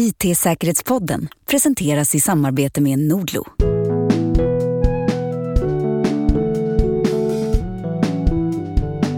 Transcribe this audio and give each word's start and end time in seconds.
IT-säkerhetspodden 0.00 1.28
presenteras 1.46 2.14
i 2.14 2.20
samarbete 2.20 2.80
med 2.80 2.98
Nordlo. 2.98 3.46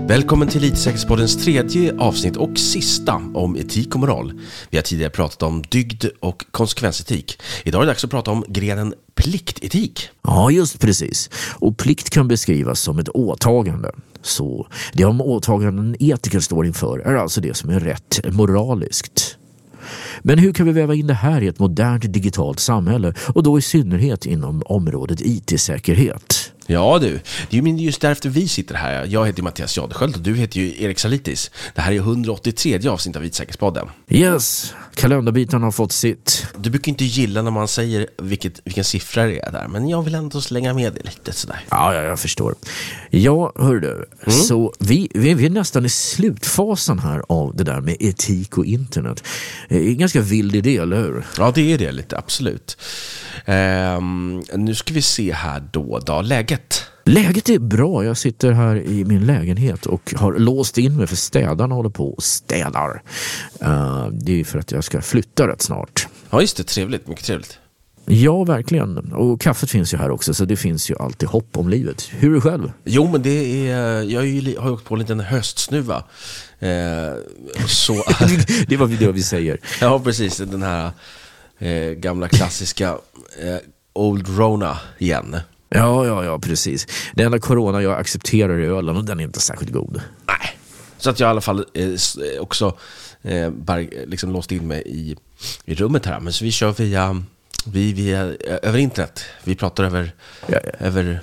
Välkommen 0.09 0.49
till 0.49 0.64
IT-säkerhetspoddens 0.64 1.45
tredje 1.45 1.95
avsnitt 1.99 2.37
och 2.37 2.59
sista 2.59 3.14
om 3.35 3.56
etik 3.56 3.95
och 3.95 4.01
moral. 4.01 4.41
Vi 4.71 4.77
har 4.79 4.83
tidigare 4.83 5.11
pratat 5.11 5.43
om 5.43 5.62
dygd 5.62 6.04
och 6.21 6.45
konsekvensetik. 6.51 7.40
Idag 7.65 7.83
är 7.83 7.87
det 7.87 7.92
dags 7.92 8.04
att 8.04 8.10
prata 8.10 8.31
om 8.31 8.45
grenen 8.49 8.95
pliktetik. 9.15 10.08
Ja, 10.22 10.51
just 10.51 10.81
precis. 10.81 11.31
Och 11.54 11.79
plikt 11.79 12.10
kan 12.10 12.29
beskrivas 12.29 12.81
som 12.81 12.99
ett 12.99 13.08
åtagande. 13.08 13.92
Så 14.22 14.69
det 14.92 15.04
om 15.04 15.21
åtaganden 15.21 15.97
etiker 16.01 16.41
står 16.41 16.66
inför 16.66 16.98
är 16.98 17.15
alltså 17.15 17.41
det 17.41 17.55
som 17.55 17.70
är 17.70 17.80
rätt 17.80 18.20
moraliskt. 18.33 19.38
Men 20.23 20.38
hur 20.38 20.52
kan 20.52 20.66
vi 20.66 20.73
väva 20.73 20.95
in 20.95 21.06
det 21.06 21.14
här 21.14 21.41
i 21.42 21.46
ett 21.46 21.59
modernt 21.59 22.12
digitalt 22.12 22.60
samhälle 22.60 23.14
och 23.34 23.42
då 23.42 23.59
i 23.59 23.62
synnerhet 23.62 24.26
inom 24.26 24.62
området 24.66 25.20
IT-säkerhet? 25.20 26.38
Ja 26.70 26.98
du, 26.98 27.20
det 27.50 27.58
är 27.58 27.62
ju 27.62 27.84
just 27.84 28.00
därför 28.00 28.28
vi 28.28 28.48
sitter 28.48 28.74
här. 28.74 29.06
Jag 29.06 29.26
heter 29.26 29.42
Mattias 29.42 29.76
Jadesköld 29.76 30.16
och 30.16 30.22
du 30.22 30.34
heter 30.34 30.60
ju 30.60 30.82
Erik 30.82 30.98
Salitis. 30.98 31.50
Det 31.74 31.80
här 31.80 31.92
är 31.92 31.96
183 31.96 32.88
avsnitt 32.88 33.16
av 33.16 33.24
IT-säkerhetspodden. 33.24 33.88
Yes, 34.09 34.74
kalenderbitarna 34.95 35.66
har 35.66 35.73
fått 35.73 35.92
sitt. 35.92 36.46
Du 36.56 36.70
brukar 36.70 36.90
inte 36.90 37.04
gilla 37.04 37.42
när 37.42 37.50
man 37.50 37.68
säger 37.68 38.06
vilket, 38.18 38.60
vilken 38.64 38.84
siffra 38.84 39.24
det 39.26 39.38
är 39.38 39.52
där, 39.52 39.68
men 39.68 39.88
jag 39.88 40.02
vill 40.02 40.14
ändå 40.14 40.40
slänga 40.40 40.74
med 40.74 40.92
det 40.92 41.02
lite 41.04 41.32
sådär. 41.32 41.60
Ja, 41.70 41.95
ja 41.95 42.02
jag 42.02 42.20
förstår. 42.20 42.54
Ja, 43.10 43.52
hör 43.56 43.76
du, 43.76 43.92
mm. 43.92 44.38
så 44.38 44.73
vi, 44.78 45.09
vi, 45.14 45.34
vi 45.34 45.46
är 45.46 45.50
nästan 45.50 45.84
i 45.84 45.88
slutfasen 45.88 46.98
här 46.98 47.23
av 47.28 47.56
det 47.56 47.64
där 47.64 47.80
med 47.80 47.96
etik 48.00 48.59
och 48.59 48.64
internet. 48.64 49.24
Det 49.68 49.76
är 49.76 49.88
en 49.88 49.98
ganska 49.98 50.20
vild 50.20 50.54
idé, 50.54 50.76
eller 50.76 50.96
hur? 50.96 51.26
Ja, 51.38 51.52
det 51.54 51.73
är 51.73 51.78
det 51.78 51.92
lite, 51.92 52.18
absolut. 52.18 52.76
Ehm, 53.45 54.42
nu 54.54 54.74
ska 54.74 54.95
vi 54.95 55.02
se 55.02 55.32
här 55.32 55.62
då, 55.73 55.98
då. 55.98 56.23
Läget? 56.23 56.57
Läget 57.09 57.48
är 57.48 57.59
bra. 57.59 58.04
Jag 58.04 58.16
sitter 58.16 58.52
här 58.52 58.76
i 58.76 59.04
min 59.04 59.26
lägenhet 59.26 59.87
och 59.87 60.14
har 60.16 60.32
låst 60.32 60.78
in 60.78 60.96
mig 60.96 61.06
för 61.06 61.16
städarna 61.16 61.74
håller 61.74 61.90
på 61.90 62.15
och 62.15 62.23
städar. 62.23 63.02
Uh, 63.62 64.09
det 64.12 64.41
är 64.41 64.45
för 64.45 64.59
att 64.59 64.73
jag 64.73 64.84
ska 64.84 65.03
flytta 65.03 65.48
rätt 65.48 65.62
snart. 65.62 66.09
Ja, 66.31 66.41
just 66.41 66.56
det. 66.56 66.65
Trevligt. 66.65 67.09
Mycket 67.09 67.25
trevligt. 67.25 67.59
Ja, 68.05 68.45
verkligen. 68.45 69.12
Och 69.12 69.41
kaffet 69.41 69.70
finns 69.70 69.95
ju 69.95 69.98
här 69.98 70.11
också, 70.11 70.34
så 70.34 70.45
det 70.45 70.56
finns 70.56 70.91
ju 70.91 70.97
alltid 70.98 71.28
hopp 71.28 71.56
om 71.56 71.69
livet. 71.69 72.09
Hur 72.11 72.31
är 72.31 72.34
det 72.34 72.41
själv? 72.41 72.73
Jo, 72.84 73.11
men 73.12 73.22
det 73.22 73.69
är... 73.69 74.03
Jag 74.03 74.20
har 74.20 74.27
ju 74.27 74.59
åkt 74.59 74.84
på 74.84 74.95
en 74.95 75.00
liten 75.00 75.20
höstsnuva. 75.20 76.05
Eh, 76.59 76.69
så... 77.67 77.93
det 78.69 78.77
var 78.77 78.98
det 78.98 79.12
vi 79.12 79.22
säger. 79.22 79.61
Ja, 79.81 79.98
precis. 79.98 80.37
Den 80.37 80.62
här 80.62 80.91
eh, 81.59 81.91
gamla 81.91 82.28
klassiska 82.28 82.89
eh, 83.43 83.56
Old 83.93 84.39
Rona 84.39 84.78
igen. 84.98 85.37
Ja, 85.69 86.07
ja, 86.07 86.25
ja, 86.25 86.39
precis. 86.39 86.87
Det 87.15 87.23
enda 87.23 87.39
corona 87.39 87.83
jag 87.83 88.01
accepterar 88.01 88.59
är 88.59 88.71
ölen 88.79 88.97
och 88.97 89.05
den 89.05 89.21
är 89.21 89.25
inte 89.25 89.41
särskilt 89.41 89.73
god. 89.73 90.03
Nej, 90.27 90.59
så 90.99 91.11
att 91.11 91.21
jag 91.21 91.29
i 91.29 91.31
alla 91.31 91.41
fall 91.41 91.65
eh, 91.75 92.41
också 92.41 92.79
eh, 93.23 93.51
bara 93.51 93.79
liksom 94.07 94.33
låst 94.33 94.53
in 94.53 94.67
mig 94.67 94.83
i, 94.87 95.17
i 95.65 95.75
rummet 95.75 96.07
här. 96.07 96.21
Men 96.21 96.33
så 96.33 96.45
vi 96.45 96.53
kör 96.53 96.73
via, 96.73 97.23
vi, 97.67 97.93
via 97.93 98.21
över 98.63 98.79
internet. 98.79 99.25
Vi 99.45 99.55
pratar 99.55 99.85
över, 99.85 100.13
ja, 100.47 100.59
ja. 100.65 100.87
över 100.87 101.21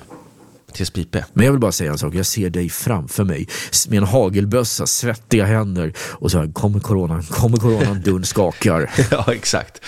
TSPP. 0.75 1.15
Men 1.33 1.45
jag 1.45 1.51
vill 1.51 1.61
bara 1.61 1.71
säga 1.71 1.91
en 1.91 1.97
sak. 1.97 2.15
Jag 2.15 2.25
ser 2.25 2.49
dig 2.49 2.69
framför 2.69 3.23
mig 3.23 3.47
med 3.89 3.97
en 3.97 4.03
hagelbössa, 4.03 4.87
svettiga 4.87 5.45
händer 5.45 5.93
och 5.97 6.31
så 6.31 6.39
här, 6.39 6.51
kommer 6.51 6.79
coronan, 6.79 7.23
kommer 7.23 7.57
coronan, 7.57 8.01
dörren 8.01 8.25
skakar. 8.25 8.91
ja, 9.11 9.33
exakt. 9.33 9.81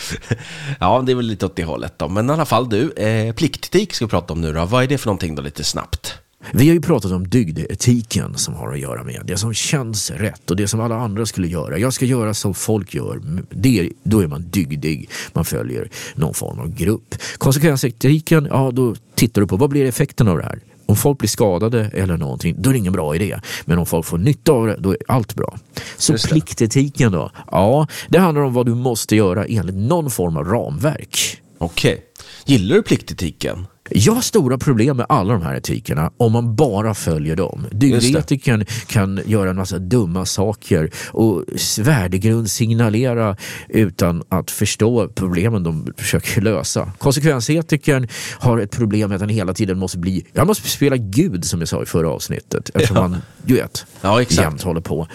Ja, 0.80 1.04
det 1.06 1.12
är 1.12 1.16
väl 1.16 1.26
lite 1.26 1.46
åt 1.46 1.56
det 1.56 1.64
hållet 1.64 1.94
då. 1.98 2.08
Men 2.08 2.30
i 2.30 2.34
alla 2.34 2.46
fall 2.46 2.70
du, 2.70 2.92
eh, 2.92 3.34
pliktetik 3.34 3.94
ska 3.94 4.06
vi 4.06 4.10
prata 4.10 4.34
om 4.34 4.42
nu 4.42 4.54
då. 4.54 4.66
Vad 4.66 4.84
är 4.84 4.88
det 4.88 4.98
för 4.98 5.08
någonting 5.08 5.36
då, 5.36 5.42
lite 5.42 5.64
snabbt? 5.64 6.14
Vi 6.52 6.68
har 6.68 6.74
ju 6.74 6.82
pratat 6.82 7.12
om 7.12 7.28
dygdetiken 7.28 8.38
som 8.38 8.54
har 8.54 8.74
att 8.74 8.80
göra 8.80 9.04
med 9.04 9.22
det 9.26 9.38
som 9.38 9.54
känns 9.54 10.12
rätt 10.12 10.52
och 10.52 10.58
det 10.58 10.68
som 10.68 10.82
alla 10.82 10.96
andra 10.96 11.26
skulle 11.26 11.48
göra. 11.48 11.78
Jag 11.78 11.94
ska 11.94 12.06
göra 12.06 12.34
som 12.34 12.54
folk 12.54 12.94
gör. 12.94 13.22
Det, 13.50 13.90
då 14.04 14.20
är 14.20 14.28
man 14.28 14.42
dygdig. 14.50 15.10
Man 15.34 15.46
följer 15.46 15.90
någon 16.16 16.34
form 16.34 16.60
av 16.60 16.76
grupp. 16.76 17.16
Konsekvensetiken, 17.38 18.48
ja 18.52 18.72
då 18.72 18.96
tittar 19.16 19.42
du 19.42 19.48
på 19.48 19.58
vad 19.58 19.70
blir 19.70 19.86
effekten 19.86 20.28
av 20.28 20.38
det 20.38 20.44
här? 20.44 20.60
Om 20.88 20.96
folk 20.96 21.18
blir 21.18 21.30
skadade 21.30 21.92
eller 21.94 22.18
någonting, 22.18 22.56
då 22.58 22.70
är 22.70 22.74
det 22.74 22.80
ingen 22.80 22.94
bra 22.94 23.16
idé. 23.16 23.40
Men 23.66 23.80
om 23.80 23.86
folk 23.86 24.06
får 24.06 24.18
nytta 24.18 24.52
av 24.52 24.68
det, 24.68 24.76
då 24.80 24.92
är 24.92 24.98
allt 25.08 25.36
bra. 25.36 25.58
Så 25.98 26.18
pliktetiken 26.18 27.12
då? 27.12 27.32
Ja, 27.52 27.88
det 28.08 28.20
handlar 28.20 28.42
om 28.42 28.54
vad 28.54 28.66
du 28.66 28.76
måste 28.76 29.16
göra 29.16 29.46
enligt 29.46 29.76
någon 29.76 30.10
form 30.12 30.38
av 30.38 30.44
ramverk. 30.44 31.42
Okej. 31.58 31.94
Okay. 31.94 32.04
Gillar 32.46 32.76
du 32.76 32.84
pliktetiken? 32.84 33.68
Jag 33.90 34.14
har 34.14 34.22
stora 34.22 34.58
problem 34.58 34.98
med 34.98 35.06
alla 35.10 35.34
de 35.34 35.42
här 35.42 35.56
etikerna 35.56 36.12
om 36.18 36.32
man 36.32 36.56
bara 36.56 36.94
följer 36.94 37.36
dem. 37.36 37.66
Dygdetikern 37.72 38.66
kan 38.88 39.22
göra 39.26 39.50
en 39.50 39.56
massa 39.56 39.80
dumma 39.80 40.26
saker 40.26 40.92
och 41.08 41.44
värdegrund 41.80 42.50
signalera 42.50 43.38
utan 43.70 44.24
att 44.30 44.52
förstå 44.52 45.08
problemen 45.08 45.64
de 45.64 45.94
försöker 45.98 46.42
lösa. 46.42 46.92
Konsekvensetikern 46.98 48.08
har 48.40 48.58
ett 48.60 48.72
problem 48.72 49.10
med 49.10 49.16
att 49.16 49.22
han 49.22 49.30
hela 49.30 49.54
tiden 49.54 49.80
måste 49.80 49.98
bli, 49.98 50.26
jag 50.34 50.48
måste 50.48 50.70
spela 50.70 50.98
Gud 50.98 51.46
som 51.46 51.60
jag 51.60 51.70
sa 51.70 51.84
i 51.84 51.86
förra 51.86 52.10
avsnittet 52.10 52.70
eftersom 52.74 52.96
ja. 52.96 53.02
han, 53.02 53.18
du 53.44 53.54
vet, 53.54 53.86
ja, 54.02 54.22
jämt 54.22 54.62
håller 54.62 54.82
på. 54.82 55.08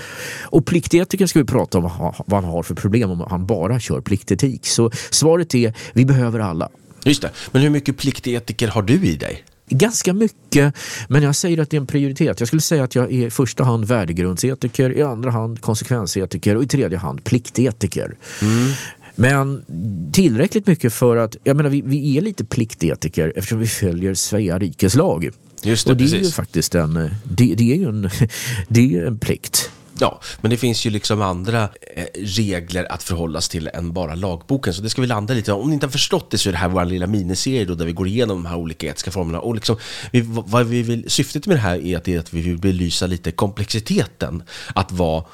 Och 0.42 0.66
pliktetikern 0.66 1.28
ska 1.28 1.38
vi 1.38 1.44
prata 1.44 1.78
om 1.78 1.90
vad 2.26 2.44
han 2.44 2.52
har 2.52 2.62
för 2.62 2.74
problem 2.74 3.10
om 3.10 3.26
han 3.30 3.46
bara 3.46 3.80
kör 3.80 4.00
pliktetik. 4.00 4.66
Så 4.66 4.90
svaret 5.10 5.54
är, 5.54 5.74
vi 5.92 6.04
behöver 6.04 6.38
alla. 6.40 6.68
Just 7.04 7.22
det. 7.22 7.30
Men 7.50 7.62
hur 7.62 7.70
mycket 7.70 7.96
pliktetiker 7.96 8.68
har 8.68 8.82
du 8.82 9.06
i 9.06 9.16
dig? 9.16 9.44
Ganska 9.68 10.12
mycket, 10.12 10.74
men 11.08 11.22
jag 11.22 11.36
säger 11.36 11.58
att 11.58 11.70
det 11.70 11.76
är 11.76 11.80
en 11.80 11.86
prioritet. 11.86 12.40
Jag 12.40 12.46
skulle 12.46 12.62
säga 12.62 12.84
att 12.84 12.94
jag 12.94 13.12
är 13.12 13.26
i 13.26 13.30
första 13.30 13.64
hand 13.64 13.84
värdegrundsetiker, 13.84 14.92
i 14.92 15.02
andra 15.02 15.30
hand 15.30 15.60
konsekvensetiker 15.60 16.56
och 16.56 16.62
i 16.62 16.66
tredje 16.66 16.98
hand 16.98 17.24
pliktetiker. 17.24 18.16
Mm. 18.42 18.72
Men 19.14 19.64
tillräckligt 20.12 20.66
mycket 20.66 20.92
för 20.92 21.16
att, 21.16 21.36
jag 21.44 21.56
menar 21.56 21.70
vi, 21.70 21.82
vi 21.82 22.16
är 22.18 22.20
lite 22.20 22.44
pliktetiker 22.44 23.32
eftersom 23.36 23.58
vi 23.58 23.66
följer 23.66 24.14
Svea 24.14 24.58
rikes 24.58 24.94
lag. 24.94 25.30
Just 25.62 25.86
det, 25.86 25.92
och 25.92 25.96
det 25.96 26.04
precis. 26.04 26.20
är 26.20 26.24
ju 26.24 26.30
faktiskt 26.30 26.74
en, 26.74 27.10
det, 27.24 27.54
det 27.54 27.72
är 27.72 27.76
ju 27.76 27.88
en, 27.88 28.10
det 28.69 28.96
är 28.96 29.06
en 29.06 29.19
plikt. 29.19 29.70
Ja, 29.98 30.20
men 30.41 30.50
det 30.50 30.56
finns 30.56 30.86
ju 30.86 30.91
liksom 30.91 31.22
andra 31.22 31.62
eh, 31.62 32.04
regler 32.14 32.92
att 32.92 33.03
förhålla 33.03 33.41
sig 33.41 33.50
till 33.50 33.70
än 33.75 33.92
bara 33.92 34.14
lagboken. 34.14 34.75
Så 34.75 34.82
det 34.82 34.91
ska 34.91 35.00
vi 35.00 35.06
landa 35.06 35.34
lite 35.34 35.53
Om 35.53 35.69
ni 35.69 35.75
inte 35.75 35.86
har 35.86 35.91
förstått 35.91 36.30
det 36.30 36.38
så 36.38 36.48
är 36.48 36.53
det 36.53 36.58
här 36.58 36.69
vår 36.69 36.84
lilla 36.84 37.06
miniserie 37.06 37.64
då, 37.64 37.75
där 37.75 37.84
vi 37.84 37.92
går 37.92 38.06
igenom 38.06 38.36
de 38.36 38.47
här 38.47 38.56
olika 38.56 38.86
etiska 38.86 39.10
formerna. 39.10 39.41
Och 39.41 39.54
liksom, 39.54 39.76
vi, 40.10 40.20
vad 40.26 40.66
vi 40.66 40.82
vill, 40.82 41.10
syftet 41.10 41.47
med 41.47 41.56
det 41.56 41.60
här 41.60 41.86
är 41.86 41.97
att, 41.97 42.08
är 42.08 42.19
att 42.19 42.32
vi 42.32 42.42
vill 42.42 42.58
belysa 42.58 43.06
lite 43.06 43.32
komplexiteten 43.32 44.42
att 44.75 44.92
vara 44.92 45.25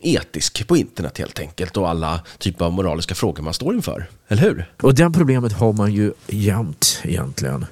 etisk 0.00 0.66
på 0.68 0.76
internet 0.76 1.18
helt 1.18 1.38
enkelt 1.38 1.76
och 1.76 1.88
alla 1.88 2.20
typer 2.38 2.64
av 2.64 2.72
moraliska 2.72 3.14
frågor 3.14 3.42
man 3.42 3.54
står 3.54 3.74
inför. 3.74 4.08
Eller 4.28 4.42
hur? 4.42 4.70
Och 4.80 4.94
det 4.94 5.10
problemet 5.10 5.52
har 5.52 5.72
man 5.72 5.92
ju 5.92 6.12
jämt 6.26 7.00
egentligen. 7.02 7.66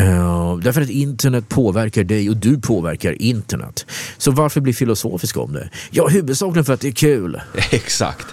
Uh, 0.00 0.56
därför 0.56 0.80
att 0.80 0.90
internet 0.90 1.48
påverkar 1.48 2.04
dig 2.04 2.30
och 2.30 2.36
du 2.36 2.60
påverkar 2.60 3.22
internet. 3.22 3.86
Så 4.18 4.30
varför 4.30 4.60
bli 4.60 4.72
filosofisk 4.72 5.36
om 5.36 5.52
det? 5.52 5.70
Ja, 5.90 6.08
huvudsakligen 6.08 6.64
för 6.64 6.72
att 6.72 6.80
det 6.80 6.88
är 6.88 6.92
kul. 6.92 7.40
Exakt. 7.70 8.26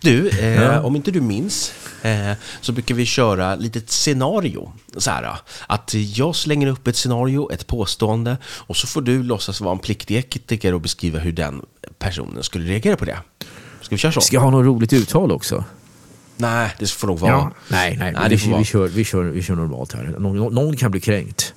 Du, 0.00 0.28
eh, 0.28 0.62
ja. 0.62 0.80
om 0.80 0.96
inte 0.96 1.10
du 1.10 1.20
minns 1.20 1.72
eh, 2.02 2.32
så 2.60 2.72
brukar 2.72 2.94
vi 2.94 3.06
köra 3.06 3.54
lite 3.54 3.80
scenario. 3.86 4.72
Så 4.96 5.10
här, 5.10 5.36
att 5.66 5.94
jag 5.94 6.36
slänger 6.36 6.66
upp 6.66 6.86
ett 6.86 6.96
scenario, 6.96 7.52
ett 7.52 7.66
påstående 7.66 8.36
och 8.44 8.76
så 8.76 8.86
får 8.86 9.02
du 9.02 9.22
låtsas 9.22 9.60
vara 9.60 9.72
en 9.72 9.78
pliktig 9.78 10.16
etiker 10.16 10.74
och 10.74 10.80
beskriva 10.80 11.18
hur 11.18 11.32
den 11.32 11.62
personen 11.98 12.42
skulle 12.42 12.70
reagera 12.70 12.96
på 12.96 13.04
det. 13.04 13.18
Ska 13.80 13.94
vi 13.94 13.98
köra 13.98 14.12
så? 14.12 14.20
Ska 14.20 14.36
jag 14.36 14.40
ha 14.40 14.50
något 14.50 14.66
roligt 14.66 14.92
uttal 14.92 15.32
också? 15.32 15.64
Nej, 16.36 16.74
det 16.78 16.90
får 16.90 17.08
nog 17.08 17.18
vara... 17.18 17.32
Ja, 17.32 17.52
nej, 17.68 17.96
nej, 17.96 18.12
nej 18.12 18.28
vi, 18.28 18.54
vi, 18.58 18.64
kör, 18.64 18.88
vi, 18.88 19.04
kör, 19.04 19.24
vi 19.24 19.42
kör 19.42 19.54
normalt 19.54 19.92
här. 19.92 20.14
Någon, 20.18 20.54
någon 20.54 20.76
kan 20.76 20.90
bli 20.90 21.00
kränkt. 21.00 21.54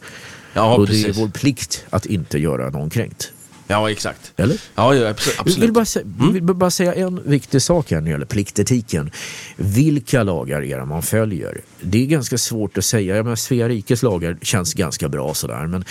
Ja, 0.54 0.76
och 0.76 0.88
precis. 0.88 1.04
det 1.04 1.12
är 1.12 1.14
vår 1.14 1.28
plikt 1.28 1.86
att 1.90 2.06
inte 2.06 2.40
göra 2.40 2.70
någon 2.70 2.90
kränkt. 2.90 3.32
Ja, 3.72 3.92
exakt. 3.92 4.34
Eller? 4.38 4.62
Ja, 4.76 4.96
ja 4.96 5.10
absolut. 5.10 5.58
Jag 5.58 5.62
vill 5.62 5.74
bara, 5.74 5.86
säga, 5.86 6.06
mm. 6.20 6.34
vill 6.34 6.44
bara 6.44 6.72
säga 6.72 6.94
en 6.94 7.30
viktig 7.30 7.62
sak 7.62 7.92
här 7.92 7.98
när 7.98 8.04
det 8.04 8.10
gäller 8.10 8.26
pliktetiken. 8.26 9.12
Vilka 9.56 10.24
lagar 10.24 10.62
är 10.62 10.80
det 10.80 10.86
man 10.86 11.02
följer? 11.02 11.62
Det 11.82 12.04
är 12.04 12.06
ganska 12.06 12.38
svårt 12.38 12.78
att 12.78 12.86
säga. 12.86 13.16
Jag 13.16 13.24
menar, 13.24 13.36
Svea 13.36 13.70
rikes 13.70 14.04
lagar 14.04 14.38
känns 14.42 14.74
ganska 14.74 15.10
bra 15.10 15.34
sådär. 15.34 15.68
Men, 15.68 15.86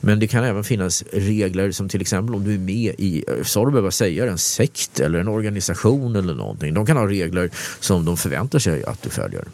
men 0.00 0.20
det 0.20 0.26
kan 0.26 0.44
även 0.44 0.64
finnas 0.64 1.04
regler 1.12 1.72
som 1.72 1.88
till 1.88 2.00
exempel 2.00 2.34
om 2.34 2.44
du 2.44 2.54
är 2.54 2.58
med 2.58 2.94
i, 2.98 3.24
sa 3.44 3.64
du 3.64 3.70
behöva 3.70 3.90
säga 3.90 4.26
en 4.26 4.38
sekt 4.38 5.00
eller 5.00 5.18
en 5.18 5.28
organisation 5.28 6.16
eller 6.16 6.34
någonting. 6.34 6.74
De 6.74 6.86
kan 6.86 6.96
ha 6.96 7.08
regler 7.08 7.50
som 7.80 8.04
de 8.04 8.16
förväntar 8.16 8.58
sig 8.58 8.84
att 8.84 9.02
du 9.02 9.10
följer. 9.10 9.44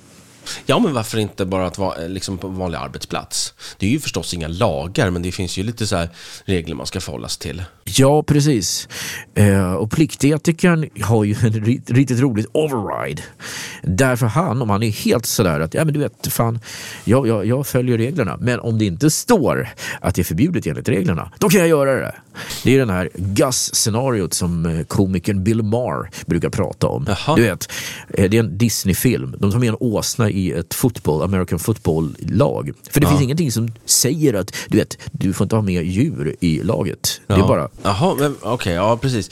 Ja, 0.66 0.78
men 0.78 0.94
varför 0.94 1.19
inte 1.19 1.44
bara 1.44 1.66
att 1.66 1.78
vara 1.78 2.06
liksom 2.06 2.38
på 2.38 2.46
en 2.46 2.56
vanlig 2.56 2.78
arbetsplats? 2.78 3.54
Det 3.78 3.87
är 3.87 3.90
ju 3.90 4.00
förstås 4.00 4.34
inga 4.34 4.48
lagar, 4.48 5.10
men 5.10 5.22
det 5.22 5.32
finns 5.32 5.58
ju 5.58 5.62
lite 5.62 5.87
så 5.87 5.96
här 5.96 6.08
regler 6.44 6.75
man 6.75 6.87
ska 6.87 7.00
förhålla 7.00 7.28
sig 7.28 7.40
till. 7.40 7.62
Ja, 7.84 8.22
precis. 8.22 8.88
Eh, 9.34 9.72
och 9.72 9.90
pliktetikern 9.90 10.88
har 11.02 11.25
ju 11.25 11.37
en 11.42 11.52
riktigt 11.87 12.20
roligt 12.20 12.46
override. 12.52 13.22
Därför 13.82 14.26
han, 14.26 14.62
om 14.62 14.70
han 14.70 14.82
är 14.82 14.90
helt 14.90 15.26
sådär 15.26 15.60
att, 15.60 15.75
ja 15.75 15.84
men 15.84 15.94
du 15.94 16.00
vet, 16.00 16.32
fan, 16.32 16.60
jag, 17.04 17.26
jag, 17.28 17.46
jag 17.46 17.66
följer 17.66 17.98
reglerna. 17.98 18.37
Men 18.40 18.60
om 18.60 18.78
det 18.78 18.84
inte 18.84 19.10
står 19.10 19.69
att 20.00 20.14
det 20.14 20.22
är 20.22 20.25
förbjudet 20.25 20.66
enligt 20.66 20.88
reglerna, 20.88 21.32
då 21.38 21.48
kan 21.48 21.60
jag 21.60 21.69
göra 21.69 21.94
det. 21.94 22.14
Det 22.64 22.75
är 22.75 22.78
den 22.78 22.90
här 22.90 23.10
Gus-scenariot 23.14 24.34
som 24.34 24.66
eh, 24.66 24.84
komikern 24.84 25.44
Bill 25.44 25.62
Maher 25.62 26.10
brukar 26.26 26.50
prata 26.50 26.87
om. 26.87 27.06
Jaha. 27.08 27.37
Du 27.37 27.42
vet, 27.42 27.72
eh, 28.08 28.31
det 28.31 28.37
är 28.37 28.40
en 28.40 28.58
Disney-film. 28.58 29.37
De 29.38 29.52
tar 29.52 29.58
med 29.58 29.69
en 29.69 29.76
åsna 29.81 30.30
i 30.31 30.50
ett 30.53 30.75
football, 30.75 31.23
American 31.23 31.59
football-lag. 31.59 32.71
För 32.91 33.00
det 33.00 33.05
Ja. 33.05 33.11
finns 33.11 33.23
ingenting 33.23 33.53
som 33.53 33.73
säger 33.85 34.35
att 34.35 34.55
du 34.69 34.79
vet, 34.79 34.99
du 35.12 35.32
får 35.32 35.44
inte 35.44 35.56
ha 35.56 35.62
med 35.62 35.85
djur 35.85 36.37
i 36.41 36.62
laget. 36.62 37.21
Det 37.27 37.35
är 37.35 37.38
Ja. 37.38 37.47
bara, 37.49 37.69
Jaha, 37.82 38.32
okej, 38.43 38.75
ja 38.75 38.97
precis. 38.97 39.31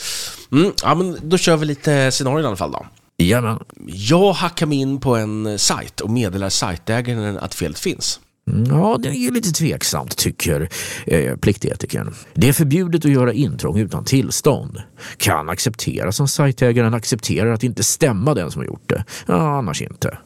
Mm, 0.53 0.73
ja, 0.83 0.95
men 0.95 1.19
då 1.23 1.39
kör 1.39 1.57
vi 1.57 1.67
lite 1.67 2.11
scenarion 2.13 2.45
i 2.45 2.47
alla 2.47 2.57
fall 2.57 2.73
då. 2.73 2.87
ja 3.17 3.41
men, 3.41 3.59
Jag 3.87 4.33
hackar 4.33 4.67
mig 4.67 4.79
in 4.79 5.01
på 5.01 5.17
en 5.17 5.59
sajt 5.59 6.01
och 6.01 6.11
meddelar 6.11 6.49
sajtägaren 6.49 7.39
att 7.39 7.55
felet 7.55 7.79
finns. 7.79 8.21
Ja, 8.69 8.99
det 9.03 9.09
är 9.09 9.31
lite 9.31 9.53
tveksamt 9.53 10.17
tycker 10.17 10.69
eh, 11.07 11.37
pliktetikern. 11.37 12.15
Det 12.35 12.49
är 12.49 12.53
förbjudet 12.53 13.05
att 13.05 13.11
göra 13.11 13.33
intrång 13.33 13.79
utan 13.79 14.05
tillstånd. 14.05 14.83
Kan 15.17 15.49
accepteras 15.49 16.21
om 16.21 16.29
sajtägaren 16.29 16.95
accepterar 16.95 17.53
att 17.53 17.63
inte 17.65 17.83
stämma 17.85 18.35
den 18.35 18.51
som 18.51 18.61
har 18.61 18.67
gjort 18.67 18.89
det. 18.89 19.05
Ja, 19.27 19.59
annars 19.59 19.83
inte. 19.83 20.19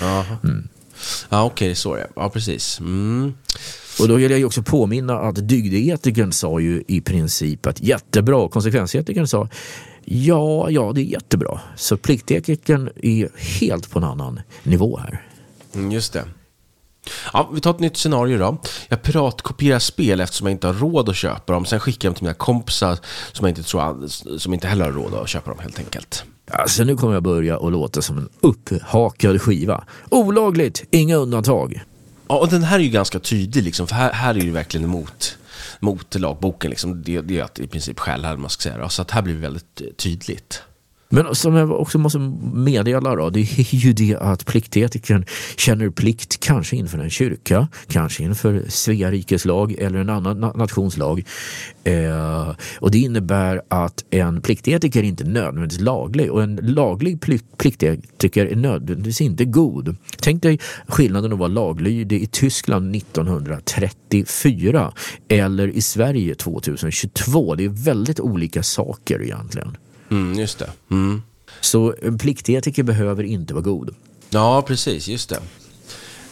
Jaha. 0.00 0.36
Ja, 1.28 1.44
okej, 1.44 1.74
så 1.74 1.94
är 1.94 1.98
det. 1.98 2.08
Ja, 2.16 2.30
precis. 2.30 2.80
Mm. 2.80 3.34
Och 4.00 4.08
då 4.08 4.14
vill 4.14 4.30
jag 4.30 4.44
också 4.44 4.62
påminna 4.62 5.18
att 5.18 5.48
dygdetikern 5.48 6.32
sa 6.32 6.60
ju 6.60 6.84
i 6.88 7.00
princip 7.00 7.66
att 7.66 7.80
jättebra. 7.80 8.48
Konsekvensetikern 8.48 9.26
sa 9.26 9.48
ja, 10.04 10.70
ja, 10.70 10.92
det 10.94 11.00
är 11.00 11.04
jättebra. 11.04 11.60
Så 11.76 11.96
pliktetikern 11.96 12.90
är 13.02 13.28
helt 13.60 13.90
på 13.90 13.98
en 13.98 14.04
annan 14.04 14.40
nivå 14.62 14.98
här. 14.98 15.26
Mm, 15.74 15.92
just 15.92 16.12
det. 16.12 16.24
Ja, 17.32 17.50
vi 17.54 17.60
tar 17.60 17.70
ett 17.70 17.80
nytt 17.80 17.96
scenario 17.96 18.38
då. 18.38 18.58
Jag 18.88 19.02
piratkopierar 19.02 19.78
spel 19.78 20.20
eftersom 20.20 20.46
jag 20.46 20.54
inte 20.54 20.66
har 20.66 20.74
råd 20.74 21.08
att 21.08 21.16
köpa 21.16 21.52
dem. 21.52 21.64
Sen 21.64 21.80
skickar 21.80 22.08
jag 22.08 22.10
dem 22.10 22.16
till 22.16 22.24
mina 22.24 22.34
kompisar 22.34 22.98
som 23.32 23.46
jag 23.46 23.50
inte 23.50 23.62
tror, 23.62 24.08
som 24.38 24.54
inte 24.54 24.68
heller 24.68 24.84
har 24.84 24.92
råd 24.92 25.14
att 25.14 25.28
köpa 25.28 25.50
dem 25.50 25.60
helt 25.60 25.78
enkelt. 25.78 26.24
Alltså 26.50 26.84
nu 26.84 26.96
kommer 26.96 27.14
jag 27.14 27.22
börja 27.22 27.56
och 27.56 27.72
låta 27.72 28.02
som 28.02 28.18
en 28.18 28.28
upphakad 28.40 29.42
skiva. 29.42 29.84
Olagligt, 30.10 30.84
inga 30.90 31.16
undantag. 31.16 31.82
Ja, 32.28 32.38
och 32.38 32.48
den 32.48 32.62
här 32.62 32.78
är 32.78 32.82
ju 32.82 32.90
ganska 32.90 33.18
tydlig, 33.18 33.62
liksom, 33.62 33.86
för 33.86 33.94
här, 33.94 34.12
här 34.12 34.30
är 34.30 34.38
det 34.38 34.44
ju 34.44 34.50
verkligen 34.50 34.84
emot 34.84 35.38
mot 35.80 36.14
lagboken. 36.14 36.70
Liksom. 36.70 37.02
Det, 37.02 37.20
det 37.20 37.38
är 37.38 37.42
att 37.42 37.58
i 37.58 37.66
princip 37.66 37.98
skäl 37.98 38.38
man 38.38 38.50
ska 38.50 38.62
säga. 38.62 38.88
Så 38.88 39.02
att 39.02 39.10
här 39.10 39.22
blir 39.22 39.34
det 39.34 39.40
väldigt 39.40 39.96
tydligt. 39.96 40.62
Men 41.14 41.34
som 41.34 41.54
jag 41.54 41.70
också 41.70 41.98
måste 41.98 42.18
meddela 42.54 43.16
då, 43.16 43.30
det 43.30 43.40
är 43.40 43.74
ju 43.74 43.92
det 43.92 44.16
att 44.16 44.46
pliktetikern 44.46 45.24
känner 45.56 45.90
plikt 45.90 46.40
kanske 46.40 46.76
inför 46.76 46.98
en 46.98 47.10
kyrka, 47.10 47.68
kanske 47.88 48.22
inför 48.22 48.62
Svea 48.68 49.10
rikes 49.10 49.44
lag 49.44 49.72
eller 49.78 49.98
en 49.98 50.08
annan 50.08 50.44
na- 50.44 50.56
nations 50.56 50.96
lag. 50.96 51.24
Eh, 51.84 52.54
och 52.80 52.90
det 52.90 52.98
innebär 52.98 53.62
att 53.68 54.04
en 54.10 54.40
pliktetiker 54.40 55.02
inte 55.02 55.24
är 55.24 55.28
nödvändigtvis 55.28 55.80
laglig 55.80 56.32
och 56.32 56.42
en 56.42 56.56
laglig 56.56 57.20
pliktetiker 57.56 58.46
är 58.46 58.56
nödvändigtvis 58.56 59.20
inte 59.20 59.44
god. 59.44 59.96
Tänk 60.20 60.42
dig 60.42 60.58
skillnaden 60.88 61.32
att 61.32 61.38
vara 61.38 61.48
laglydig 61.48 62.22
i 62.22 62.26
Tyskland 62.26 62.96
1934 62.96 64.92
eller 65.28 65.68
i 65.68 65.82
Sverige 65.82 66.34
2022. 66.34 67.54
Det 67.54 67.64
är 67.64 67.68
väldigt 67.68 68.20
olika 68.20 68.62
saker 68.62 69.22
egentligen. 69.22 69.76
Mm, 70.12 70.38
just 70.38 70.58
det. 70.58 70.70
Mm. 70.90 71.22
Så 71.60 71.94
en 72.02 72.18
pliktetiker 72.18 72.82
behöver 72.82 73.24
inte 73.24 73.54
vara 73.54 73.64
god. 73.64 73.94
Ja, 74.30 74.62
precis. 74.62 75.08
Just 75.08 75.28
det. 75.28 75.40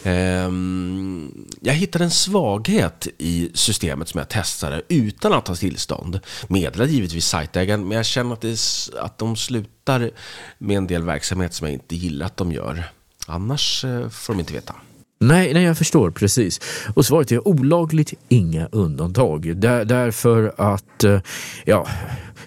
Ehm, 0.03 1.47
jag 1.61 1.73
hittade 1.73 2.03
en 2.03 2.11
svaghet 2.11 3.07
i 3.17 3.51
systemet 3.53 4.09
som 4.09 4.17
jag 4.17 4.29
testade 4.29 4.81
utan 4.87 5.33
att 5.33 5.47
ha 5.47 5.55
tillstånd. 5.55 6.19
Meddelade 6.47 6.91
givetvis 6.91 7.25
sajtägaren, 7.25 7.87
men 7.87 7.97
jag 7.97 8.05
känner 8.05 8.33
att, 8.33 8.43
är 8.43 8.55
att 8.99 9.17
de 9.17 9.35
slutar 9.35 10.11
med 10.57 10.77
en 10.77 10.87
del 10.87 11.03
verksamhet 11.03 11.53
som 11.53 11.67
jag 11.67 11.73
inte 11.73 11.95
gillar 11.95 12.25
att 12.25 12.37
de 12.37 12.51
gör. 12.51 12.83
Annars 13.27 13.85
eh, 13.85 14.09
får 14.09 14.33
de 14.33 14.39
inte 14.39 14.53
veta. 14.53 14.75
Nej, 15.19 15.53
nej, 15.53 15.63
jag 15.63 15.77
förstår 15.77 16.11
precis. 16.11 16.61
Och 16.95 17.05
svaret 17.05 17.31
är 17.31 17.47
olagligt, 17.47 18.13
inga 18.29 18.67
undantag. 18.71 19.57
Där, 19.57 19.85
därför 19.85 20.53
att, 20.57 21.03
eh, 21.03 21.21
ja, 21.65 21.87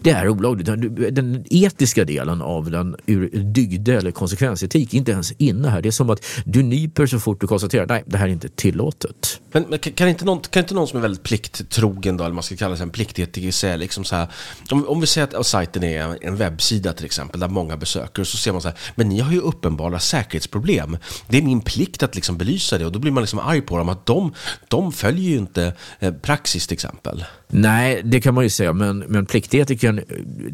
det 0.04 0.10
är 0.10 0.28
olagligt. 0.28 0.66
Den- 0.66 1.14
Den 1.14 1.44
etiska 1.50 2.04
delen 2.04 2.42
av 2.42 2.70
den 2.70 2.96
ur 3.06 3.30
dygde 3.44 3.94
eller 3.94 4.10
konsekvensetik 4.10 4.94
är 4.94 4.98
inte 4.98 5.12
ens 5.12 5.32
inne 5.32 5.68
här. 5.68 5.82
Det 5.82 5.88
är 5.88 5.90
som 5.90 6.10
att 6.10 6.24
du 6.44 6.62
nyper 6.62 7.06
så 7.06 7.20
fort 7.20 7.40
du 7.40 7.46
konstaterar 7.46 7.86
nej, 7.86 8.02
det 8.06 8.16
här 8.18 8.26
är 8.28 8.32
inte 8.32 8.48
tillåtet. 8.48 9.40
Men, 9.52 9.62
men 9.68 9.78
kan, 9.78 10.08
inte 10.08 10.24
någon, 10.24 10.40
kan 10.40 10.62
inte 10.62 10.74
någon 10.74 10.88
som 10.88 10.98
är 10.98 11.02
väldigt 11.02 11.22
plikttrogen 11.22 12.16
då, 12.16 12.24
eller 12.24 12.34
man 12.34 12.42
ska 12.42 12.56
kalla 12.56 12.76
sig 12.76 12.82
en 12.84 12.90
pliktetiker, 12.90 13.50
säga 13.50 13.76
liksom 13.76 14.04
så 14.04 14.16
här, 14.16 14.28
om, 14.70 14.88
om 14.88 15.00
vi 15.00 15.06
säger 15.06 15.36
att 15.40 15.46
sajten 15.46 15.84
är 15.84 16.18
en 16.26 16.36
webbsida 16.36 16.92
till 16.92 17.04
exempel, 17.04 17.40
där 17.40 17.48
många 17.48 17.76
besöker, 17.76 18.24
så 18.24 18.36
ser 18.36 18.52
man 18.52 18.60
så 18.62 18.68
här, 18.68 18.78
men 18.94 19.08
ni 19.08 19.20
har 19.20 19.32
ju 19.32 19.40
uppenbara 19.40 19.98
säkerhetsproblem. 19.98 20.96
Det 21.28 21.38
är 21.38 21.42
min 21.42 21.60
plikt 21.60 22.02
att 22.02 22.14
liksom 22.14 22.38
belysa 22.38 22.78
det, 22.78 22.86
och 22.86 22.92
då 22.92 22.98
blir 22.98 23.12
man 23.12 23.22
liksom 23.22 23.38
arg 23.38 23.60
på 23.60 23.78
dem, 23.78 23.88
att 23.88 24.06
de, 24.06 24.32
de 24.68 24.92
följer 24.92 25.30
ju 25.30 25.36
inte 25.36 25.72
eh, 26.00 26.12
praxis 26.14 26.66
till 26.66 26.74
exempel. 26.74 27.24
Nej, 27.56 28.02
det 28.04 28.20
kan 28.20 28.34
man 28.34 28.44
ju 28.44 28.50
säga, 28.50 28.72
men, 28.72 28.98
men 28.98 29.26
pliktetikern 29.26 30.00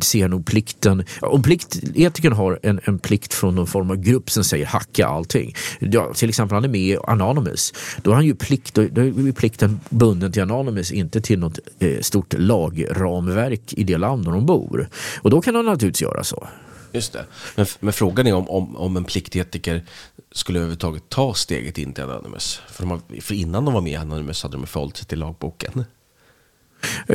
ser 0.00 0.28
nog 0.28 0.46
plikten... 0.46 1.04
Om 1.20 1.42
pliktetikern 1.42 2.32
har 2.32 2.60
en, 2.62 2.80
en 2.84 2.98
plikt 2.98 3.34
från 3.34 3.54
någon 3.54 3.66
form 3.66 3.90
av 3.90 3.96
grupp 3.96 4.30
som 4.30 4.44
säger 4.44 4.66
hacka 4.66 5.06
allting. 5.06 5.54
Ja, 5.78 6.12
till 6.14 6.28
exempel 6.28 6.54
han 6.54 6.64
är 6.64 6.68
med 6.68 6.80
i 6.80 6.98
Anonymous. 7.04 7.74
Då 8.02 8.10
har 8.10 8.14
han 8.14 8.26
ju 8.26 8.34
plikt, 8.34 8.74
då, 8.74 8.86
då 8.90 9.00
är 9.00 9.04
ju 9.04 9.32
plikten 9.32 9.80
bunden 9.88 10.32
till 10.32 10.42
Anonymous, 10.42 10.92
inte 10.92 11.20
till 11.20 11.38
något 11.38 11.58
eh, 11.78 12.00
stort 12.00 12.34
lagramverk 12.38 13.72
i 13.72 13.84
det 13.84 13.96
land 13.96 14.24
där 14.24 14.32
de 14.32 14.46
bor. 14.46 14.88
Och 15.20 15.30
då 15.30 15.40
kan 15.40 15.54
han 15.54 15.64
naturligtvis 15.64 16.02
göra 16.02 16.24
så. 16.24 16.48
Just 16.92 17.12
det. 17.12 17.24
Men, 17.56 17.66
men 17.80 17.92
frågan 17.92 18.26
är 18.26 18.34
om, 18.34 18.50
om, 18.50 18.76
om 18.76 18.96
en 18.96 19.04
pliktetiker 19.04 19.84
skulle 20.32 20.58
överhuvudtaget 20.58 21.08
ta 21.08 21.34
steget 21.34 21.78
in 21.78 21.92
till 21.92 22.04
Anonymous. 22.04 22.60
För, 22.68 22.82
de 22.82 22.90
har, 22.90 23.20
för 23.20 23.34
innan 23.34 23.64
de 23.64 23.74
var 23.74 23.80
med 23.80 23.92
i 23.92 23.96
Anonymous 23.96 24.42
hade 24.42 24.56
de 24.56 24.66
förhållit 24.66 24.96
sig 24.96 25.06
till 25.06 25.18
lagboken. 25.18 25.84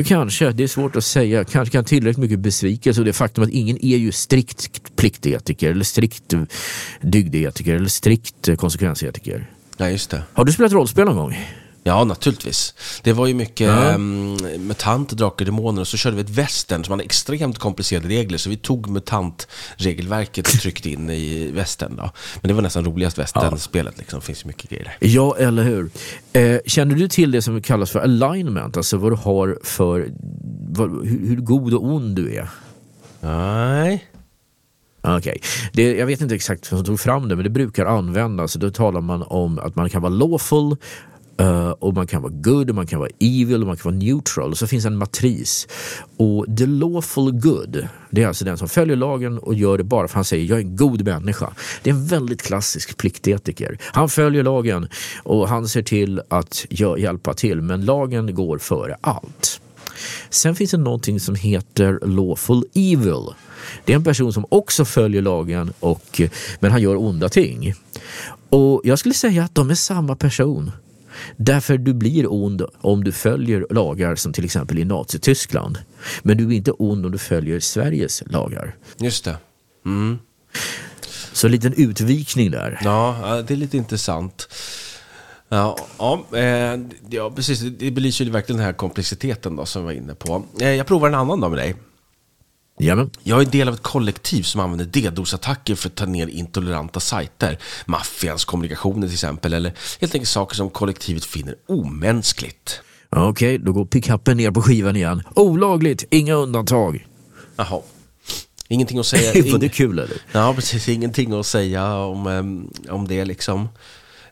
Kanske, 0.06 0.51
det 0.51 0.63
är 0.63 0.67
svårt 0.67 0.95
att 0.95 1.06
säga. 1.06 1.44
Kanske 1.44 1.71
kan 1.71 1.85
tillräckligt 1.85 2.17
mycket 2.17 2.39
besvikelse 2.39 3.01
och 3.01 3.06
det 3.06 3.13
faktum 3.13 3.44
att 3.44 3.50
ingen 3.50 3.85
är 3.85 3.97
ju 3.97 4.12
strikt 4.12 4.95
pliktetiker 4.95 5.71
eller 5.71 5.83
strikt 5.83 6.33
dygdetiker 7.01 7.75
eller 7.75 7.89
strikt 7.89 8.50
konsekvensetiker. 8.57 9.49
Ja, 9.78 9.90
just 9.90 10.09
det. 10.09 10.23
Har 10.33 10.45
du 10.45 10.51
spelat 10.51 10.71
rollspel 10.71 11.06
någon 11.06 11.16
gång? 11.16 11.37
Ja, 11.87 12.04
naturligtvis. 12.04 12.73
Det 13.04 13.13
var 13.13 13.27
ju 13.27 13.33
mycket 13.33 13.68
Ja. 13.68 13.95
um, 13.95 14.37
MUTANT, 14.59 15.09
Drakar, 15.09 15.45
Demoner 15.45 15.81
och 15.81 15.87
så 15.87 15.97
körde 15.97 16.15
vi 16.15 16.21
ett 16.21 16.30
västern 16.30 16.83
som 16.83 16.92
hade 16.92 17.04
extremt 17.04 17.57
komplicerade 17.59 18.07
regler 18.07 18.37
så 18.37 18.49
vi 18.49 18.57
tog 18.57 18.87
MUTANT-regelverket 18.89 20.47
och 20.47 20.59
tryckte 20.59 20.89
in 20.89 21.09
i 21.09 21.51
västern. 21.51 21.95
Då. 21.95 22.09
Men 22.42 22.47
det 22.47 22.54
var 22.54 22.61
nästan 22.61 22.85
roligast 22.85 23.18
västern-spelet, 23.18 23.97
liksom. 23.97 24.19
det 24.19 24.25
finns 24.25 24.44
ju 24.44 24.47
mycket 24.47 24.69
grejer 24.69 24.83
där. 24.99 25.07
Ja, 25.09 25.35
eller 25.37 25.63
hur? 25.63 25.89
Eh, 26.33 26.59
känner 26.65 26.95
du 26.95 27.07
till 27.07 27.31
det 27.31 27.42
som 27.42 27.61
kallas 27.61 27.92
för 27.92 27.99
alignment? 27.99 28.77
Alltså 28.77 28.97
vad 28.97 29.11
du 29.11 29.15
har 29.15 29.59
för... 29.63 30.09
Vad, 30.69 30.89
hur, 31.07 31.27
hur 31.27 31.35
god 31.37 31.73
och 31.73 31.85
ond 31.85 32.15
du 32.15 32.35
är? 32.35 32.49
Nej. 33.21 34.06
Okej, 35.07 35.42
Det- 35.73 35.95
jag 35.97 36.06
vet 36.06 36.21
inte 36.21 36.35
exakt 36.35 36.71
vem 36.71 36.77
som 36.80 36.85
tog 36.85 36.99
fram 36.99 37.27
det 37.30 37.35
men 37.35 37.44
det 37.44 37.49
brukar 37.49 37.85
användas. 37.85 38.54
Då 38.54 38.71
talar 38.71 39.01
man 39.01 39.23
om 39.23 39.59
att 39.59 39.75
man 39.75 39.89
kan 39.89 40.01
vara 40.01 40.13
lawful 40.13 40.75
Uh, 41.42 41.69
och 41.69 41.94
man 41.94 42.07
kan 42.07 42.21
vara 42.21 42.33
good, 42.35 42.69
och 42.69 42.75
man 42.75 42.87
kan 42.87 42.99
vara 42.99 43.09
evil 43.19 43.61
och 43.61 43.68
man 43.68 43.77
kan 43.77 43.92
vara 43.92 44.04
neutral. 44.04 44.51
Och 44.51 44.57
så 44.57 44.68
finns 44.68 44.85
en 44.85 44.97
matris. 44.97 45.68
Och 46.18 46.45
the 46.57 46.65
lawful 46.65 47.31
good, 47.31 47.87
det 48.09 48.23
är 48.23 48.27
alltså 48.27 48.45
den 48.45 48.57
som 48.57 48.69
följer 48.69 48.95
lagen 48.95 49.37
och 49.39 49.56
gör 49.56 49.77
det 49.77 49.83
bara 49.83 50.07
för 50.07 50.13
att 50.13 50.15
han 50.15 50.25
säger 50.25 50.45
jag 50.45 50.57
är 50.57 50.63
en 50.63 50.75
god 50.75 51.06
människa. 51.06 51.54
Det 51.83 51.89
är 51.89 51.94
en 51.94 52.06
väldigt 52.06 52.42
klassisk 52.42 52.97
pliktetiker. 52.97 53.77
Han 53.81 54.09
följer 54.09 54.44
lagen 54.44 54.87
och 55.23 55.49
han 55.49 55.68
ser 55.68 55.81
till 55.81 56.21
att 56.27 56.65
hjälpa 56.97 57.33
till 57.33 57.61
men 57.61 57.85
lagen 57.85 58.35
går 58.35 58.57
före 58.57 58.97
allt. 59.01 59.61
Sen 60.30 60.56
finns 60.56 60.71
det 60.71 60.77
någonting 60.77 61.19
som 61.19 61.35
heter 61.35 61.99
lawful 62.04 62.63
evil. 62.73 63.25
Det 63.85 63.94
är 63.94 63.95
en 63.95 64.04
person 64.04 64.33
som 64.33 64.45
också 64.49 64.85
följer 64.85 65.21
lagen 65.21 65.73
och, 65.80 66.21
men 66.59 66.71
han 66.71 66.81
gör 66.81 66.95
onda 66.95 67.30
ting. 67.30 67.73
Och 68.49 68.81
jag 68.83 68.99
skulle 68.99 69.13
säga 69.13 69.44
att 69.44 69.56
de 69.56 69.69
är 69.69 69.75
samma 69.75 70.15
person. 70.15 70.71
Därför 71.38 71.78
du 71.78 71.94
blir 71.94 72.34
ond 72.34 72.62
om 72.81 73.04
du 73.04 73.12
följer 73.12 73.68
lagar 73.69 74.16
som 74.16 74.34
till 74.34 74.45
exempel 74.45 74.80
i 74.80 74.86
Nazityskland. 74.86 75.78
Men 76.22 76.38
du 76.38 76.48
är 76.48 76.52
inte 76.52 76.72
ond 76.72 77.06
om 77.06 77.12
du 77.12 77.18
följer 77.18 77.60
Sveriges 77.60 78.24
lagar. 78.26 78.76
Just 78.98 79.26
det. 79.26 79.38
Mm. 79.86 80.19
Så 81.34 81.48
en 81.48 81.52
liten 81.52 81.74
utvikning 81.78 82.52
där. 82.52 82.80
Ja, 82.84 83.44
det 83.48 83.54
är 83.54 83.57
lite 83.57 83.78
intressant. 83.78 84.48
Ja, 85.50 85.78
ja, 86.00 86.26
eh, 86.38 86.80
ja 87.10 87.31
precis. 87.36 87.60
Det 87.60 87.92
belyser 87.92 88.26
ju 88.26 88.31
verkligen 88.31 88.57
den 88.57 88.66
här 88.66 88.74
komplexiteten 88.74 89.56
då, 89.56 89.66
som 89.66 89.81
vi 89.81 89.86
var 89.86 90.02
inne 90.02 90.16
på. 90.16 90.44
Eh, 90.62 90.69
jag 90.69 90.88
provar 90.88 91.07
en 91.07 91.16
annan 91.16 91.42
då 91.42 91.50
med 91.50 91.60
dig. 91.60 91.76
Jamen. 92.77 93.09
Jag 93.23 93.41
är 93.41 93.45
del 93.45 93.67
av 93.67 93.73
ett 93.73 93.83
kollektiv 93.83 94.44
som 94.44 94.61
använder 94.61 94.85
DDoS-attacker 94.85 95.75
för 95.75 95.89
att 95.89 95.95
ta 95.95 96.05
ner 96.05 96.27
intoleranta 96.27 96.99
sajter. 96.99 97.59
Maffians 97.85 98.45
kommunikationer 98.45 99.07
till 99.07 99.13
exempel, 99.13 99.53
eller 99.53 99.73
helt 99.99 100.15
enkelt 100.15 100.29
saker 100.29 100.55
som 100.55 100.69
kollektivet 100.69 101.25
finner 101.25 101.55
omänskligt. 101.67 102.81
Okej, 103.09 103.29
okay, 103.29 103.57
då 103.57 103.73
går 103.73 103.85
pickuppen 103.85 104.37
ner 104.37 104.51
på 104.51 104.61
skivan 104.61 104.95
igen. 104.95 105.23
Olagligt, 105.35 106.03
inga 106.09 106.33
undantag. 106.33 107.07
Jaha. 107.55 107.81
Ingenting 108.67 108.99
att 108.99 109.05
säga. 109.05 109.44
Var 109.51 109.59
det 109.59 109.69
kul 109.69 109.99
eller? 109.99 110.17
Ja, 110.31 110.53
precis. 110.55 110.89
Ingenting 110.89 111.33
att 111.33 111.45
säga 111.45 111.95
om, 111.95 112.69
om 112.89 113.07
det 113.07 113.25
liksom. 113.25 113.69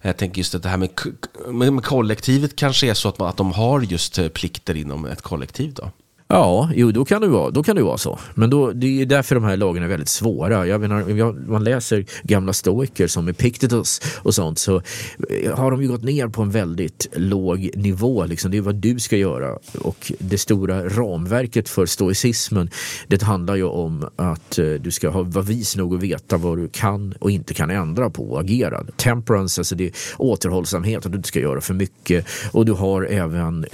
Jag 0.02 0.18
tänker 0.18 0.38
just 0.38 0.56
att 0.56 0.64
det 0.64 0.70
här 0.70 0.78
med, 0.78 1.74
med, 1.74 1.84
kollektivet 1.84 2.56
kanske 2.56 2.90
är 2.90 2.94
så 2.94 3.10
att, 3.10 3.20
man, 3.20 3.28
att 3.28 3.38
de 3.38 3.52
har 3.52 3.82
just 3.82 4.18
eh, 4.18 4.28
plikter 4.28 4.78
inom 4.78 5.06
ett 5.06 5.22
kollektiv 5.22 5.74
då. 5.74 5.92
Ja, 6.34 6.70
jo, 6.76 6.92
då 6.92 7.06
kan 7.06 7.22
det 7.22 7.28
vara, 7.28 7.52
då 7.52 7.64
kan 7.64 7.76
det 7.76 7.84
vara 7.84 7.98
så. 7.98 8.20
Men 8.34 8.50
då, 8.50 8.72
det 8.72 9.02
är 9.02 9.06
därför 9.06 9.36
de 9.36 9.44
här 9.44 9.58
lagen 9.58 9.84
är 9.84 9.88
väldigt 9.88 10.10
svåra. 10.10 10.68
Jag 10.68 10.82
menar, 10.82 11.50
man 11.50 11.64
läser 11.64 12.06
gamla 12.24 12.54
stoiker 12.54 13.08
som 13.08 13.28
Epictetus 13.28 14.02
och 14.18 14.36
sånt 14.36 14.60
så 14.60 14.82
eh, 15.30 15.56
har 15.56 15.72
de 15.72 15.82
ju 15.82 15.88
gått 15.88 16.04
ner 16.04 16.28
på 16.28 16.42
en 16.42 16.52
väldigt 16.52 17.08
låg 17.14 17.70
nivå. 17.76 18.26
Liksom. 18.26 18.52
Det 18.52 18.58
är 18.58 18.62
vad 18.62 18.76
du 18.76 19.00
ska 19.00 19.18
göra. 19.18 19.58
Och 19.80 20.12
det 20.20 20.38
stora 20.38 20.90
ramverket 20.90 21.70
för 21.70 21.86
stoicismen 21.86 22.70
det 23.08 23.22
handlar 23.22 23.56
ju 23.56 23.64
om 23.64 24.10
att 24.16 24.60
eh, 24.60 24.66
du 24.66 24.92
ska 24.92 25.10
ha, 25.10 25.22
vara 25.22 25.46
vis 25.46 25.76
nog 25.76 25.96
att 25.96 26.02
veta 26.02 26.38
vad 26.38 26.58
du 26.58 26.68
kan 26.68 27.14
och 27.20 27.32
inte 27.32 27.54
kan 27.54 27.72
ändra 27.72 28.10
på 28.10 28.32
och 28.32 28.40
agera. 28.40 28.84
Temperance, 28.98 29.62
alltså 29.62 29.76
det 29.76 29.86
är 29.86 29.92
återhållsamhet, 30.18 31.06
att 31.06 31.12
du 31.12 31.18
inte 31.18 31.28
ska 31.28 31.40
göra 31.40 31.62
för 31.62 31.74
mycket. 31.74 32.28
Och 32.52 32.66
du 32.66 32.72
har 32.72 33.04
även 33.04 33.66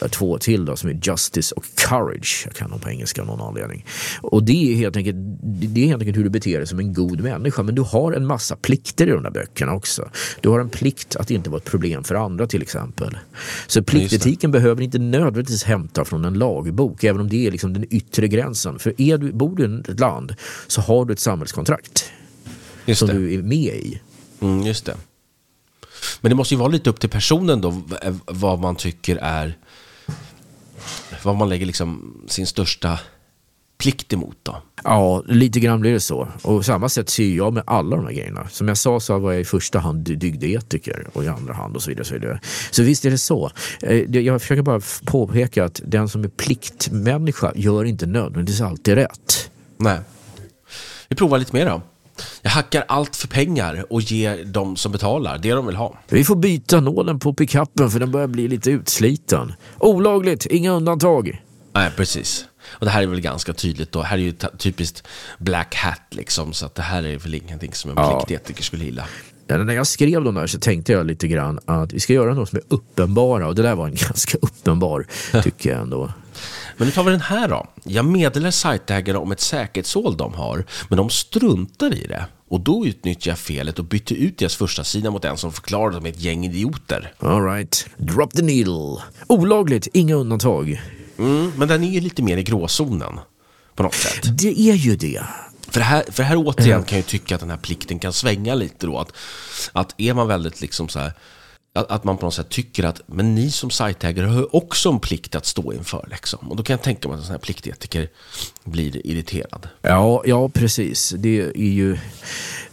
eh, 0.00 0.08
två 0.08 0.38
till 0.38 0.64
då, 0.64 0.76
som 0.76 0.90
är 0.90 1.00
justice 1.02 1.54
och 1.54 1.64
courage. 1.74 1.97
Jag 2.44 2.54
kan 2.54 2.70
dem 2.70 2.80
på 2.80 2.90
engelska 2.90 3.22
av 3.22 3.26
någon 3.26 3.40
anledning. 3.40 3.84
Och 4.20 4.42
det 4.42 4.72
är, 4.72 4.76
helt 4.76 4.96
enkelt, 4.96 5.16
det 5.42 5.84
är 5.84 5.86
helt 5.86 6.02
enkelt 6.02 6.18
hur 6.18 6.24
du 6.24 6.30
beter 6.30 6.58
dig 6.58 6.66
som 6.66 6.78
en 6.78 6.94
god 6.94 7.20
människa. 7.20 7.62
Men 7.62 7.74
du 7.74 7.82
har 7.82 8.12
en 8.12 8.26
massa 8.26 8.56
plikter 8.56 9.06
i 9.06 9.10
de 9.10 9.22
där 9.22 9.30
böckerna 9.30 9.74
också. 9.74 10.08
Du 10.40 10.48
har 10.48 10.60
en 10.60 10.68
plikt 10.68 11.16
att 11.16 11.30
inte 11.30 11.50
vara 11.50 11.58
ett 11.58 11.70
problem 11.70 12.04
för 12.04 12.14
andra 12.14 12.46
till 12.46 12.62
exempel. 12.62 13.18
Så 13.66 13.82
pliktetiken 13.82 14.50
behöver 14.50 14.82
inte 14.82 14.98
nödvändigtvis 14.98 15.64
hämta 15.64 16.04
från 16.04 16.24
en 16.24 16.34
lagbok, 16.34 17.04
även 17.04 17.20
om 17.20 17.28
det 17.28 17.46
är 17.46 17.50
liksom 17.50 17.72
den 17.72 17.86
yttre 17.90 18.28
gränsen. 18.28 18.78
För 18.78 19.00
är 19.00 19.18
du, 19.18 19.32
bor 19.32 19.56
du 19.56 19.64
i 19.64 19.92
ett 19.92 20.00
land 20.00 20.34
så 20.66 20.80
har 20.80 21.04
du 21.04 21.12
ett 21.12 21.20
samhällskontrakt 21.20 22.12
just 22.86 22.98
som 22.98 23.08
det. 23.08 23.14
du 23.14 23.34
är 23.34 23.42
med 23.42 23.74
i. 23.74 24.00
Mm, 24.40 24.62
just 24.62 24.84
det. 24.84 24.96
Men 26.20 26.30
det 26.30 26.34
måste 26.34 26.54
ju 26.54 26.58
vara 26.58 26.68
lite 26.68 26.90
upp 26.90 27.00
till 27.00 27.10
personen 27.10 27.60
då, 27.60 27.82
vad 28.26 28.58
man 28.58 28.76
tycker 28.76 29.16
är 29.16 29.58
vad 31.22 31.36
man 31.36 31.48
lägger 31.48 31.66
liksom 31.66 32.14
sin 32.28 32.46
största 32.46 32.98
plikt 33.78 34.12
emot 34.12 34.36
då. 34.42 34.62
Ja, 34.84 35.22
lite 35.26 35.60
grann 35.60 35.80
blir 35.80 35.92
det 35.92 36.00
så. 36.00 36.28
Och 36.42 36.64
samma 36.64 36.88
sätt 36.88 37.08
ser 37.10 37.28
jag 37.28 37.52
med 37.52 37.62
alla 37.66 37.96
de 37.96 38.04
här 38.04 38.12
grejerna. 38.12 38.48
Som 38.48 38.68
jag 38.68 38.76
sa 38.76 39.00
så 39.00 39.18
var 39.18 39.32
jag 39.32 39.40
i 39.40 39.44
första 39.44 39.78
hand 39.78 40.00
dygdetiker 40.00 41.06
och 41.12 41.24
i 41.24 41.28
andra 41.28 41.54
hand 41.54 41.76
och 41.76 41.82
så 41.82 41.90
vidare. 41.90 42.04
Så, 42.04 42.14
vidare. 42.14 42.40
så 42.70 42.82
visst 42.82 43.04
är 43.04 43.10
det 43.10 43.18
så. 43.18 43.50
Eh, 43.82 43.96
jag 43.96 44.42
försöker 44.42 44.62
bara 44.62 44.80
påpeka 45.04 45.64
att 45.64 45.80
den 45.84 46.08
som 46.08 46.24
är 46.24 46.28
pliktmänniska 46.28 47.52
gör 47.54 47.84
inte 47.84 48.06
nödvändigtvis 48.06 48.60
alltid 48.60 48.94
rätt. 48.94 49.50
Nej. 49.76 49.98
Vi 51.08 51.16
provar 51.16 51.38
lite 51.38 51.56
mer 51.56 51.66
då. 51.66 51.82
Jag 52.42 52.50
hackar 52.50 52.84
allt 52.88 53.16
för 53.16 53.28
pengar 53.28 53.84
och 53.90 54.00
ger 54.00 54.44
de 54.44 54.76
som 54.76 54.92
betalar 54.92 55.38
det 55.38 55.52
de 55.52 55.66
vill 55.66 55.76
ha. 55.76 55.98
Vi 56.08 56.24
får 56.24 56.36
byta 56.36 56.80
nålen 56.80 57.18
på 57.18 57.34
pickuppen 57.34 57.90
för 57.90 58.00
den 58.00 58.10
börjar 58.10 58.26
bli 58.26 58.48
lite 58.48 58.70
utsliten. 58.70 59.52
Olagligt, 59.78 60.46
inga 60.46 60.70
undantag. 60.70 61.42
Nej, 61.72 61.90
precis. 61.96 62.44
Och 62.70 62.86
det 62.86 62.90
här 62.90 63.02
är 63.02 63.06
väl 63.06 63.20
ganska 63.20 63.52
tydligt 63.52 63.92
då. 63.92 64.02
Här 64.02 64.18
är 64.18 64.22
ju 64.22 64.34
typiskt 64.58 65.02
black 65.38 65.74
hat 65.74 66.02
liksom. 66.10 66.52
Så 66.52 66.66
att 66.66 66.74
det 66.74 66.82
här 66.82 67.02
är 67.02 67.18
väl 67.18 67.34
ingenting 67.34 67.72
som 67.72 67.90
en 67.90 67.96
ja. 67.96 68.20
pliktetiker 68.20 68.62
skulle 68.62 68.84
gilla. 68.84 69.04
Ja, 69.46 69.56
när 69.56 69.74
jag 69.74 69.86
skrev 69.86 70.24
de 70.24 70.34
där 70.34 70.46
så 70.46 70.58
tänkte 70.58 70.92
jag 70.92 71.06
lite 71.06 71.28
grann 71.28 71.58
att 71.64 71.92
vi 71.92 72.00
ska 72.00 72.12
göra 72.12 72.34
något 72.34 72.48
som 72.48 72.56
är 72.58 72.64
uppenbara 72.68 73.46
och 73.48 73.54
det 73.54 73.62
där 73.62 73.74
var 73.74 73.86
en 73.86 73.94
ganska 74.08 74.38
uppenbar, 74.42 75.06
tycker 75.42 75.70
jag 75.70 75.80
ändå. 75.80 76.12
Men 76.78 76.86
nu 76.86 76.92
tar 76.92 77.04
vi 77.04 77.10
den 77.10 77.20
här 77.20 77.48
då. 77.48 77.66
Jag 77.84 78.04
meddelar 78.04 78.50
sajtägarna 78.50 79.18
om 79.18 79.32
ett 79.32 79.40
säkerhetshål 79.40 80.16
de 80.16 80.34
har, 80.34 80.64
men 80.88 80.96
de 80.96 81.10
struntar 81.10 81.94
i 81.94 82.06
det. 82.06 82.24
Och 82.48 82.60
då 82.60 82.86
utnyttjar 82.86 83.30
jag 83.32 83.38
felet 83.38 83.78
och 83.78 83.84
bytte 83.84 84.14
ut 84.14 84.38
deras 84.38 84.56
första 84.56 84.84
sida 84.84 85.10
mot 85.10 85.24
en 85.24 85.36
som 85.36 85.52
förklarade 85.52 85.96
att 85.96 86.02
de 86.02 86.08
är 86.08 86.12
ett 86.12 86.20
gäng 86.20 86.44
idioter. 86.44 87.12
Alright, 87.18 87.86
drop 87.96 88.32
the 88.32 88.42
needle. 88.42 89.02
Olagligt, 89.26 89.88
inga 89.92 90.14
undantag. 90.14 90.82
Mm, 91.18 91.52
men 91.56 91.68
den 91.68 91.84
är 91.84 91.88
ju 91.90 92.00
lite 92.00 92.22
mer 92.22 92.36
i 92.36 92.42
gråzonen. 92.42 93.20
På 93.74 93.82
något 93.82 93.94
sätt. 93.94 94.38
Det 94.38 94.60
är 94.60 94.74
ju 94.74 94.96
det. 94.96 95.22
För 95.68 95.80
här, 95.80 96.04
för 96.10 96.22
här 96.22 96.36
återigen 96.36 96.84
kan 96.84 96.98
jag 96.98 97.06
tycka 97.06 97.34
att 97.34 97.40
den 97.40 97.50
här 97.50 97.56
plikten 97.56 97.98
kan 97.98 98.12
svänga 98.12 98.54
lite 98.54 98.86
då. 98.86 98.98
Att, 98.98 99.12
att 99.72 99.94
är 99.98 100.14
man 100.14 100.28
väldigt 100.28 100.60
liksom 100.60 100.88
så 100.88 100.98
här 100.98 101.12
att, 101.78 102.04
man 102.04 102.16
på 102.16 102.26
något 102.26 102.34
sätt 102.34 102.48
tycker 102.48 102.84
att 102.84 103.00
men 103.06 103.34
ni 103.34 103.50
som 103.50 103.70
sajtägare 103.70 104.26
har 104.26 104.56
också 104.56 104.88
en 104.88 105.00
plikt 105.00 105.34
att 105.34 105.46
stå 105.46 105.72
inför. 105.72 106.08
Liksom. 106.10 106.50
Och 106.50 106.56
då 106.56 106.62
kan 106.62 106.74
jag 106.74 106.82
tänka 106.82 107.08
mig 107.08 107.14
att 107.14 107.20
en 107.20 107.26
sån 107.26 107.32
här 107.32 107.38
pliktetiker 107.38 108.08
blir 108.64 109.06
irriterad. 109.06 109.68
Ja, 109.82 110.22
ja, 110.26 110.48
precis. 110.48 111.14
Det 111.16 111.40
är 111.40 111.56
ju 111.56 111.98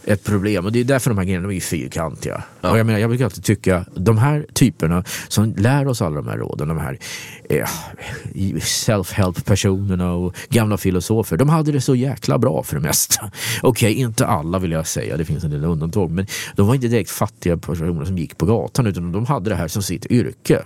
ett 0.06 0.24
problem 0.24 0.64
och 0.64 0.72
det 0.72 0.80
är 0.80 0.84
därför 0.84 1.10
de 1.10 1.18
här 1.18 1.24
grejerna 1.24 1.52
är 1.52 1.60
fyrkantiga. 1.60 2.42
Ja. 2.60 2.70
Och 2.70 2.78
jag, 2.78 2.86
menar, 2.86 2.98
jag 2.98 3.10
brukar 3.10 3.24
alltid 3.24 3.44
tycka 3.44 3.84
de 3.94 4.18
här 4.18 4.46
typerna 4.52 5.04
som 5.28 5.54
lär 5.56 5.88
oss 5.88 6.02
alla 6.02 6.16
de 6.16 6.28
här 6.28 6.36
råden, 6.36 6.68
de 6.68 6.78
här 6.78 6.98
eh, 7.48 7.66
self-help 8.60 9.44
personerna 9.44 10.12
och 10.12 10.36
gamla 10.48 10.76
filosofer, 10.76 11.36
de 11.36 11.48
hade 11.48 11.72
det 11.72 11.80
så 11.80 11.94
jäkla 11.94 12.38
bra 12.38 12.62
för 12.62 12.76
det 12.76 12.82
mesta. 12.82 13.30
Okej, 13.62 13.92
okay, 13.92 14.02
inte 14.02 14.26
alla 14.26 14.58
vill 14.58 14.72
jag 14.72 14.86
säga, 14.86 15.16
det 15.16 15.24
finns 15.24 15.44
en 15.44 15.50
del 15.50 15.64
undantag, 15.64 16.10
men 16.10 16.26
de 16.56 16.66
var 16.66 16.74
inte 16.74 16.88
direkt 16.88 17.10
fattiga 17.10 17.56
personer 17.56 18.04
som 18.04 18.18
gick 18.18 18.38
på 18.38 18.46
gatan 18.46 18.86
utan 18.86 19.12
de 19.12 19.26
hade 19.26 19.50
det 19.50 19.56
här 19.56 19.68
som 19.68 19.82
sitt 19.82 20.06
yrke. 20.06 20.62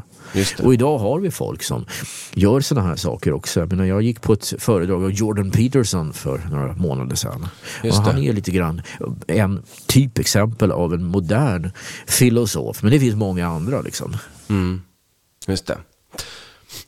Och 0.63 0.75
idag 0.75 0.99
har 0.99 1.21
vi 1.21 1.31
folk 1.31 1.63
som 1.63 1.87
gör 2.35 2.61
sådana 2.61 2.89
här 2.89 2.97
saker 2.97 3.33
också. 3.33 3.61
Jag, 3.61 3.71
menar, 3.71 3.85
jag 3.85 4.03
gick 4.03 4.21
på 4.21 4.33
ett 4.33 4.55
föredrag 4.59 5.05
av 5.05 5.13
Jordan 5.13 5.51
Peterson 5.51 6.13
för 6.13 6.39
några 6.51 6.73
månader 6.73 7.17
sedan. 7.17 7.49
och 7.85 7.95
han 7.95 8.19
är 8.19 8.33
lite 8.33 8.51
grann 8.51 8.83
en 9.27 9.63
typexempel 9.87 10.73
av 10.73 10.95
en 10.95 11.05
modern 11.05 11.71
filosof. 12.07 12.83
Men 12.83 12.93
det 12.93 13.01
finns 13.01 13.15
många 13.15 13.47
andra 13.47 13.81
liksom. 13.81 14.17
Mm. 14.49 14.83
Just 15.47 15.67
det. 15.67 15.79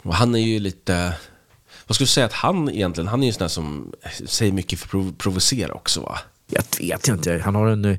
Och 0.02 0.14
han 0.14 0.34
är 0.34 0.40
ju 0.40 0.58
lite... 0.58 1.14
Vad 1.86 1.94
skulle 1.94 2.04
du 2.04 2.10
säga 2.10 2.26
att 2.26 2.32
han 2.32 2.68
egentligen, 2.68 3.08
han 3.08 3.20
är 3.20 3.24
ju 3.24 3.28
en 3.28 3.34
sån 3.34 3.40
där 3.40 3.48
som 3.48 3.92
säger 4.26 4.52
mycket 4.52 4.78
för 4.78 5.08
att 5.08 5.18
provocera 5.18 5.74
också 5.74 6.00
va? 6.00 6.18
Jag 6.52 6.96
vet 6.96 7.08
inte. 7.08 7.40
Han 7.44 7.54
har 7.54 7.66
en... 7.66 7.98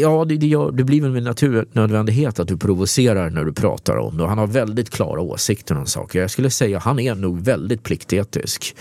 Ja, 0.00 0.24
det, 0.24 0.36
det, 0.36 0.70
det 0.72 0.84
blir 0.84 1.00
väl 1.00 1.16
en 1.16 1.24
naturnödvändighet 1.24 2.38
att 2.38 2.48
du 2.48 2.56
provocerar 2.56 3.30
när 3.30 3.44
du 3.44 3.52
pratar 3.52 3.96
om 3.96 4.18
det. 4.18 4.26
Han 4.26 4.38
har 4.38 4.46
väldigt 4.46 4.90
klara 4.90 5.20
åsikter 5.20 5.76
om 5.76 5.86
saker. 5.86 6.20
Jag 6.20 6.30
skulle 6.30 6.50
säga 6.50 6.78
att 6.78 6.84
han 6.84 6.98
är 6.98 7.14
nog 7.14 7.40
väldigt 7.40 7.82
pliktetisk. 7.82 8.76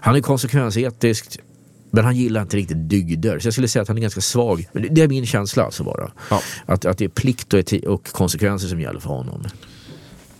Han 0.00 0.16
är 0.16 0.20
konsekvensetisk. 0.20 1.38
Men 1.94 2.04
han 2.04 2.16
gillar 2.16 2.42
inte 2.42 2.56
riktigt 2.56 2.88
dygder. 2.88 3.38
Så 3.38 3.46
jag 3.46 3.52
skulle 3.52 3.68
säga 3.68 3.82
att 3.82 3.88
han 3.88 3.96
är 3.96 4.02
ganska 4.02 4.20
svag. 4.20 4.68
Det 4.90 5.02
är 5.02 5.08
min 5.08 5.26
känsla 5.26 5.64
alltså 5.64 5.84
bara. 5.84 6.12
Ja. 6.30 6.40
Att, 6.66 6.84
att 6.84 6.98
det 6.98 7.04
är 7.04 7.08
plikt 7.08 7.54
och, 7.54 7.74
och 7.86 8.06
konsekvenser 8.06 8.68
som 8.68 8.80
gäller 8.80 9.00
för 9.00 9.08
honom. 9.08 9.44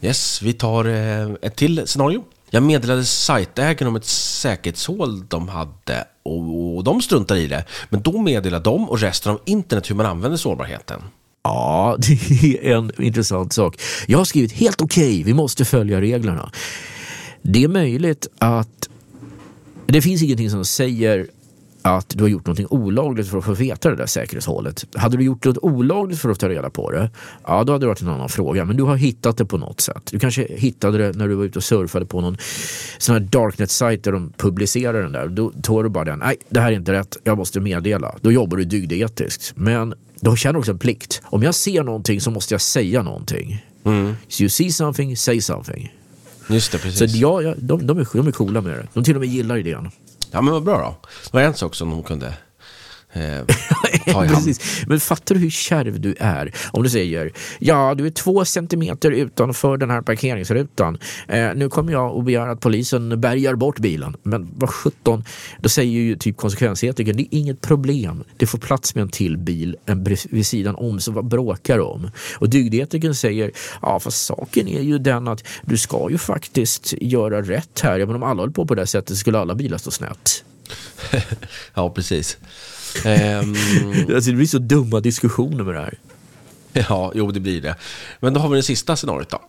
Yes, 0.00 0.42
vi 0.42 0.52
tar 0.52 0.84
eh, 0.84 1.30
ett 1.42 1.56
till 1.56 1.82
scenario. 1.87 2.25
Jag 2.50 2.62
meddelade 2.62 3.04
sajtägaren 3.04 3.88
om 3.88 3.96
ett 3.96 4.04
säkerhetshål 4.04 5.26
de 5.26 5.49
hade 5.49 6.04
och 6.23 6.85
de 6.85 7.02
struntar 7.02 7.37
i 7.37 7.47
det. 7.47 7.64
Men 7.91 8.02
då 8.02 8.19
meddelar 8.19 8.61
de 8.61 8.88
och 8.88 9.00
resten 9.00 9.33
av 9.33 9.41
internet 9.45 9.91
hur 9.91 9.95
man 9.95 10.07
använder 10.07 10.37
sårbarheten. 10.37 11.02
Ja, 11.45 11.97
det 11.99 12.69
är 12.69 12.76
en 12.76 13.02
intressant 13.02 13.52
sak. 13.52 13.81
Jag 14.07 14.19
har 14.19 14.25
skrivit 14.25 14.52
helt 14.52 14.81
okej, 14.81 15.05
okay, 15.05 15.25
vi 15.25 15.35
måste 15.35 15.64
följa 15.64 16.00
reglerna. 16.00 16.52
Det 17.43 17.64
är 17.64 17.69
möjligt 17.69 18.26
att 18.38 18.88
det 19.87 20.02
finns 20.02 20.23
ingenting 20.23 20.50
som 20.50 20.64
säger 20.64 21.29
att 21.82 22.08
du 22.08 22.24
har 22.24 22.28
gjort 22.28 22.46
något 22.46 22.60
olagligt 22.70 23.28
för 23.28 23.38
att 23.38 23.44
få 23.44 23.54
veta 23.54 23.90
det 23.90 23.96
där 23.96 24.06
säkerhetshålet. 24.06 24.84
Hade 24.94 25.16
du 25.16 25.24
gjort 25.24 25.44
något 25.44 25.58
olagligt 25.58 26.18
för 26.18 26.30
att 26.30 26.40
ta 26.40 26.48
reda 26.48 26.70
på 26.70 26.90
det, 26.90 27.10
ja 27.46 27.64
då 27.64 27.72
hade 27.72 27.84
det 27.84 27.88
varit 27.88 28.00
en 28.00 28.08
annan 28.08 28.28
fråga. 28.28 28.64
Men 28.64 28.76
du 28.76 28.82
har 28.82 28.96
hittat 28.96 29.36
det 29.36 29.44
på 29.44 29.58
något 29.58 29.80
sätt. 29.80 30.02
Du 30.10 30.18
kanske 30.18 30.46
hittade 30.50 30.98
det 30.98 31.18
när 31.18 31.28
du 31.28 31.34
var 31.34 31.44
ute 31.44 31.58
och 31.58 31.64
surfade 31.64 32.06
på 32.06 32.20
någon 32.20 32.36
sån 32.98 33.12
här 33.12 33.20
darknet-sajt 33.20 34.04
där 34.04 34.12
de 34.12 34.32
publicerar 34.36 35.02
den 35.02 35.12
där. 35.12 35.28
Då 35.28 35.52
tar 35.62 35.82
du 35.82 35.88
bara 35.88 36.04
den, 36.04 36.18
nej 36.18 36.36
det 36.48 36.60
här 36.60 36.72
är 36.72 36.76
inte 36.76 36.92
rätt, 36.92 37.16
jag 37.24 37.38
måste 37.38 37.60
meddela. 37.60 38.14
Då 38.20 38.32
jobbar 38.32 38.56
du 38.56 38.64
dygdetiskt. 38.64 39.52
Men 39.56 39.94
du 40.20 40.36
känner 40.36 40.58
också 40.58 40.72
en 40.72 40.78
plikt. 40.78 41.22
Om 41.24 41.42
jag 41.42 41.54
ser 41.54 41.82
någonting 41.82 42.20
så 42.20 42.30
måste 42.30 42.54
jag 42.54 42.60
säga 42.60 43.02
någonting. 43.02 43.66
Mm. 43.84 44.14
So 44.28 44.42
you 44.42 44.50
see 44.50 44.70
something, 44.70 45.16
say 45.16 45.40
something. 45.40 45.92
Just 46.48 46.72
det, 46.72 46.78
precis. 46.78 47.12
Så 47.12 47.18
ja, 47.18 47.42
ja 47.42 47.54
de, 47.58 47.86
de, 47.86 47.98
är, 47.98 48.06
de 48.12 48.26
är 48.26 48.32
coola 48.32 48.60
med 48.60 48.72
det. 48.72 48.86
De 48.94 49.04
till 49.04 49.14
och 49.14 49.20
med 49.20 49.28
gillar 49.28 49.56
idén. 49.56 49.90
Ja 50.34 50.40
men 50.40 50.52
vad 50.52 50.62
bra 50.62 50.78
då. 50.78 51.08
Det 51.24 51.32
var 51.32 51.40
en 51.42 51.54
sak 51.54 51.74
som 51.74 51.90
hon 51.92 52.02
kunde 52.02 52.34
Eh, 53.12 53.45
Precis. 54.28 54.85
Men 54.87 55.00
fattar 55.00 55.35
du 55.35 55.40
hur 55.40 55.50
kärv 55.50 56.00
du 56.00 56.14
är? 56.19 56.52
Om 56.71 56.83
du 56.83 56.90
säger 56.90 57.33
ja, 57.59 57.95
du 57.95 58.07
är 58.07 58.11
två 58.11 58.45
centimeter 58.45 59.11
utanför 59.11 59.76
den 59.76 59.90
här 59.90 60.02
parkeringsrutan. 60.02 60.99
Eh, 61.28 61.50
nu 61.54 61.69
kommer 61.69 61.92
jag 61.92 62.16
och 62.16 62.25
begär 62.25 62.49
att 62.49 62.61
polisen 62.61 63.21
bärgar 63.21 63.54
bort 63.54 63.78
bilen. 63.78 64.16
Men 64.23 64.49
vad 64.54 64.71
sjutton, 64.71 65.25
då 65.61 65.69
säger 65.69 65.92
ju 65.92 66.16
typ 66.16 66.37
konsekvensetikern 66.37 67.16
det 67.16 67.23
är 67.23 67.38
inget 67.38 67.61
problem. 67.61 68.25
Det 68.37 68.47
får 68.47 68.59
plats 68.59 68.95
med 68.95 69.02
en 69.02 69.09
till 69.09 69.38
bil 69.38 69.76
en 69.87 70.16
vid 70.31 70.47
sidan 70.47 70.75
om, 70.75 71.00
så 71.00 71.12
vad 71.12 71.25
bråkar 71.25 71.76
du 71.76 71.83
om? 71.83 72.11
Och 72.38 72.50
dygdetikern 72.50 73.14
säger 73.14 73.50
ja, 73.83 74.00
fast 74.00 74.26
saken 74.26 74.69
är 74.69 74.83
ju 74.83 74.99
den 74.99 75.28
att 75.28 75.45
du 75.62 75.78
ska 75.78 76.11
ju 76.11 76.19
faktiskt 76.19 76.95
göra 77.00 77.42
rätt 77.42 77.81
här. 77.81 77.99
Ja, 77.99 78.07
men 78.07 78.16
om 78.16 78.23
alla 78.23 78.42
höll 78.42 78.52
på 78.52 78.66
på 78.66 78.75
det 78.75 78.87
sättet 78.87 79.16
skulle 79.16 79.38
alla 79.38 79.54
bilar 79.54 79.78
stå 79.78 79.90
snett. 79.90 80.45
ja, 81.75 81.90
precis. 81.90 82.38
Um... 83.04 83.56
alltså, 84.14 84.30
det 84.30 84.37
blir 84.37 84.46
så 84.46 84.58
dumma 84.58 85.00
diskussioner 85.00 85.64
med 85.64 85.75
det 85.75 85.80
här. 85.80 85.99
Ja, 86.72 87.12
jo 87.14 87.30
det 87.30 87.40
blir 87.40 87.61
det. 87.61 87.76
Men 88.20 88.34
då 88.34 88.40
har 88.40 88.49
vi 88.49 88.56
det 88.56 88.62
sista 88.62 88.96
scenariot 88.96 89.30
då. 89.30 89.40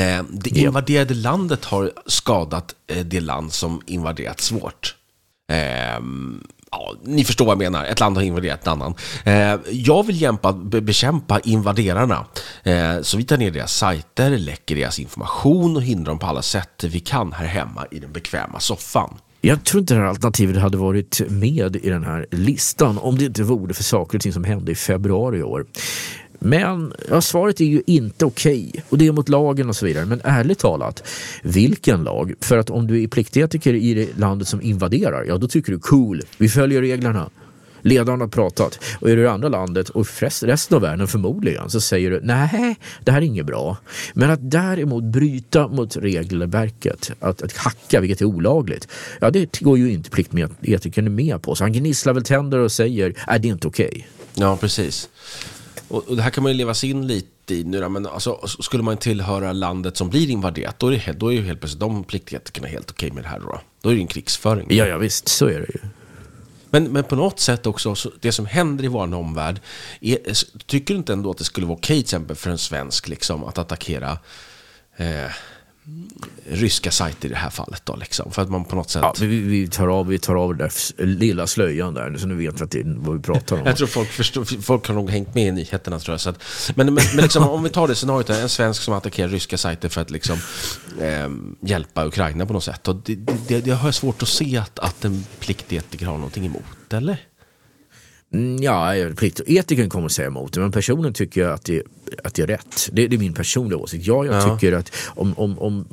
Eh, 0.00 0.22
det 0.30 0.50
invaderade 0.50 1.14
landet 1.14 1.64
har 1.64 1.92
skadat 2.06 2.74
eh, 2.86 3.04
det 3.04 3.20
land 3.20 3.52
som 3.52 3.82
invaderat 3.86 4.40
svårt. 4.40 4.96
Eh, 5.50 6.00
ja, 6.70 6.94
ni 7.04 7.24
förstår 7.24 7.44
vad 7.44 7.52
jag 7.52 7.58
menar, 7.58 7.84
ett 7.84 8.00
land 8.00 8.16
har 8.16 8.24
invaderat 8.24 8.60
ett 8.60 8.66
annat. 8.66 9.00
Eh, 9.24 9.56
jag 9.70 10.06
vill 10.06 10.22
hjälpa, 10.22 10.52
be 10.52 10.80
bekämpa 10.80 11.40
invaderarna. 11.40 12.26
Eh, 12.62 13.02
så 13.02 13.16
vi 13.16 13.24
tar 13.24 13.36
ner 13.36 13.50
deras 13.50 13.76
sajter, 13.76 14.30
läcker 14.30 14.76
deras 14.76 14.98
information 14.98 15.76
och 15.76 15.82
hindrar 15.82 16.10
dem 16.10 16.18
på 16.18 16.26
alla 16.26 16.42
sätt 16.42 16.84
vi 16.84 17.00
kan 17.00 17.32
här 17.32 17.46
hemma 17.46 17.86
i 17.90 17.98
den 17.98 18.12
bekväma 18.12 18.60
soffan. 18.60 19.18
Jag 19.44 19.64
tror 19.64 19.80
inte 19.80 19.94
det 19.94 20.00
här 20.00 20.06
alternativet 20.06 20.56
hade 20.56 20.76
varit 20.76 21.20
med 21.30 21.76
i 21.76 21.88
den 21.88 22.04
här 22.04 22.26
listan 22.30 22.98
om 22.98 23.18
det 23.18 23.24
inte 23.24 23.42
vore 23.42 23.74
för 23.74 23.82
saker 23.82 24.18
och 24.18 24.22
ting 24.22 24.32
som 24.32 24.44
hände 24.44 24.72
i 24.72 24.74
februari 24.74 25.38
i 25.38 25.42
år. 25.42 25.66
Men 26.38 26.92
ja, 27.10 27.20
svaret 27.20 27.60
är 27.60 27.64
ju 27.64 27.82
inte 27.86 28.24
okej 28.24 28.68
okay. 28.68 28.82
och 28.88 28.98
det 28.98 29.06
är 29.06 29.12
mot 29.12 29.28
lagen 29.28 29.68
och 29.68 29.76
så 29.76 29.86
vidare. 29.86 30.06
Men 30.06 30.20
ärligt 30.24 30.58
talat, 30.58 31.08
vilken 31.42 32.04
lag? 32.04 32.32
För 32.40 32.58
att 32.58 32.70
om 32.70 32.86
du 32.86 33.02
är 33.02 33.08
pliktetiker 33.08 33.74
i 33.74 33.94
det 33.94 34.18
landet 34.18 34.48
som 34.48 34.62
invaderar, 34.62 35.24
ja 35.24 35.38
då 35.38 35.48
tycker 35.48 35.72
du 35.72 35.78
cool, 35.78 36.22
vi 36.38 36.48
följer 36.48 36.80
reglerna. 36.80 37.30
Ledaren 37.82 38.20
har 38.20 38.28
pratat. 38.28 38.78
Och 39.00 39.10
är 39.10 39.16
du 39.16 39.22
i 39.22 39.26
andra 39.26 39.48
landet 39.48 39.88
och 39.88 40.06
resten 40.20 40.76
av 40.76 40.82
världen 40.82 41.08
förmodligen 41.08 41.70
så 41.70 41.80
säger 41.80 42.10
du 42.10 42.20
nej, 42.22 42.76
det 43.00 43.12
här 43.12 43.18
är 43.18 43.26
inget 43.26 43.46
bra. 43.46 43.76
Men 44.14 44.30
att 44.30 44.50
däremot 44.50 45.04
bryta 45.04 45.68
mot 45.68 45.96
regelverket, 45.96 47.10
att, 47.20 47.42
att 47.42 47.56
hacka, 47.56 48.00
vilket 48.00 48.20
är 48.20 48.24
olagligt, 48.24 48.88
ja 49.20 49.30
det 49.30 49.60
går 49.60 49.78
ju 49.78 49.92
inte 49.92 50.10
pliktetikern 50.10 51.14
med 51.14 51.42
på. 51.42 51.54
Så 51.54 51.64
han 51.64 51.72
gnisslar 51.72 52.12
väl 52.12 52.24
tänder 52.24 52.58
och 52.58 52.72
säger, 52.72 53.14
nej 53.26 53.40
det 53.40 53.48
är 53.48 53.52
inte 53.52 53.68
okej. 53.68 53.88
Okay. 53.88 54.02
Ja, 54.34 54.56
precis. 54.56 55.08
Och, 55.88 56.08
och, 56.08 56.16
det 56.16 56.22
här 56.22 56.30
kan 56.30 56.42
man 56.42 56.52
ju 56.52 56.58
leva 56.58 56.74
sig 56.74 56.90
in 56.90 57.06
lite 57.06 57.54
i 57.54 57.64
nu 57.64 57.80
då, 57.80 57.88
men 57.88 58.06
alltså, 58.06 58.46
skulle 58.46 58.82
man 58.82 58.96
tillhöra 58.96 59.52
landet 59.52 59.96
som 59.96 60.10
blir 60.10 60.30
invaderat, 60.30 60.78
då 60.78 60.92
är, 60.92 61.02
det, 61.06 61.12
då 61.12 61.32
är 61.32 61.36
ju 61.36 61.42
helt 61.42 61.60
plötsligt 61.60 61.80
de 61.80 62.04
pliktetikerna 62.04 62.68
helt 62.68 62.90
okej 62.90 63.06
okay 63.06 63.14
med 63.14 63.24
det 63.24 63.28
här 63.28 63.40
då. 63.40 63.60
Då 63.80 63.90
är 63.90 63.94
det 63.94 64.00
en 64.00 64.06
krigsföring. 64.06 64.66
Ja, 64.70 64.86
ja 64.86 64.98
visst, 64.98 65.28
så 65.28 65.46
är 65.46 65.60
det 65.60 65.66
ju. 65.74 65.88
Men, 66.74 66.84
men 66.84 67.04
på 67.04 67.16
något 67.16 67.40
sätt 67.40 67.66
också, 67.66 67.94
det 68.20 68.32
som 68.32 68.46
händer 68.46 68.84
i 68.84 68.88
vår 68.88 69.14
omvärld, 69.14 69.60
är, 70.00 70.18
tycker 70.66 70.94
du 70.94 70.98
inte 70.98 71.12
ändå 71.12 71.30
att 71.30 71.38
det 71.38 71.44
skulle 71.44 71.66
vara 71.66 71.76
okej 71.76 71.96
till 71.96 72.04
exempel 72.04 72.36
för 72.36 72.50
en 72.50 72.58
svensk 72.58 73.08
liksom, 73.08 73.44
att 73.44 73.58
attackera 73.58 74.18
eh, 74.96 75.30
ryska 76.50 76.90
sajter 76.90 77.28
i 77.28 77.32
det 77.32 77.36
här 77.36 77.50
fallet 77.50 77.82
då 77.84 77.96
liksom. 77.96 78.30
För 78.32 78.42
att 78.42 78.50
man 78.50 78.64
på 78.64 78.76
något 78.76 78.90
sätt... 78.90 79.02
Ja, 79.02 79.14
vi, 79.20 79.40
vi, 79.40 79.68
tar 79.68 79.88
av, 79.88 80.06
vi 80.06 80.18
tar 80.18 80.34
av 80.34 80.56
den 80.56 80.58
där 80.58 81.04
lilla 81.04 81.46
slöjan 81.46 81.94
där 81.94 82.16
så 82.16 82.26
nu 82.26 82.34
vet 82.34 82.60
vi 82.60 82.64
att 82.64 82.70
det 82.70 82.80
är 82.80 82.94
vad 82.98 83.16
vi 83.16 83.22
pratar 83.22 83.56
om. 83.56 83.66
Jag 83.66 83.76
tror 83.76 83.86
folk, 83.86 84.08
förstår, 84.08 84.62
folk 84.62 84.88
har 84.88 84.94
nog 84.94 85.10
hängt 85.10 85.34
med 85.34 85.48
i 85.48 85.52
nyheterna 85.52 85.98
tror 85.98 86.12
jag. 86.12 86.20
Så 86.20 86.30
att, 86.30 86.42
men 86.74 86.94
men, 86.94 87.04
men 87.14 87.22
liksom, 87.22 87.48
om 87.48 87.62
vi 87.62 87.70
tar 87.70 87.88
det 87.88 87.94
scenariot, 87.94 88.30
en 88.30 88.48
svensk 88.48 88.82
som 88.82 88.94
attackerar 88.94 89.28
ryska 89.28 89.58
sajter 89.58 89.88
för 89.88 90.00
att 90.00 90.10
liksom, 90.10 90.38
eh, 91.00 91.28
hjälpa 91.60 92.06
Ukraina 92.06 92.46
på 92.46 92.52
något 92.52 92.64
sätt. 92.64 92.88
Och 92.88 92.96
det, 92.96 93.14
det, 93.48 93.60
det 93.60 93.70
har 93.70 93.88
jag 93.88 93.94
svårt 93.94 94.22
att 94.22 94.28
se 94.28 94.56
att, 94.56 94.78
att 94.78 95.04
en 95.04 95.24
pliktetiker 95.40 96.06
har 96.06 96.14
någonting 96.14 96.46
emot, 96.46 96.92
eller? 96.92 97.18
Mm, 98.32 98.62
ja, 98.62 98.94
etikern 99.46 99.88
kommer 99.88 100.06
att 100.06 100.12
säga 100.12 100.28
emot 100.28 100.52
det, 100.52 100.60
men 100.60 100.72
personen 100.72 101.12
tycker 101.12 101.48
att 101.48 101.64
det, 101.64 101.82
att 102.24 102.34
det 102.34 102.42
är 102.42 102.46
rätt. 102.46 102.88
Det, 102.92 103.08
det 103.08 103.16
är 103.16 103.18
min 103.18 103.34
personliga 103.34 103.78
åsikt. 103.78 104.06
Ja, 104.06 104.24
jag 104.24 104.34
ja. 104.34 104.58
tycker 104.58 104.76
att 104.76 104.92
om, 105.06 105.34
om, 105.36 105.58
om 105.58 105.84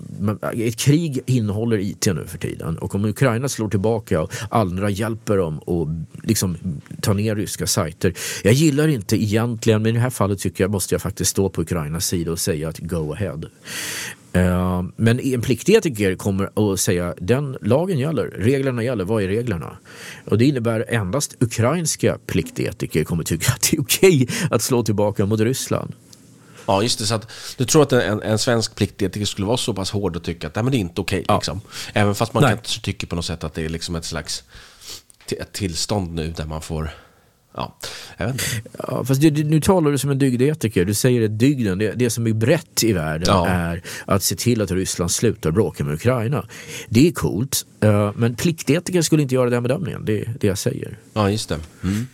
ett 0.54 0.76
krig 0.76 1.20
innehåller 1.26 1.78
IT 1.78 2.06
nu 2.06 2.26
för 2.28 2.38
tiden 2.38 2.78
och 2.78 2.96
om 2.96 3.06
Ukraina 3.06 3.50
slår 3.50 3.70
tillbaka 3.70 4.22
och 4.22 4.32
andra 4.50 4.90
hjälper 4.90 5.38
dem 5.38 5.58
att 5.58 6.26
liksom 6.28 6.58
ta 7.02 7.14
ner 7.14 7.36
ryska 7.36 7.68
sajter. 7.68 8.14
Jag 8.44 8.54
gillar 8.54 8.88
inte 8.88 9.24
egentligen, 9.24 9.82
men 9.82 9.90
i 9.90 9.94
det 9.94 10.00
här 10.00 10.10
fallet 10.10 10.40
tycker 10.40 10.64
jag 10.64 10.72
måste 10.72 10.94
jag 10.94 11.02
faktiskt 11.02 11.32
stå 11.32 11.50
på 11.50 11.62
Ukrainas 11.62 12.08
sida 12.08 12.32
och 12.32 12.40
säga 12.40 12.70
att 12.70 12.80
go 12.80 13.14
ahead. 13.14 13.42
Uh, 14.36 14.84
men 14.96 15.20
en 15.20 15.42
pliktetiker 15.42 16.16
kommer 16.16 16.72
att 16.72 16.80
säga 16.80 17.16
den 17.22 17.58
lagen 17.62 18.00
gäller, 18.00 18.26
reglerna 18.26 18.84
gäller, 18.84 19.04
vad 19.04 19.24
är 19.24 19.28
reglerna? 19.28 19.78
Och 20.26 20.38
det 20.38 20.46
innebär 20.46 20.86
endast 20.90 21.36
ukrainska 21.40 22.18
pliktetiker 22.26 23.04
kommer 23.04 23.24
tycka 23.24 23.52
att 23.52 23.62
det 23.62 23.78
är 23.78 23.82
okej 23.82 24.28
att 24.52 24.62
slå 24.62 24.84
tillbaka 24.84 25.26
mot 25.26 25.40
Ryssland. 25.40 25.94
Ja, 26.66 26.84
just 26.84 27.00
det. 27.00 27.06
Så 27.06 27.16
att, 27.16 27.32
du 27.58 27.66
tror 27.66 27.84
att 27.84 27.94
en, 27.94 28.22
en 28.22 28.40
svensk 28.40 28.76
pliktetiker 28.76 29.26
skulle 29.26 29.48
vara 29.48 29.58
så 29.58 29.74
pass 29.74 29.92
hård 29.92 30.16
och 30.16 30.24
tycka 30.24 30.48
att 30.48 30.56
nej, 30.56 30.64
men 30.64 30.72
det 30.72 30.78
är 30.78 30.80
inte 30.80 31.02
okej. 31.02 31.20
Okay, 31.20 31.26
ja. 31.28 31.38
liksom. 31.38 31.62
Även 31.94 32.16
fast 32.16 32.34
man 32.34 32.44
kanske 32.44 32.82
tycker 32.82 33.08
på 33.08 33.16
något 33.16 33.26
sätt 33.26 33.44
att 33.44 33.54
det 33.54 33.66
är 33.66 33.70
liksom 33.70 33.96
ett 33.96 34.06
slags 34.06 34.44
ett 35.32 35.54
tillstånd 35.54 36.14
nu 36.14 36.34
där 36.38 36.46
man 36.46 36.62
får 36.62 36.90
Ja, 37.60 37.76
jag 38.18 38.26
vet 38.26 38.36
inte. 38.36 38.70
Ja, 38.88 39.06
fast 39.06 39.22
du, 39.22 39.44
nu 39.44 39.62
talar 39.62 39.92
du 39.92 39.98
som 39.98 40.10
en 40.10 40.18
dygdetiker. 40.18 40.86
Du 40.86 40.94
säger 40.94 41.26
att 41.26 41.40
dygden, 41.40 41.78
det, 41.78 41.92
det 41.92 42.10
som 42.10 42.28
är 42.28 42.34
brett 42.34 42.84
i 42.84 42.94
världen 42.94 43.28
ja. 43.28 43.48
är 43.48 43.82
att 44.06 44.24
se 44.24 44.36
till 44.36 44.62
att 44.62 44.72
Ryssland 44.72 45.12
slutar 45.12 45.52
bråka 45.52 45.84
med 45.84 45.94
Ukraina. 45.94 46.46
Det 46.90 47.08
är 47.08 47.12
coolt, 47.12 47.66
uh, 47.84 48.12
men 48.16 48.36
pliktetiker 48.36 49.02
skulle 49.02 49.22
inte 49.22 49.36
göra 49.36 49.50
den 49.50 49.64
bedömningen. 49.64 50.06
Det 50.06 50.22
är 50.22 50.36
det 50.40 50.48
jag 50.48 50.58
säger. 50.58 50.98
Ja, 51.14 51.30
just 51.30 51.50
det. 51.50 51.60
Mm. 51.84 52.08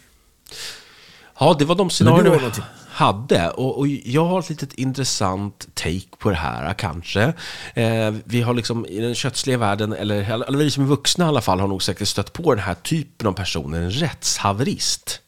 Ja, 1.39 1.55
det 1.59 1.65
var 1.65 1.75
de 1.75 1.89
scenarier 1.89 2.39
vi 2.39 2.61
hade. 2.95 3.49
Och, 3.49 3.77
och, 3.77 3.87
jag 3.87 4.25
har 4.25 4.39
ett 4.39 4.49
litet 4.49 4.73
intressant 4.73 5.67
take 5.73 6.17
på 6.19 6.29
det 6.29 6.35
här 6.35 6.73
kanske. 6.73 7.33
Eh, 7.73 8.13
vi 8.23 8.41
har 8.41 8.53
liksom 8.53 8.85
i 8.85 8.99
den 8.99 9.15
kötsliga 9.15 9.57
världen, 9.57 9.93
eller, 9.93 10.43
eller 10.43 10.57
vi 10.57 10.71
som 10.71 10.83
är 10.83 10.87
vuxna 10.87 11.25
i 11.25 11.27
alla 11.27 11.41
fall, 11.41 11.59
har 11.59 11.67
nog 11.67 11.83
säkert 11.83 12.07
stött 12.07 12.33
på 12.33 12.55
den 12.55 12.63
här 12.63 12.73
typen 12.73 13.27
av 13.27 13.33
personer, 13.33 13.81
en 13.81 13.91
rättshaverist 13.91 15.21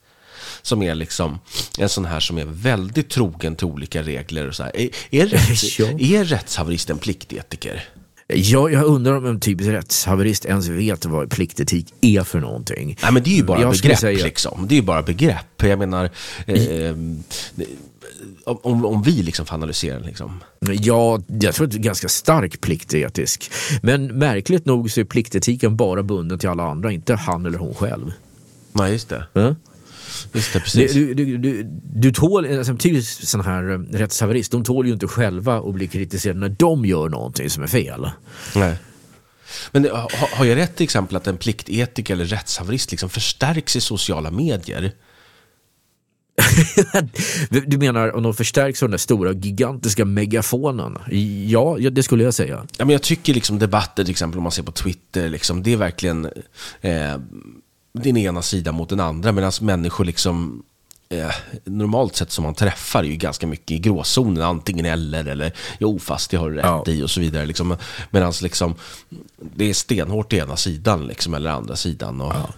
som 0.67 0.81
är 0.81 0.95
liksom 0.95 1.39
en 1.77 1.89
sån 1.89 2.05
här 2.05 2.19
som 2.19 2.37
är 2.37 2.45
väldigt 2.45 3.09
trogen 3.09 3.55
till 3.55 3.67
olika 3.67 4.03
regler 4.03 4.47
och 4.47 4.55
så 4.55 4.63
här. 4.63 4.77
Är, 4.77 4.89
är, 5.11 5.25
rätts, 5.27 5.79
är 5.79 6.23
rättshaverist 6.23 6.89
en 6.89 6.97
pliktetiker? 6.97 7.83
Ja, 8.27 8.69
jag 8.69 8.83
undrar 8.83 9.17
om 9.17 9.25
en 9.25 9.39
typisk 9.39 9.69
rättshaverist 9.69 10.45
ens 10.45 10.67
vet 10.67 11.05
vad 11.05 11.29
pliktetik 11.29 11.93
är 12.01 12.23
för 12.23 12.39
någonting. 12.39 12.97
Nej, 13.01 13.11
men 13.13 13.23
det 13.23 13.29
är 13.29 13.35
ju 13.35 13.43
bara 13.43 13.61
jag 13.61 13.71
begrepp 13.71 13.99
säga... 13.99 14.23
liksom. 14.23 14.65
Det 14.67 14.75
är 14.75 14.77
ju 14.77 14.81
bara 14.81 15.01
begrepp. 15.01 15.63
Jag 15.63 15.79
menar, 15.79 16.09
eh, 16.45 16.95
om, 18.45 18.85
om 18.85 19.03
vi 19.03 19.11
liksom 19.11 19.45
får 19.45 19.55
analysera 19.55 19.99
liksom. 19.99 20.43
Ja, 20.59 21.21
jag 21.41 21.55
tror 21.55 21.65
att 21.65 21.71
det 21.71 21.77
är 21.77 21.81
ganska 21.81 22.09
stark 22.09 22.61
pliktetisk. 22.61 23.51
Men 23.81 24.07
märkligt 24.07 24.65
nog 24.65 24.91
så 24.91 24.99
är 24.99 25.03
pliktetiken 25.03 25.77
bara 25.77 26.03
bunden 26.03 26.39
till 26.39 26.49
alla 26.49 26.63
andra, 26.63 26.91
inte 26.91 27.15
han 27.15 27.45
eller 27.45 27.57
hon 27.57 27.73
själv. 27.73 28.11
Nej, 28.73 28.91
just 28.91 29.09
det. 29.09 29.27
Mm? 29.33 29.55
Just 30.33 30.53
det, 30.53 30.59
precis. 30.59 30.93
Du, 30.93 31.13
du, 31.13 31.37
du, 31.37 31.63
du 31.83 32.11
tål, 32.11 32.57
alltså, 32.57 32.75
typiskt 32.75 33.27
sån 33.27 33.41
här 33.41 33.69
eh, 33.69 33.77
rättshaverist, 33.77 34.51
de 34.51 34.63
tål 34.63 34.87
ju 34.87 34.93
inte 34.93 35.07
själva 35.07 35.57
att 35.59 35.73
bli 35.73 35.87
kritiserade 35.87 36.39
när 36.39 36.55
de 36.59 36.85
gör 36.85 37.09
någonting 37.09 37.49
som 37.49 37.63
är 37.63 37.67
fel. 37.67 38.09
Nej. 38.55 38.75
Men 39.71 39.85
eh, 39.85 39.91
har, 39.91 40.37
har 40.37 40.45
jag 40.45 40.55
rätt 40.55 40.75
till 40.75 40.83
exempel 40.83 41.15
att 41.15 41.27
en 41.27 41.37
pliktetiker 41.37 42.13
eller 42.13 42.25
rättshaverist 42.25 42.91
liksom 42.91 43.09
förstärks 43.09 43.75
i 43.75 43.81
sociala 43.81 44.31
medier? 44.31 44.91
du 47.49 47.77
menar 47.77 48.15
om 48.15 48.23
de 48.23 48.33
förstärks 48.33 48.83
av 48.83 48.89
den 48.89 48.91
där 48.91 48.97
stora 48.97 49.31
gigantiska 49.33 50.05
megafonen? 50.05 50.97
Ja, 51.47 51.77
ja, 51.79 51.89
det 51.89 52.03
skulle 52.03 52.23
jag 52.23 52.33
säga. 52.33 52.65
Ja, 52.77 52.85
men 52.85 52.89
jag 52.89 53.01
tycker 53.01 53.33
liksom 53.33 53.59
debatter, 53.59 54.03
till 54.03 54.11
exempel 54.11 54.37
om 54.37 54.43
man 54.43 54.51
ser 54.51 54.63
på 54.63 54.71
Twitter, 54.71 55.29
liksom, 55.29 55.63
det 55.63 55.73
är 55.73 55.77
verkligen 55.77 56.25
eh, 56.81 57.17
din 57.97 58.17
ena 58.17 58.41
sida 58.41 58.71
mot 58.71 58.89
den 58.89 58.99
andra. 58.99 59.31
Medan 59.31 59.51
människor 59.61 60.05
liksom 60.05 60.63
eh, 61.09 61.31
normalt 61.63 62.15
sett 62.15 62.31
som 62.31 62.43
man 62.43 62.55
träffar 62.55 63.03
är 63.03 63.07
ju 63.07 63.15
ganska 63.15 63.47
mycket 63.47 63.71
i 63.71 63.79
gråzonen, 63.79 64.43
antingen 64.43 64.85
eller 64.85 65.25
eller 65.25 65.53
jo 65.79 65.99
fast 65.99 66.31
det 66.31 66.37
har 66.37 66.49
du 66.49 66.55
rätt 66.55 66.65
ja. 66.65 66.83
i 66.87 67.03
och 67.03 67.09
så 67.09 67.19
vidare. 67.19 67.45
Liksom. 67.45 67.77
Medan 68.11 68.33
liksom, 68.41 68.75
det 69.55 69.69
är 69.69 69.73
stenhårt 69.73 70.33
i 70.33 70.37
ena 70.37 70.57
sidan 70.57 71.07
liksom, 71.07 71.33
eller 71.33 71.49
andra 71.49 71.75
sidan. 71.75 72.21
Och... 72.21 72.33
Ja. 72.33 72.49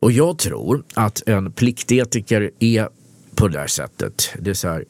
och 0.00 0.12
jag 0.12 0.38
tror 0.38 0.84
att 0.94 1.22
en 1.28 1.52
pliktetiker 1.52 2.50
är 2.58 2.88
på 3.34 3.48
det 3.48 3.58
där 3.58 3.66
sättet. 3.66 4.30
Det 4.38 4.50
är, 4.50 4.54
så 4.54 4.68
här, 4.68 4.84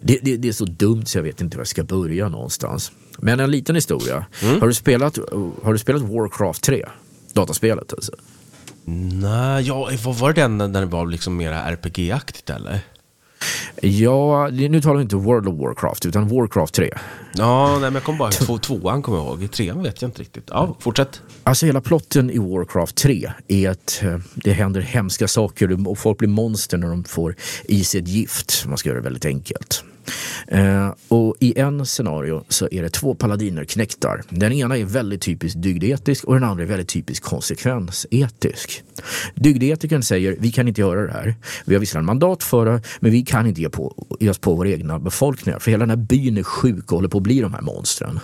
det, 0.00 0.18
det, 0.22 0.36
det, 0.36 0.48
är 0.48 0.52
så 0.52 0.64
dumt 0.64 1.06
så 1.06 1.18
jag 1.18 1.22
vet 1.22 1.40
inte 1.40 1.56
var 1.56 1.60
jag 1.60 1.68
ska 1.68 1.84
börja 1.84 2.28
någonstans. 2.28 2.92
Men 3.18 3.40
en 3.40 3.50
liten 3.50 3.74
historia. 3.74 4.26
Mm. 4.42 4.60
Har, 4.60 4.68
du 4.68 4.74
spelat, 4.74 5.18
har 5.62 5.72
du 5.72 5.78
spelat 5.78 6.02
Warcraft 6.02 6.62
3? 6.62 6.86
Dataspelet 7.32 7.92
alltså? 7.92 8.12
Nej, 8.84 9.62
ja, 9.62 9.90
vad 10.04 10.16
var 10.16 10.32
det 10.32 10.40
den 10.40 10.58
när 10.58 10.80
det 10.80 10.86
var 10.86 11.06
liksom 11.06 11.36
mera 11.36 11.70
RPG-aktigt 11.70 12.50
eller? 12.50 12.80
Ja, 13.80 14.48
nu 14.48 14.80
talar 14.80 14.96
vi 14.96 15.02
inte 15.02 15.16
World 15.16 15.48
of 15.48 15.54
Warcraft 15.60 16.06
utan 16.06 16.28
Warcraft 16.28 16.74
3. 16.74 16.90
Ja, 17.34 17.70
nej, 17.70 17.80
men 17.80 17.94
jag 17.94 18.02
kommer 18.02 18.18
bara 18.18 18.30
ihåg 18.48 18.62
tvåan, 18.62 19.02
kommer 19.02 19.18
jag 19.18 19.26
ihåg. 19.26 19.50
Trean 19.52 19.82
vet 19.82 20.02
jag 20.02 20.08
inte 20.08 20.20
riktigt. 20.20 20.44
Ja, 20.50 20.76
fortsätt. 20.80 21.22
Alltså 21.42 21.66
hela 21.66 21.80
plotten 21.80 22.30
i 22.30 22.38
Warcraft 22.38 22.96
3 22.96 23.32
är 23.48 23.70
att 23.70 24.00
eh, 24.02 24.18
det 24.34 24.52
händer 24.52 24.80
hemska 24.80 25.28
saker 25.28 25.88
och 25.88 25.98
folk 25.98 26.18
blir 26.18 26.28
monster 26.28 26.78
när 26.78 26.88
de 26.88 27.04
får 27.04 27.36
i 27.64 27.84
sig 27.84 28.00
ett 28.00 28.08
gift. 28.08 28.64
Man 28.66 28.78
ska 28.78 28.88
göra 28.88 28.98
det 28.98 29.04
väldigt 29.04 29.24
enkelt. 29.24 29.84
Eh, 30.46 30.94
och 31.08 31.36
i 31.40 31.58
en 31.58 31.86
scenario 31.86 32.44
så 32.48 32.68
är 32.70 32.82
det 32.82 32.88
två 32.88 33.14
paladinerknektar. 33.14 34.22
Den 34.28 34.52
ena 34.52 34.76
är 34.76 34.84
väldigt 34.84 35.22
typiskt 35.22 35.62
dygdetisk 35.62 36.24
och 36.24 36.34
den 36.34 36.44
andra 36.44 36.62
är 36.62 36.68
väldigt 36.68 36.88
typiskt 36.88 37.24
konsekvensetisk. 37.24 38.82
Dygdetikern 39.34 40.02
säger 40.02 40.36
vi 40.38 40.52
kan 40.52 40.68
inte 40.68 40.80
göra 40.80 41.06
det 41.06 41.12
här. 41.12 41.34
Vi 41.64 41.74
har 41.74 41.80
visserligen 41.80 42.04
mandat 42.04 42.42
för 42.42 42.66
det 42.66 42.82
men 43.00 43.12
vi 43.12 43.22
kan 43.22 43.46
inte 43.46 43.60
ge, 43.60 43.68
på, 43.68 44.06
ge 44.20 44.30
oss 44.30 44.38
på 44.38 44.54
våra 44.54 44.68
egna 44.68 44.98
befolkningar 44.98 45.58
för 45.58 45.70
hela 45.70 45.82
den 45.86 45.90
här 45.90 46.06
byn 46.06 46.38
är 46.38 46.42
sjuk 46.42 46.92
och 46.92 46.98
håller 46.98 47.08
på 47.08 47.18
att 47.18 47.24
bli 47.24 47.40
de 47.40 47.54
här 47.54 47.62
monstren. 47.62 48.20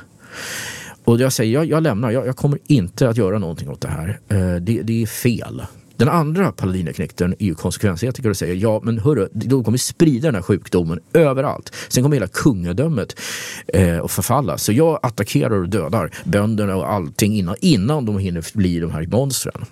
Och 1.04 1.20
jag 1.20 1.32
säger, 1.32 1.54
jag, 1.54 1.66
jag 1.66 1.82
lämnar, 1.82 2.10
jag, 2.10 2.26
jag, 2.26 2.36
kommer 2.36 2.58
inte 2.66 3.08
att 3.08 3.16
göra 3.16 3.38
någonting 3.38 3.68
åt 3.68 3.80
det 3.80 3.88
här. 3.88 4.20
Eh, 4.28 4.54
det, 4.56 4.82
det 4.82 5.02
är 5.02 5.06
fel. 5.06 5.62
Den 5.98 6.08
andra 6.08 6.52
Paladinaknekten 6.52 7.34
är 7.38 7.44
ju 7.44 7.54
konsekvensetiker 7.54 8.30
och 8.30 8.36
säger 8.36 8.54
ja 8.54 8.80
men 8.84 8.98
hörru, 8.98 9.28
de 9.32 9.64
kommer 9.64 9.78
sprida 9.78 10.28
den 10.28 10.34
här 10.34 10.42
sjukdomen 10.42 11.00
överallt. 11.12 11.74
Sen 11.88 12.02
kommer 12.02 12.16
hela 12.16 12.26
kungadömet 12.26 13.20
eh, 13.68 14.04
att 14.04 14.10
förfalla. 14.10 14.58
Så 14.58 14.72
jag 14.72 15.00
attackerar 15.02 15.62
och 15.62 15.68
dödar 15.68 16.10
bönderna 16.24 16.76
och 16.76 16.92
allting 16.92 17.36
innan, 17.36 17.56
innan 17.60 18.06
de 18.06 18.18
hinner 18.18 18.56
bli 18.56 18.80
de 18.80 18.90
här 18.90 19.06
monstren. 19.06 19.64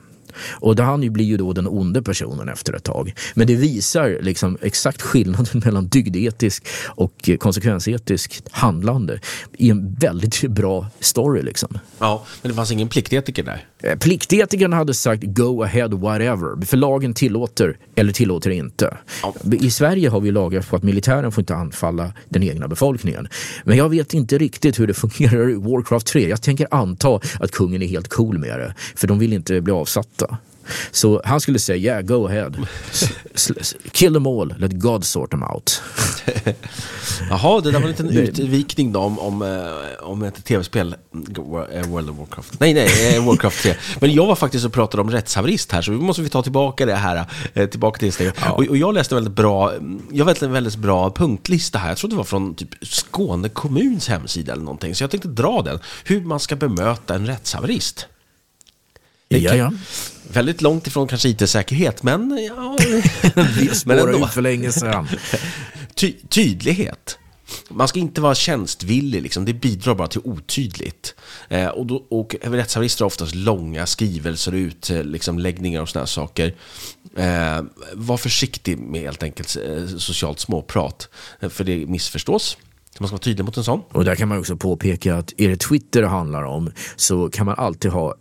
Och 0.50 0.78
han 0.78 1.12
blir 1.12 1.24
ju 1.24 1.36
då 1.36 1.52
den 1.52 1.66
onde 1.68 2.02
personen 2.02 2.48
efter 2.48 2.72
ett 2.72 2.84
tag. 2.84 3.14
Men 3.34 3.46
det 3.46 3.54
visar 3.54 4.18
liksom 4.22 4.58
exakt 4.62 5.02
skillnaden 5.02 5.60
mellan 5.64 5.88
dygdetisk 5.88 6.66
och 6.84 7.28
eh, 7.28 7.36
konsekvensetisk 7.36 8.42
handlande 8.50 9.20
i 9.56 9.70
en 9.70 9.94
väldigt 9.94 10.42
bra 10.42 10.86
story. 11.00 11.42
Liksom. 11.42 11.78
Ja, 11.98 12.24
men 12.42 12.50
det 12.50 12.56
fanns 12.56 12.70
ingen 12.70 12.88
pliktetiker 12.88 13.42
där? 13.42 13.64
Eh, 13.82 13.98
pliktetikern 13.98 14.72
hade 14.72 14.94
sagt 14.94 15.22
go 15.22 15.62
ahead 15.62 15.88
whatever, 15.88 16.66
för 16.66 16.76
lagen 16.76 17.14
tillåter 17.14 17.76
eller 17.94 18.12
tillåter 18.12 18.50
inte. 18.50 18.96
Ja. 19.22 19.34
I 19.52 19.70
Sverige 19.70 20.08
har 20.08 20.20
vi 20.20 20.30
lagar 20.30 20.62
på 20.62 20.76
att 20.76 20.82
militären 20.82 21.32
får 21.32 21.42
inte 21.42 21.54
anfalla 21.54 22.12
den 22.28 22.42
egna 22.42 22.68
befolkningen. 22.68 23.28
Men 23.64 23.76
jag 23.76 23.88
vet 23.88 24.14
inte 24.14 24.38
riktigt 24.38 24.80
hur 24.80 24.86
det 24.86 24.94
fungerar 24.94 25.50
i 25.50 25.54
Warcraft 25.54 26.06
3. 26.06 26.28
Jag 26.28 26.42
tänker 26.42 26.68
anta 26.70 27.20
att 27.40 27.50
kungen 27.50 27.82
är 27.82 27.86
helt 27.86 28.08
cool 28.08 28.38
med 28.38 28.58
det, 28.58 28.74
för 28.96 29.08
de 29.08 29.18
vill 29.18 29.32
inte 29.32 29.60
bli 29.60 29.72
avsatta. 29.72 30.38
Så 30.90 31.22
han 31.24 31.40
skulle 31.40 31.58
säga 31.58 31.76
yeah, 31.76 32.02
go 32.02 32.26
ahead. 32.26 32.52
Kill 33.92 34.12
them 34.12 34.26
all, 34.26 34.54
let 34.58 34.72
God 34.72 35.04
sort 35.04 35.30
them 35.30 35.42
out. 35.42 35.82
Jaha, 37.30 37.60
det 37.60 37.70
där 37.70 37.78
var 37.78 37.86
en 37.86 37.90
liten 37.90 38.10
utvikning 38.10 38.92
då 38.92 39.00
om, 39.00 39.18
om, 39.18 39.42
eh, 39.42 40.08
om 40.08 40.22
ett 40.22 40.44
tv-spel, 40.44 40.96
eh, 41.72 41.86
World 41.86 42.10
of 42.10 42.18
Warcraft. 42.18 42.60
Nej, 42.60 42.74
nej, 42.74 43.16
eh, 43.16 43.26
Warcraft 43.26 43.62
3. 43.62 43.74
Men 44.00 44.12
jag 44.12 44.26
var 44.26 44.36
faktiskt 44.36 44.66
och 44.66 44.72
pratade 44.72 45.00
om 45.00 45.10
rättshaverist 45.10 45.72
här, 45.72 45.82
så 45.82 45.90
vi 45.90 45.98
måste 45.98 46.22
vi 46.22 46.28
ta 46.28 46.42
tillbaka 46.42 46.86
det 46.86 46.94
här, 46.94 47.26
tillbaka 47.66 47.98
till 47.98 48.06
Instagram. 48.06 48.34
Ja. 48.40 48.52
Och, 48.52 48.64
och, 48.64 48.76
jag 48.76 48.94
läste 48.94 49.14
en 49.14 49.16
väldigt 49.16 49.36
bra, 49.36 49.72
jag 50.12 50.26
läste 50.26 50.46
en 50.46 50.52
väldigt 50.52 50.76
bra 50.76 51.10
punktlista 51.10 51.78
här. 51.78 51.88
Jag 51.88 51.98
tror 51.98 52.10
det 52.10 52.16
var 52.16 52.24
från 52.24 52.54
typ 52.54 52.68
Skåne 52.82 53.48
kommuns 53.48 54.08
hemsida 54.08 54.52
eller 54.52 54.64
någonting, 54.64 54.94
så 54.94 55.02
jag 55.02 55.10
tänkte 55.10 55.28
dra 55.28 55.62
den. 55.62 55.78
Hur 56.04 56.20
man 56.20 56.40
ska 56.40 56.56
bemöta 56.56 57.14
en 57.14 57.26
rättshaverist. 57.26 58.06
Ja, 59.28 59.54
ja. 59.54 59.72
Väldigt 60.32 60.62
långt 60.62 60.86
ifrån 60.86 61.08
kanske 61.08 61.28
IT-säkerhet, 61.28 62.02
men 62.02 62.48
ja. 62.48 62.76
Vi 63.58 63.68
spårade 63.68 64.18
ut 64.18 64.30
för 64.30 64.42
länge 64.42 64.72
sedan. 64.72 65.08
Ty 65.94 66.12
tydlighet. 66.28 67.18
Man 67.68 67.88
ska 67.88 67.98
inte 67.98 68.20
vara 68.20 68.34
tjänstvillig, 68.34 69.22
liksom. 69.22 69.44
det 69.44 69.52
bidrar 69.52 69.94
bara 69.94 70.08
till 70.08 70.20
otydligt. 70.24 71.14
Eh, 71.48 71.68
och, 71.68 71.86
då, 71.86 72.06
och 72.08 72.36
rättshaverister 72.42 73.04
har 73.04 73.06
oftast 73.06 73.34
långa 73.34 73.86
skrivelser 73.86 74.54
och 74.54 74.58
utläggningar 74.58 75.82
och 75.82 75.88
sådana 75.88 76.06
saker. 76.06 76.54
Eh, 77.16 77.62
var 77.92 78.16
försiktig 78.16 78.78
med 78.78 79.00
helt 79.00 79.22
enkelt 79.22 79.56
eh, 79.56 79.86
socialt 79.86 80.40
småprat, 80.40 81.08
eh, 81.40 81.48
för 81.48 81.64
det 81.64 81.86
missförstås. 81.86 82.56
Man 83.00 83.08
ska 83.08 83.14
vara 83.14 83.22
tydlig 83.22 83.44
mot 83.44 83.56
en 83.56 83.64
sån. 83.64 83.82
Och 83.92 84.04
där 84.04 84.14
kan 84.14 84.28
man 84.28 84.38
också 84.38 84.56
påpeka 84.56 85.16
att 85.16 85.32
är 85.36 85.48
det 85.48 85.56
Twitter 85.56 86.02
det 86.02 86.08
handlar 86.08 86.42
om 86.42 86.70
så 86.96 87.28
kan 87.28 87.46
man 87.46 87.54
alltid 87.58 87.90
ha 87.90 88.14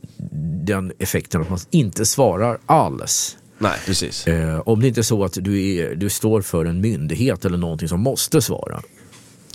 den 0.65 0.93
effekten 0.99 1.41
att 1.41 1.49
man 1.49 1.59
inte 1.69 2.05
svarar 2.05 2.57
alls. 2.65 3.38
Nej, 3.57 3.79
precis. 3.85 4.27
Eh, 4.27 4.59
om 4.59 4.81
det 4.81 4.88
inte 4.88 5.01
är 5.01 5.03
så 5.03 5.23
att 5.23 5.38
du, 5.41 5.75
är, 5.75 5.95
du 5.95 6.09
står 6.09 6.41
för 6.41 6.65
en 6.65 6.81
myndighet 6.81 7.45
eller 7.45 7.57
någonting 7.57 7.88
som 7.88 7.99
måste 7.99 8.41
svara. 8.41 8.81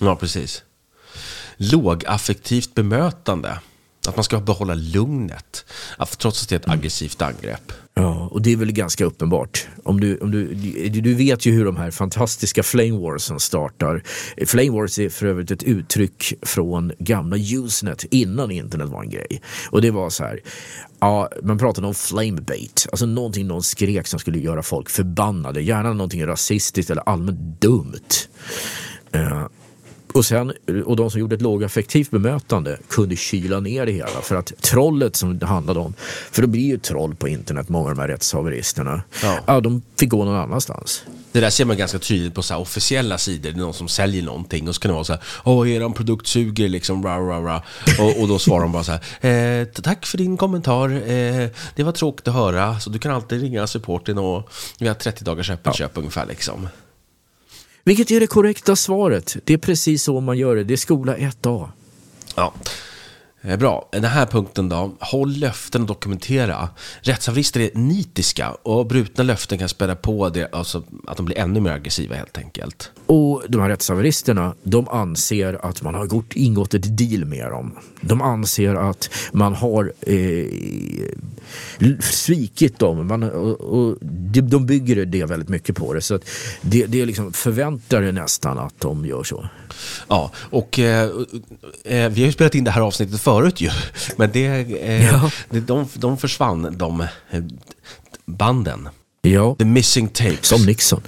Ja, 0.01 0.17
precis. 0.17 0.63
Lågaffektivt 1.57 2.75
bemötande. 2.75 3.61
Att 4.09 4.17
man 4.17 4.25
ska 4.25 4.41
behålla 4.41 4.75
lugnet, 4.75 5.65
trots 6.19 6.43
att 6.43 6.49
det 6.49 6.55
är 6.55 6.59
ett 6.59 6.69
aggressivt 6.69 7.23
angrepp. 7.23 7.73
Ja, 8.01 8.29
och 8.31 8.43
det 8.43 8.53
är 8.53 8.57
väl 8.57 8.73
ganska 8.73 9.05
uppenbart. 9.05 9.67
Om 9.85 10.01
du, 10.01 10.19
om 10.19 10.31
du, 10.31 10.55
du 10.89 11.15
vet 11.15 11.47
ju 11.47 11.53
hur 11.53 11.65
de 11.65 11.77
här 11.77 11.91
fantastiska 11.91 12.63
Flame 12.63 12.99
Warsen 12.99 13.41
startar. 13.41 14.03
Flame 14.47 14.71
Wars 14.71 14.99
är 14.99 15.09
för 15.09 15.27
övrigt 15.27 15.51
ett 15.51 15.63
uttryck 15.63 16.35
från 16.43 16.93
gamla 16.99 17.37
Usenet 17.37 18.05
innan 18.11 18.51
internet 18.51 18.89
var 18.89 19.03
en 19.03 19.11
grej. 19.11 19.43
Och 19.71 19.83
det 19.83 19.91
var 19.91 20.11
så 20.11 20.25
här, 20.25 20.41
ja, 21.01 21.29
man 21.43 21.59
pratade 21.59 21.87
om 21.87 21.95
flame 21.95 22.41
bait, 22.41 22.87
alltså 22.91 23.07
någonting 23.07 23.47
någon 23.47 23.63
skrek 23.63 24.07
som 24.07 24.19
skulle 24.19 24.39
göra 24.39 24.63
folk 24.63 24.91
förbannade. 24.91 25.63
Gärna 25.63 25.93
någonting 25.93 26.27
rasistiskt 26.27 26.91
eller 26.91 27.09
allmänt 27.09 27.61
dumt. 27.61 28.29
Uh, 29.17 29.47
och, 30.15 30.25
sen, 30.25 30.53
och 30.85 30.97
de 30.97 31.11
som 31.11 31.21
gjorde 31.21 31.35
ett 31.35 31.43
lågaffektivt 31.43 32.11
bemötande 32.11 32.79
kunde 32.89 33.17
kyla 33.17 33.61
ner 33.61 33.87
det 33.87 33.93
hela. 33.93 34.21
För 34.23 34.37
att 34.37 34.53
trollet 34.61 35.17
som 35.17 35.39
det 35.39 35.47
handlade 35.47 35.81
om, 35.81 35.95
för 36.33 36.43
det 36.43 36.49
blir 36.49 36.67
ju 36.67 36.79
troll 36.79 37.15
på 37.15 37.29
internet, 37.29 37.69
många 37.69 37.91
av 37.91 37.95
de 37.95 38.01
här 38.01 38.09
rättshaveristerna, 38.09 39.03
ja. 39.23 39.39
ja. 39.47 39.61
de 39.61 39.83
fick 40.01 40.09
gå 40.09 40.25
någon 40.25 40.37
annanstans. 40.37 41.05
Det 41.33 41.41
där 41.41 41.51
ser 41.51 41.65
man 41.65 41.77
ganska 41.77 41.99
tydligt 41.99 42.35
på 42.35 42.43
så 42.43 42.57
officiella 42.57 43.19
sidor. 43.19 43.51
Det 43.51 43.57
är 43.57 43.61
någon 43.61 43.75
som 43.75 43.89
säljer 43.89 44.23
någonting 44.23 44.69
och 44.69 44.75
så 44.75 44.81
kan 44.81 44.89
det 44.89 44.95
vara 44.95 45.05
så 45.05 45.13
här, 45.13 45.23
åh, 45.45 45.71
eran 45.71 45.93
produkt 45.93 46.27
suger 46.27 46.69
liksom, 46.69 47.03
ra, 47.05 47.19
ra, 47.19 47.41
ra. 47.41 47.63
Och, 47.99 48.21
och 48.21 48.29
då 48.29 48.39
svarar 48.39 48.63
de 48.63 48.73
bara 48.73 48.85
så 48.85 48.93
här, 48.93 49.61
eh, 49.61 49.65
tack 49.65 50.07
för 50.07 50.19
din 50.19 50.37
kommentar, 50.37 50.91
eh, 50.91 51.49
det 51.75 51.83
var 51.83 51.93
tråkigt 51.93 52.29
att 52.29 52.35
höra, 52.35 52.81
så 52.81 52.91
du 52.91 52.99
kan 52.99 53.13
alltid 53.13 53.41
ringa 53.41 53.67
supporten 53.67 54.19
och 54.19 54.51
vi 54.79 54.89
har 54.89 54.95
30 54.95 55.25
dagars 55.25 55.51
öppet 55.51 55.67
ja. 55.67 55.73
köp 55.73 55.99
ungefär 55.99 56.27
liksom. 56.27 56.69
Vilket 57.85 58.11
är 58.11 58.21
det 58.21 58.27
korrekta 58.27 58.77
svaret? 58.77 59.37
Det 59.45 59.53
är 59.53 59.59
precis 59.59 60.03
så 60.03 60.21
man 60.21 60.39
gör 60.39 60.57
det. 60.57 60.65
Det 60.65 60.75
är 60.75 60.77
skola 60.77 61.17
1A. 61.17 61.69
Ja. 62.35 62.55
Eh, 63.43 63.57
bra. 63.57 63.89
Den 63.93 64.05
här 64.05 64.27
punkten 64.27 64.69
då. 64.69 64.95
Håll 65.01 65.37
löften 65.37 65.83
och 65.83 65.89
dokumentera. 65.89 66.69
Rättshaverister 67.01 67.61
är 67.61 67.71
nitiska 67.75 68.51
och 68.51 68.87
brutna 68.87 69.25
löften 69.25 69.59
kan 69.59 69.69
späda 69.69 69.97
på 69.97 70.29
det, 70.29 70.49
alltså 70.53 70.83
att 71.07 71.17
de 71.17 71.27
blir 71.27 71.39
ännu 71.39 71.61
mer 71.61 71.71
aggressiva 71.71 72.15
helt 72.15 72.39
enkelt. 72.39 72.91
Och 73.07 73.43
de 73.49 73.61
här 73.61 73.69
rättshaveristerna, 73.69 74.55
de 74.63 74.89
anser 74.89 75.67
att 75.67 75.83
man 75.83 75.95
har 75.95 76.23
ingått 76.35 76.75
ett 76.75 76.99
deal 76.99 77.25
med 77.25 77.51
dem. 77.51 77.77
De 78.01 78.23
anser 78.23 78.75
att 78.75 79.11
man 79.33 79.55
har 79.55 79.93
eh, 80.01 80.47
svikit 82.01 82.79
dem. 82.79 83.07
Man, 83.07 83.23
och, 83.23 83.61
och 83.61 83.97
de 84.01 84.67
bygger 84.67 85.05
det 85.05 85.25
väldigt 85.25 85.49
mycket 85.49 85.77
på 85.77 85.95
det. 85.95 86.01
Så 86.01 86.15
att 86.15 86.29
det, 86.61 86.87
det 86.87 87.07
liksom 87.07 87.33
förväntar 87.33 88.03
det 88.03 88.13
nästan 88.13 88.59
att 88.59 88.75
de 88.79 89.07
gör 89.07 89.23
så. 89.23 89.49
Ja, 90.09 90.31
och 90.37 90.79
eh, 90.79 91.11
eh, 91.85 92.09
vi 92.09 92.21
har 92.21 92.27
ju 92.27 92.33
spelat 92.33 92.55
in 92.55 92.65
det 92.65 92.71
här 92.71 92.81
avsnittet 92.81 93.21
förut 93.31 93.61
ju. 93.61 93.71
Men 94.17 94.33
det, 94.33 94.47
eh, 94.47 95.07
ja. 95.07 95.31
de, 95.49 95.89
de 95.95 96.19
försvann, 96.19 96.79
de 96.79 97.01
eh, 97.01 97.43
banden. 98.27 98.89
Ja. 99.23 99.57
The 99.59 99.65
missing 99.65 100.09
tapes. 100.09 100.47
Som 100.47 100.67
Nixon. 100.67 101.01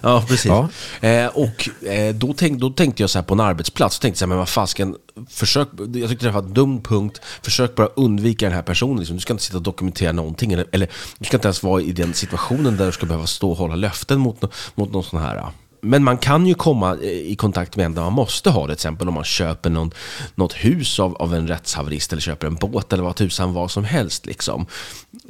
Ja, 0.00 0.24
precis. 0.28 0.46
Ja. 0.46 0.68
Eh, 1.08 1.26
och 1.26 1.86
eh, 1.88 2.14
då, 2.14 2.34
tänk, 2.36 2.60
då 2.60 2.70
tänkte 2.70 3.02
jag 3.02 3.10
så 3.10 3.18
här 3.18 3.24
på 3.24 3.34
en 3.34 3.40
arbetsplats, 3.40 3.98
tänkte 3.98 4.22
jag, 4.22 4.28
men 4.28 4.38
vad 4.38 4.48
fasken, 4.48 4.96
försök, 5.30 5.68
jag 5.94 6.10
tyckte 6.10 6.26
det 6.26 6.32
var 6.32 6.42
en 6.42 6.54
dum 6.54 6.82
punkt, 6.82 7.20
försök 7.42 7.74
bara 7.74 7.86
undvika 7.86 8.46
den 8.46 8.54
här 8.54 8.62
personen. 8.62 8.98
Liksom. 8.98 9.16
Du 9.16 9.20
ska 9.20 9.32
inte 9.32 9.44
sitta 9.44 9.56
och 9.56 9.62
dokumentera 9.62 10.12
någonting, 10.12 10.52
eller, 10.52 10.66
eller 10.72 10.88
du 11.18 11.24
ska 11.24 11.36
inte 11.36 11.48
ens 11.48 11.62
vara 11.62 11.82
i 11.82 11.92
den 11.92 12.14
situationen 12.14 12.76
där 12.76 12.86
du 12.86 12.92
ska 12.92 13.06
behöva 13.06 13.26
stå 13.26 13.50
och 13.50 13.56
hålla 13.56 13.74
löften 13.74 14.20
mot, 14.20 14.44
mot 14.74 14.92
någon 14.92 15.04
sån 15.04 15.20
här 15.20 15.42
men 15.86 16.04
man 16.04 16.18
kan 16.18 16.46
ju 16.46 16.54
komma 16.54 16.96
eh, 17.02 17.10
i 17.10 17.36
kontakt 17.36 17.76
med 17.76 17.86
en 17.86 17.94
där 17.94 18.02
man 18.02 18.12
måste 18.12 18.50
ha 18.50 18.60
det, 18.60 18.66
till 18.66 18.72
exempel 18.72 19.08
om 19.08 19.14
man 19.14 19.24
köper 19.24 19.70
någon, 19.70 19.90
något 20.34 20.52
hus 20.52 21.00
av, 21.00 21.16
av 21.16 21.34
en 21.34 21.48
rättshaverist 21.48 22.12
eller 22.12 22.22
köper 22.22 22.46
en 22.46 22.54
båt 22.54 22.92
eller 22.92 23.02
vad 23.02 23.16
tusan 23.16 23.52
vad 23.52 23.70
som 23.70 23.84
helst. 23.84 24.26
Liksom. 24.26 24.66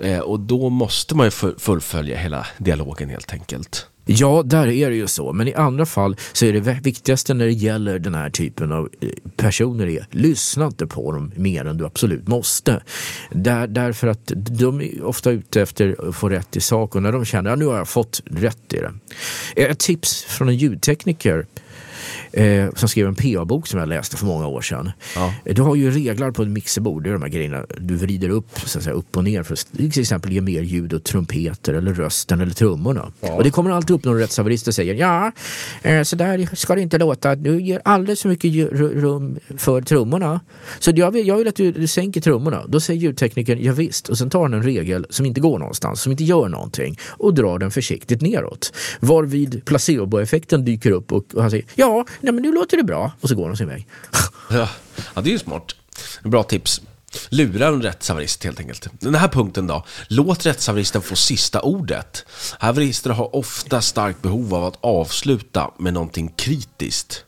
Eh, 0.01 0.19
och 0.19 0.41
då 0.41 0.69
måste 0.69 1.15
man 1.15 1.27
ju 1.27 1.31
fullfölja 1.59 2.19
hela 2.19 2.47
dialogen 2.59 3.09
helt 3.09 3.33
enkelt. 3.33 3.87
Ja, 4.09 4.43
där 4.45 4.69
är 4.69 4.91
det 4.91 4.97
ju 4.97 5.07
så. 5.07 5.33
Men 5.33 5.49
i 5.49 5.55
andra 5.55 5.87
fall 5.87 6.17
så 6.33 6.47
är 6.47 6.53
det 6.53 6.61
viktigaste 6.61 7.35
när 7.35 7.45
det 7.45 7.53
gäller 7.53 7.99
den 7.99 8.15
här 8.15 8.31
typen 8.31 8.73
av 8.73 8.89
eh, 9.01 9.09
personer 9.37 9.87
är 9.87 10.07
lyssna 10.11 10.67
inte 10.67 10.87
på 10.87 11.13
dem 11.13 11.33
mer 11.37 11.65
än 11.65 11.77
du 11.77 11.87
absolut 11.87 12.29
måste. 12.29 12.83
Där, 13.31 13.67
därför 13.67 14.07
att 14.07 14.33
de 14.35 14.81
är 14.81 15.05
ofta 15.05 15.31
ute 15.31 15.63
efter 15.63 16.09
att 16.09 16.17
få 16.17 16.29
rätt 16.29 16.57
i 16.57 16.61
sak 16.61 16.95
och 16.95 17.03
när 17.03 17.13
de 17.13 17.25
känner 17.25 17.51
att 17.51 17.59
ja, 17.59 17.65
nu 17.65 17.67
har 17.71 17.77
jag 17.77 17.89
fått 17.89 18.23
rätt 18.25 18.73
i 18.73 18.77
det. 18.77 18.93
Ett 19.63 19.79
tips 19.79 20.23
från 20.23 20.49
en 20.49 20.57
ljudtekniker 20.57 21.47
eh, 22.37 22.71
som 22.75 22.89
skrev 22.89 23.07
en 23.07 23.15
PA-bok 23.15 23.67
som 23.67 23.81
jag 23.81 23.89
läste 23.89 24.17
för 24.17 24.27
många 24.27 24.47
år 24.47 24.61
sedan. 24.61 24.91
Ja. 25.15 25.35
Du 25.45 25.63
har 25.63 25.75
ju 25.75 25.91
reglar 25.91 26.31
på 26.31 26.43
ett 26.43 26.49
mixerbord, 26.49 27.05
det 27.05 27.11
är 27.11 27.13
de 27.13 27.23
här 27.23 27.29
grejerna 27.29 27.67
du 27.79 27.97
vrider 27.97 28.29
upp, 28.29 28.61
så 28.65 28.79
att 28.79 28.85
säga, 28.85 28.95
upp 28.95 29.17
och 29.17 29.25
ner 29.25 29.43
för 29.43 29.53
att 29.53 29.93
till 29.93 30.01
exempel 30.01 30.33
ge 30.33 30.41
mer 30.41 30.63
ljud 30.63 30.95
åt 30.95 31.05
trumpeter 31.05 31.75
eller 31.75 31.95
rösten 31.95 32.41
eller 32.41 32.53
trummorna. 32.53 33.13
Ja. 33.21 33.33
Och 33.33 33.45
det 33.45 33.51
kommer 33.51 33.71
alltid 33.71 33.97
upp 33.97 34.05
någon 34.05 34.19
rättshaverist 34.19 34.69
och 34.69 34.75
säger 34.75 34.95
ja, 34.95 35.33
eh, 35.83 36.03
så 36.03 36.17
där 36.17 36.57
ska 36.57 36.75
det 36.75 36.81
inte 36.81 36.99
låta. 36.99 37.35
Du 37.35 37.63
ger 37.63 37.81
alldeles 37.85 38.23
för 38.23 38.29
mycket 38.29 38.73
rum 38.73 39.39
för 39.57 39.81
trummorna. 39.81 40.41
Så 40.79 40.93
jag 40.95 41.11
vill, 41.11 41.27
jag 41.27 41.37
vill 41.37 41.49
att 41.49 41.57
du, 41.57 41.73
du 41.73 41.87
sänker 41.87 42.21
trummorna. 42.21 42.67
Då 42.69 42.81
säger 42.81 43.01
ljudteknikern 43.01 43.63
ja, 43.63 43.73
visst 43.73 44.09
och 44.09 44.19
sen 44.19 44.31
tar 44.31 44.43
han 44.43 44.55
en 44.55 44.63
regel 44.63 45.07
som 45.11 45.27
inte 45.27 45.41
går 45.41 45.59
någonstans, 45.59 46.01
som 46.01 46.13
inte 46.13 46.25
gör 46.25 46.49
någonting 46.49 46.99
och 47.09 47.35
drar 47.35 47.59
den 47.59 47.71
försiktigt 47.71 48.23
neråt. 48.23 48.73
Varvid 49.01 49.65
placeboeffekten 49.65 50.65
dyker 50.65 50.91
upp 50.91 51.13
och, 51.13 51.25
och 51.35 51.43
han 51.43 51.51
säger 51.51 51.65
ja, 51.75 52.05
nej 52.27 52.35
men 52.35 52.43
nu 52.43 52.53
låter 52.53 52.77
det 52.77 52.83
bra. 52.83 53.13
Och 53.21 53.29
så 53.29 53.35
går 53.35 53.49
de 53.49 53.57
sin 53.57 53.69
väg. 53.69 53.87
ja, 54.51 54.69
ja, 55.15 55.21
det 55.21 55.31
är 55.31 55.33
ju 55.33 55.39
smart. 55.39 55.75
Bra 56.23 56.43
tips. 56.43 56.81
Lura 57.29 57.67
en 57.67 57.83
rättshaverist 57.83 58.45
helt 58.45 58.61
enkelt. 58.61 58.89
Den 59.01 59.15
här 59.15 59.29
punkten 59.29 59.67
då. 59.67 59.85
Låt 60.09 60.47
rättshaveristen 60.47 61.03
få 61.03 61.17
sista 61.17 61.61
ordet. 61.61 62.25
Haverister 62.59 63.11
har 63.11 63.37
ofta 63.37 63.81
starkt 63.81 64.23
behov 64.23 64.55
av 64.55 64.65
att 64.65 64.79
avsluta 64.81 65.71
med 65.79 65.95
någonting 65.95 66.33
kritiskt. 66.37 67.25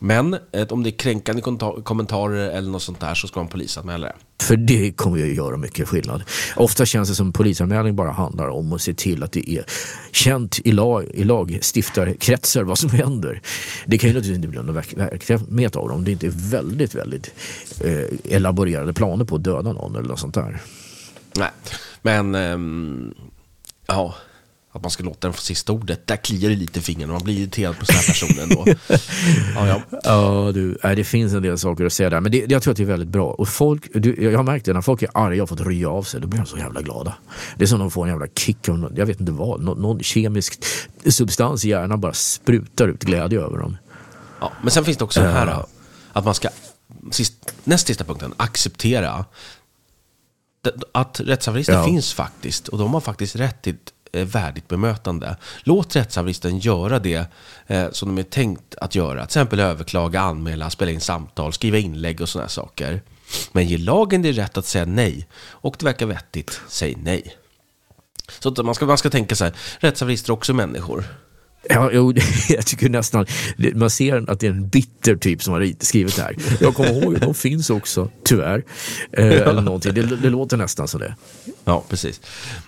Men 0.00 0.38
om 0.68 0.82
det 0.82 0.90
är 0.90 0.98
kränkande 0.98 1.42
kommentarer 1.84 2.50
eller 2.50 2.70
något 2.70 2.82
sånt 2.82 3.00
där 3.00 3.14
så 3.14 3.28
ska 3.28 3.40
man 3.40 3.48
polisanmäla 3.48 4.06
det. 4.06 4.14
För 4.44 4.56
det 4.56 4.92
kommer 4.92 5.16
ju 5.18 5.34
göra 5.34 5.56
mycket 5.56 5.88
skillnad. 5.88 6.22
Ofta 6.56 6.86
känns 6.86 7.08
det 7.08 7.14
som 7.14 7.32
polisanmälning 7.32 7.96
bara 7.96 8.10
handlar 8.10 8.48
om 8.48 8.72
att 8.72 8.82
se 8.82 8.94
till 8.94 9.22
att 9.22 9.32
det 9.32 9.50
är 9.50 9.64
känt 10.12 10.58
i, 10.64 10.72
lag, 10.72 11.04
i 11.04 11.24
lagstiftarkretsar 11.24 12.62
vad 12.62 12.78
som 12.78 12.90
händer. 12.90 13.42
Det 13.86 13.98
kan 13.98 14.10
ju 14.10 14.14
naturligtvis 14.14 14.36
inte 14.36 14.48
bli 14.48 14.58
någon 14.62 14.74
verksamhet 14.74 15.76
av. 15.76 16.04
Det 16.04 16.10
är 16.10 16.12
inte 16.12 16.28
väldigt, 16.32 16.94
väldigt 16.94 17.34
eh, 17.80 18.34
elaborerade 18.34 18.92
planer 18.92 19.24
på 19.24 19.36
att 19.36 19.44
döda 19.44 19.72
någon 19.72 19.96
eller 19.96 20.08
något 20.08 20.20
sånt 20.20 20.34
där. 20.34 20.62
Nej, 21.36 21.50
men 22.02 22.34
um, 22.34 23.14
ja 23.86 24.14
att 24.72 24.82
man 24.82 24.90
ska 24.90 25.04
låta 25.04 25.28
den 25.28 25.32
få 25.32 25.40
sista 25.40 25.72
ordet. 25.72 26.06
Där 26.06 26.16
kliar 26.16 26.50
det 26.50 26.56
lite 26.56 26.78
i 26.78 26.82
fingrarna, 26.82 27.12
man 27.12 27.22
blir 27.22 27.38
irriterad 27.38 27.78
på 27.78 27.86
sådana 27.86 28.00
här 28.00 28.08
personer 28.08 28.42
ändå. 28.42 28.64
ja, 29.54 29.66
ja. 29.66 29.98
ja 30.04 30.52
du, 30.54 30.78
det 30.82 31.04
finns 31.04 31.32
en 31.32 31.42
del 31.42 31.58
saker 31.58 31.84
att 31.84 31.92
säga 31.92 32.10
där, 32.10 32.20
men 32.20 32.32
det, 32.32 32.50
jag 32.50 32.62
tror 32.62 32.72
att 32.72 32.76
det 32.76 32.82
är 32.82 32.86
väldigt 32.86 33.08
bra. 33.08 33.30
Och 33.30 33.48
folk, 33.48 33.88
du, 33.94 34.24
jag 34.24 34.38
har 34.38 34.44
märkt 34.44 34.64
det, 34.64 34.72
när 34.72 34.80
folk 34.80 35.02
är 35.02 35.10
arga 35.14 35.42
och 35.42 35.48
fått 35.48 35.60
rya 35.60 35.88
av 35.88 36.02
sig, 36.02 36.20
då 36.20 36.26
blir 36.26 36.40
de 36.40 36.46
så 36.46 36.58
jävla 36.58 36.82
glada. 36.82 37.14
Det 37.56 37.64
är 37.64 37.66
som 37.66 37.78
de 37.78 37.90
får 37.90 38.04
en 38.04 38.10
jävla 38.10 38.26
kick 38.26 38.68
av, 38.68 38.92
jag 38.96 39.06
vet 39.06 39.20
inte 39.20 39.32
vad, 39.32 39.62
någon, 39.62 39.82
någon 39.82 40.02
kemisk 40.02 40.64
substans 41.06 41.64
i 41.64 41.68
hjärnan 41.68 42.00
bara 42.00 42.12
sprutar 42.12 42.88
ut 42.88 43.04
glädje 43.04 43.40
över 43.40 43.58
dem. 43.58 43.76
Ja, 44.40 44.52
men 44.62 44.70
sen 44.70 44.84
finns 44.84 44.98
det 44.98 45.04
också 45.04 45.20
uh, 45.20 45.26
det 45.26 45.32
här, 45.32 45.64
att 46.12 46.24
man 46.24 46.34
ska, 46.34 46.48
sist, 47.10 47.34
näst 47.64 47.86
sista 47.86 48.04
punkten, 48.04 48.34
acceptera 48.36 49.24
att 50.92 51.20
rättshaverister 51.20 51.72
ja. 51.72 51.84
finns 51.84 52.12
faktiskt 52.12 52.68
och 52.68 52.78
de 52.78 52.94
har 52.94 53.00
faktiskt 53.00 53.36
rätt 53.36 53.62
till 53.62 53.76
Eh, 54.12 54.24
värdigt 54.24 54.68
bemötande. 54.68 55.36
Låt 55.62 55.96
rättshaveristen 55.96 56.58
göra 56.58 56.98
det 56.98 57.26
eh, 57.66 57.90
som 57.90 58.08
de 58.08 58.20
är 58.20 58.24
tänkt 58.24 58.74
att 58.74 58.94
göra. 58.94 59.20
Till 59.20 59.24
exempel 59.24 59.60
överklaga, 59.60 60.20
anmäla, 60.20 60.70
spela 60.70 60.90
in 60.90 61.00
samtal, 61.00 61.52
skriva 61.52 61.78
inlägg 61.78 62.20
och 62.20 62.28
sådana 62.28 62.48
saker. 62.48 63.02
Men 63.52 63.66
ge 63.66 63.78
lagen 63.78 64.22
det 64.22 64.32
rätt 64.32 64.58
att 64.58 64.66
säga 64.66 64.84
nej. 64.84 65.26
Och 65.36 65.76
det 65.78 65.84
verkar 65.84 66.06
vettigt, 66.06 66.60
säg 66.68 66.94
nej. 67.02 67.36
Så 68.38 68.62
man 68.62 68.74
ska, 68.74 68.86
man 68.86 68.98
ska 68.98 69.10
tänka 69.10 69.34
så 69.34 69.44
här, 69.44 69.54
rättshaverister 69.78 70.32
är 70.32 70.34
också 70.34 70.54
människor. 70.54 71.04
Ja, 71.62 71.92
jag 72.48 72.66
tycker 72.66 72.88
nästan, 72.88 73.26
man 73.74 73.90
ser 73.90 74.30
att 74.30 74.40
det 74.40 74.46
är 74.46 74.50
en 74.50 74.68
bitter 74.68 75.16
typ 75.16 75.42
som 75.42 75.52
har 75.54 75.84
skrivit 75.84 76.16
det 76.16 76.22
här. 76.22 76.36
Jag 76.60 76.74
kommer 76.74 77.02
ihåg, 77.02 77.20
de 77.20 77.34
finns 77.34 77.70
också, 77.70 78.10
tyvärr. 78.24 78.64
Eh, 79.12 79.26
eller 79.26 79.60
någonting. 79.60 79.94
Det, 79.94 80.02
det, 80.02 80.30
låter 80.30 80.56
nästan 80.56 80.88
som 80.88 81.00
det. 81.00 81.14
Ja, 81.64 81.84
precis. 81.88 82.20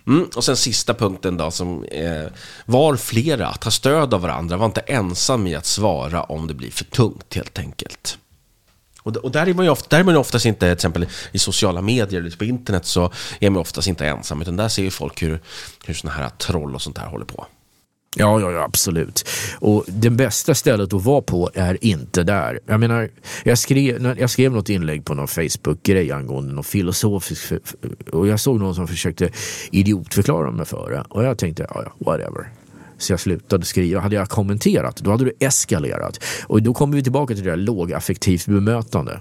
Mm, 0.07 0.29
och 0.35 0.45
sen 0.45 0.57
sista 0.57 0.95
punkten 0.95 1.37
då, 1.37 1.51
som 1.51 1.85
eh, 1.85 2.27
var 2.67 2.97
flera, 2.97 3.53
ta 3.53 3.71
stöd 3.71 4.15
av 4.15 4.21
varandra, 4.21 4.57
var 4.57 4.67
inte 4.67 4.81
ensam 4.81 5.47
i 5.47 5.55
att 5.55 5.67
svara 5.67 6.23
om 6.23 6.47
det 6.47 6.55
blir 6.55 6.71
för 6.71 6.85
tungt 6.85 7.35
helt 7.35 7.59
enkelt. 7.59 8.19
Och, 9.03 9.17
och 9.17 9.31
där 9.31 9.49
är 9.49 9.55
man 9.55 9.65
ju 9.65 9.71
ofta, 9.71 9.87
där 9.89 10.01
är 10.01 10.05
man 10.05 10.17
oftast 10.17 10.47
inte, 10.47 10.61
till 10.61 10.73
exempel 10.73 11.07
i 11.33 11.39
sociala 11.39 11.83
medier 11.83 12.21
eller 12.21 12.31
på 12.31 12.45
internet, 12.45 12.87
så 12.87 13.13
är 13.41 13.51
man 13.51 13.61
oftast 13.61 13.89
inte 13.89 14.07
ensam, 14.07 14.43
utan 14.43 14.57
där 14.57 14.69
ser 14.69 14.83
ju 14.83 14.91
folk 14.91 15.23
hur, 15.23 15.41
hur 15.85 15.95
sådana 15.95 16.19
här 16.19 16.29
troll 16.29 16.75
och 16.75 16.83
sånt 16.83 16.99
här 16.99 17.07
håller 17.07 17.25
på. 17.25 17.47
Ja, 18.17 18.41
ja, 18.41 18.51
ja, 18.53 18.63
absolut. 18.65 19.29
Och 19.59 19.85
det 19.89 20.11
bästa 20.11 20.55
stället 20.55 20.93
att 20.93 21.05
vara 21.05 21.23
på 21.23 21.51
är 21.55 21.85
inte 21.85 22.23
där. 22.23 22.61
Jag 22.67 22.81
menar, 22.81 23.11
jag 23.45 23.59
skrev, 23.59 24.17
jag 24.19 24.31
skrev 24.31 24.53
något 24.53 24.69
inlägg 24.69 25.05
på 25.05 25.15
någon 25.15 25.29
Facebook-grej 25.29 26.13
angående 26.13 26.55
något 26.55 26.67
filosofiskt 26.67 27.53
och 28.13 28.29
jag 28.29 28.41
såg 28.41 28.61
någon 28.61 28.75
som 28.75 28.89
försökte 28.89 29.31
idiotförklara 29.71 30.51
mig 30.51 30.67
för 30.67 30.91
det 30.91 31.05
och 31.09 31.25
jag 31.25 31.39
tänkte, 31.39 31.67
ja, 31.75 31.83
ja, 31.85 31.93
whatever. 32.07 32.49
Så 32.99 33.13
jag 33.13 33.21
slutade 33.21 33.65
skriva. 33.65 34.01
Hade 34.01 34.17
jag 34.17 34.29
kommenterat, 34.29 34.97
då 34.97 35.11
hade 35.11 35.25
det 35.25 35.47
eskalerat. 35.47 36.25
Och 36.47 36.63
då 36.63 36.75
kommer 36.75 36.97
vi 36.97 37.03
tillbaka 37.03 37.35
till 37.35 37.45
det 37.45 37.51
där 37.51 37.57
lågaffektivt 37.57 38.47
bemötande 38.47 39.21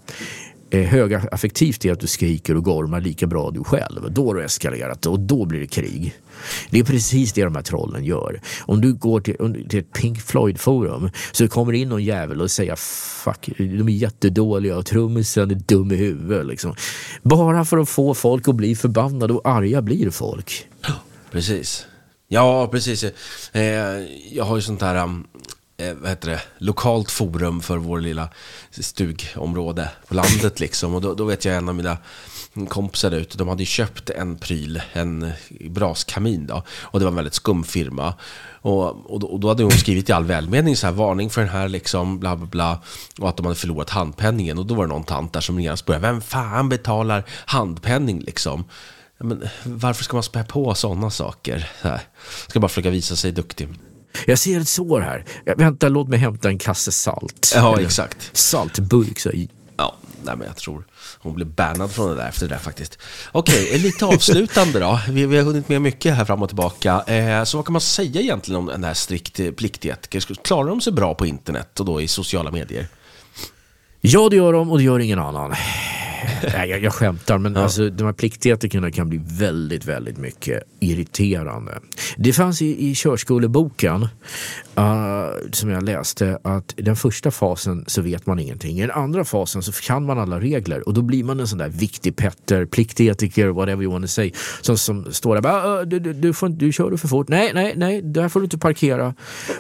eh, 0.70 0.82
högaffektivt 0.82 1.86
är 1.86 1.92
att 1.92 2.00
du 2.00 2.08
skriker 2.08 2.56
och 2.56 2.64
gormar 2.64 3.02
lika 3.02 3.28
bra 3.28 3.52
du 3.52 3.64
själv. 3.64 4.12
Då 4.12 4.28
har 4.28 4.36
du 4.36 4.44
eskalerat 4.44 5.06
och 5.06 5.20
då 5.20 5.46
blir 5.46 5.60
det 5.60 5.68
krig. 5.68 6.16
Det 6.70 6.80
är 6.80 6.84
precis 6.84 7.34
det 7.34 7.44
de 7.44 7.56
här 7.56 7.62
trollen 7.62 8.06
gör. 8.06 8.42
Om 8.62 8.82
du 8.82 8.94
går 8.94 9.22
till, 9.22 9.66
till 9.70 9.80
ett 9.80 9.94
Pink 9.94 10.22
Floyd-forum 10.22 11.10
så 11.32 11.48
kommer 11.48 11.72
det 11.72 11.78
in 11.78 11.90
någon 11.90 12.04
jävel 12.04 12.42
och 12.42 12.52
säger 12.52 12.76
fuck, 13.24 13.50
de 13.58 13.90
är 13.90 13.94
jättedåliga 13.94 14.78
och 14.78 14.86
trummisen 14.86 15.52
är 15.52 15.56
dum 15.56 15.92
i 15.92 15.96
huvudet. 15.96 16.46
Liksom. 16.46 16.76
Bara 17.24 17.66
för 17.66 17.78
att 17.78 17.90
få 17.90 18.14
folk 18.14 18.48
att 18.48 18.56
bli 18.56 18.76
förbannade 18.76 19.34
och 19.34 19.50
arga 19.50 19.82
blir 19.82 20.10
folk. 20.10 20.68
Precis. 21.32 21.86
Ja, 22.28 22.68
precis. 22.68 23.04
Eh, 23.52 23.64
jag 24.32 24.44
har 24.44 24.56
ju 24.56 24.62
sånt 24.62 24.82
här 24.82 25.04
um, 25.04 25.28
eh, 25.80 25.94
vad 25.94 26.10
heter 26.10 26.30
det, 26.30 26.42
lokalt 26.58 27.12
forum 27.12 27.62
för 27.62 27.78
vår 27.78 28.02
lilla 28.02 28.30
stugområde 28.72 29.90
på 30.08 30.14
landet 30.14 30.60
liksom. 30.66 30.96
Och 30.96 31.02
då, 31.02 31.14
då 31.14 31.24
vet 31.26 31.46
jag 31.46 31.56
en 31.56 31.70
av 31.70 31.76
mina 31.76 31.98
kompisar 32.70 33.12
ute, 33.12 33.38
de 33.38 33.48
hade 33.48 33.66
köpt 33.66 34.10
en 34.10 34.38
pryl, 34.38 34.82
en 34.94 35.32
braskamin 35.70 36.48
då. 36.48 36.64
Och 36.82 37.00
det 37.00 37.06
var 37.06 37.12
en 37.12 37.16
väldigt 37.16 37.34
skum 37.34 37.64
firma. 37.64 38.14
Och, 38.62 39.12
och, 39.14 39.20
då, 39.20 39.28
och 39.28 39.40
då 39.40 39.48
hade 39.48 39.64
hon 39.64 39.72
skrivit 39.72 40.10
i 40.10 40.12
all 40.12 40.26
välmening 40.26 40.76
så 40.76 40.88
här, 40.88 40.94
varning 40.94 41.30
för 41.30 41.42
den 41.42 41.50
här 41.50 41.70
liksom, 41.70 42.20
bla 42.20 42.36
bla 42.36 42.48
bla. 42.48 42.82
Och 43.20 43.30
att 43.30 43.38
de 43.38 43.46
hade 43.46 43.56
förlorat 43.56 43.90
handpenningen. 43.90 44.58
Och 44.58 44.66
då 44.66 44.76
var 44.76 44.84
det 44.84 44.94
någon 44.94 45.04
tant 45.04 45.34
där 45.34 45.42
som 45.42 45.60
genast 45.60 45.86
började, 45.86 46.08
vem 46.08 46.22
fan 46.22 46.70
betalar 46.70 47.24
handpenning 47.46 48.20
liksom? 48.20 48.64
Men 49.18 49.48
varför 49.64 50.04
ska 50.04 50.16
man 50.16 50.24
spä 50.24 50.44
på 50.44 50.76
sådana 50.76 51.10
saker? 51.10 51.70
Så 51.82 51.88
här. 51.88 52.02
Ska 52.48 52.60
bara 52.60 52.70
försöka 52.70 52.90
visa 52.90 53.16
sig 53.16 53.32
duktig. 53.32 53.68
Jag 54.26 54.40
ser 54.40 54.60
ett 54.60 54.68
sår 54.68 55.02
här. 55.02 55.26
Vänta, 55.58 55.90
låt 55.90 56.08
mig 56.08 56.20
hämta 56.20 56.50
en 56.50 56.58
kasse 56.58 56.92
salt. 56.92 57.52
Ja, 57.56 57.82
exakt. 57.82 58.30
Saltburk. 58.34 59.20
Så. 59.20 59.32
Ja, 59.78 59.96
nej, 60.24 60.36
men 60.38 60.48
jag 60.48 60.56
tror 60.56 60.86
hon 61.20 61.34
blev 61.34 61.48
bannad 61.48 61.92
från 61.92 62.10
det 62.10 62.16
där 62.16 62.28
efter 62.30 62.48
det 62.48 62.56
där 62.56 62.60
faktiskt. 62.62 63.00
Okej, 63.32 63.66
okay, 63.68 63.80
lite 63.80 64.06
avslutande 64.06 64.80
då. 64.80 65.00
Vi, 65.10 65.26
vi, 65.26 65.38
har 65.38 65.44
hunnit 65.44 65.70
med 65.70 65.82
mycket 65.82 66.16
här 66.16 66.26
fram 66.26 66.42
och 66.42 66.50
tillbaka. 66.50 67.04
Eh, 67.08 67.44
så 67.44 67.58
vad 67.58 67.66
kan 67.66 67.74
man 67.74 67.82
säga 67.82 68.22
egentligen 68.22 68.60
om 68.60 68.66
den 68.66 68.84
här 68.84 68.94
strikt 68.94 69.56
pliktetiker? 69.58 70.44
Klarar 70.44 70.70
de 70.70 70.82
sig 70.82 70.94
bra 70.94 71.16
på 71.16 71.26
internet 71.26 71.80
och 71.80 71.86
då 71.86 72.02
i 72.02 72.08
sociala 72.08 72.52
medier? 72.52 72.88
Ja, 74.02 74.30
det 74.30 74.36
gör 74.36 74.54
de 74.54 74.72
och 74.72 74.78
det 74.78 74.84
gör 74.84 75.00
ingen 75.00 75.20
annan. 75.20 75.56
Nej, 76.54 76.70
jag, 76.70 76.84
jag 76.84 76.94
skämtar, 76.94 77.38
men 77.38 77.56
ja. 77.56 77.62
alltså, 77.62 77.90
de 77.90 78.04
här 78.04 78.14
pliktetikerna 78.14 78.92
kan 78.92 79.10
bli 79.10 79.22
väldigt, 79.24 79.86
väldigt 79.86 80.18
mycket 80.18 80.64
irriterande. 80.80 81.80
Det 82.18 82.34
fanns 82.34 82.62
i, 82.62 82.90
i 82.90 82.96
körskoleboken 82.96 84.08
uh, 84.80 85.50
som 85.52 85.70
jag 85.70 85.84
läste 85.84 86.40
att 86.44 86.74
den 86.78 86.96
första 86.96 87.32
fasen 87.32 87.84
så 87.88 88.02
vet 88.02 88.26
man 88.26 88.40
ingenting. 88.40 88.78
I 88.78 88.82
den 88.82 88.92
andra 88.92 89.26
fasen 89.26 89.64
så 89.64 89.72
kan 89.72 90.06
man 90.06 90.20
alla 90.20 90.40
regler 90.40 90.88
och 90.88 90.94
då 90.94 91.02
blir 91.02 91.24
man 91.24 91.40
en 91.40 91.48
sån 91.48 91.58
där 91.58 91.70
viktig 91.70 92.16
petter, 92.16 92.66
pliktetiker, 92.66 93.48
whatever 93.48 93.84
you 93.84 93.92
want 93.92 94.06
to 94.06 94.10
say, 94.10 94.32
som, 94.62 94.78
som 94.78 95.14
står 95.14 95.36
där 95.36 95.42
bara, 95.42 95.86
du, 95.86 96.00
du, 96.00 96.14
du, 96.14 96.34
får, 96.34 96.50
du 96.50 96.72
kör 96.72 96.92
du 96.92 96.98
för 96.98 97.08
fort, 97.08 97.28
nej, 97.28 97.52
nej, 97.54 97.74
nej, 97.76 98.02
där 98.02 98.30
får 98.30 98.40
du 98.40 98.44
inte 98.44 98.58
parkera. 98.58 99.14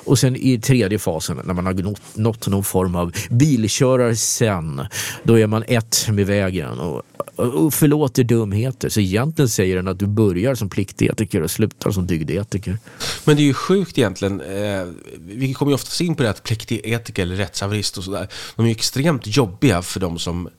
Och 0.06 0.20
sen 0.20 0.36
i 0.36 0.60
tredje 0.60 1.00
fasen 1.00 1.42
när 1.44 1.54
man 1.54 1.66
har 1.66 1.74
nått, 1.74 2.02
nått 2.16 2.48
någon 2.48 2.64
form 2.64 2.96
av 2.96 3.12
bilkörar 3.30 4.14
sen, 4.14 4.82
då 5.24 5.40
är 5.40 5.48
man 5.48 5.64
ett 5.68 6.08
med 6.10 6.26
vägen 6.28 6.49
och 6.80 7.06
och 7.40 7.74
förlåter 7.74 8.24
dumheter. 8.24 8.90
Så 8.90 9.00
egentligen 9.00 9.50
säger 9.50 9.76
den 9.76 9.88
att 9.88 10.00
du 10.00 10.08
börjar 10.08 10.56
som 10.56 10.70
pliktetiker 10.70 11.42
och 11.42 11.52
slutar 11.52 11.92
som 11.92 12.08
dygdetiker. 12.08 12.78
Men 13.26 13.36
det 13.36 13.42
är 13.42 13.46
ju 13.46 13.54
sjukt 13.54 13.98
egentligen. 13.98 14.42
Eh, 14.42 14.86
vi 15.20 15.54
kommer 15.54 15.72
ju 15.72 15.76
oftast 15.76 16.02
in 16.02 16.16
på 16.16 16.24
det 16.24 16.30
att 16.30 16.44
pliktetiker 16.44 17.22
eller 17.22 17.36
rättshaverist 17.36 17.98
och 17.98 18.04
sådär, 18.04 18.28
de 18.56 18.66
är 18.66 18.70
ju 18.70 18.76
extremt 18.76 19.38
jobbiga 19.38 19.82
för 19.82 20.00
de 20.00 20.20
som 20.20 20.50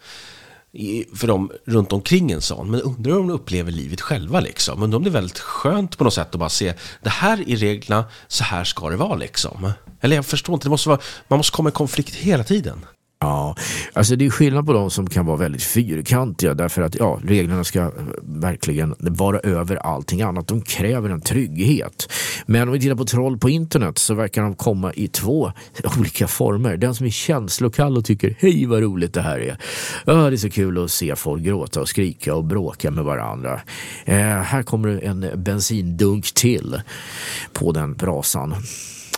för 1.15 1.27
dem 1.27 1.51
runt 1.67 1.93
omkring 1.93 2.31
en 2.31 2.41
sån. 2.41 2.71
Men 2.71 2.81
undrar 2.81 3.19
om 3.19 3.29
de 3.29 3.35
upplever 3.35 3.73
livet 3.73 4.01
själva 4.01 4.41
liksom. 4.41 4.83
Undrar 4.83 4.97
om 4.97 5.05
det 5.05 5.11
är 5.11 5.13
väldigt 5.13 5.39
skönt 5.39 5.99
på 5.99 6.05
något 6.05 6.15
sätt 6.15 6.35
att 6.35 6.41
bara 6.41 6.49
se 6.49 6.75
det 7.03 7.11
här 7.11 7.51
är 7.51 7.57
reglerna, 7.57 8.05
så 8.29 8.45
här 8.45 8.65
ska 8.65 8.91
det 8.91 8.97
vara 8.97 9.15
liksom. 9.15 9.73
Eller 10.01 10.17
jag 10.17 10.27
förstår 10.27 10.55
inte, 10.55 10.67
det 10.67 10.71
måste 10.71 10.89
vara, 10.89 11.01
man 11.29 11.37
måste 11.37 11.57
komma 11.57 11.69
i 11.69 11.73
konflikt 11.73 12.15
hela 12.15 12.45
tiden. 12.45 12.87
Ja, 13.23 13.57
alltså 13.93 14.17
det 14.17 14.27
är 14.27 14.31
skillnad 14.31 14.67
på 14.67 14.73
de 14.73 14.91
som 14.91 15.07
kan 15.07 15.27
vara 15.27 15.37
väldigt 15.37 15.63
fyrkantiga 15.63 16.55
därför 16.55 16.83
att 16.83 16.95
ja, 16.95 17.21
reglerna 17.25 17.65
ska 17.65 17.81
eh, 17.81 17.91
verkligen 18.23 18.95
vara 18.99 19.39
över 19.39 19.77
allting 19.77 20.23
annat. 20.23 20.49
De 20.49 20.63
kräver 20.63 21.11
en 21.11 21.21
trygghet. 21.21 22.13
Men 22.47 22.69
om 22.69 22.73
vi 22.73 22.81
tittar 22.81 22.95
på 22.95 23.05
troll 23.05 23.39
på 23.39 23.51
internet 23.51 23.99
så 23.99 24.15
verkar 24.15 24.43
de 24.43 24.55
komma 24.55 24.93
i 24.93 25.09
två 25.09 25.53
olika 25.99 26.29
former. 26.29 26.77
Den 26.77 26.95
som 26.95 27.07
är 27.07 27.11
känslokall 27.11 27.97
och 27.97 28.05
tycker 28.05 28.37
hej 28.39 28.67
vad 28.67 28.83
roligt 28.83 29.15
det 29.15 29.23
här 29.23 29.39
är. 29.39 29.57
Ja, 30.07 30.13
det 30.13 30.35
är 30.35 30.37
så 30.37 30.51
kul 30.51 30.85
att 30.85 30.91
se 30.91 31.17
folk 31.17 31.43
gråta 31.43 31.81
och 31.81 31.89
skrika 31.89 32.35
och 32.35 32.45
bråka 32.45 32.91
med 32.91 33.05
varandra. 33.05 33.61
Eh, 34.05 34.17
här 34.19 34.63
kommer 34.63 35.05
en 35.05 35.31
bensindunk 35.35 36.35
till 36.35 36.81
på 37.53 37.73
den 37.73 37.95
brasan. 37.95 38.55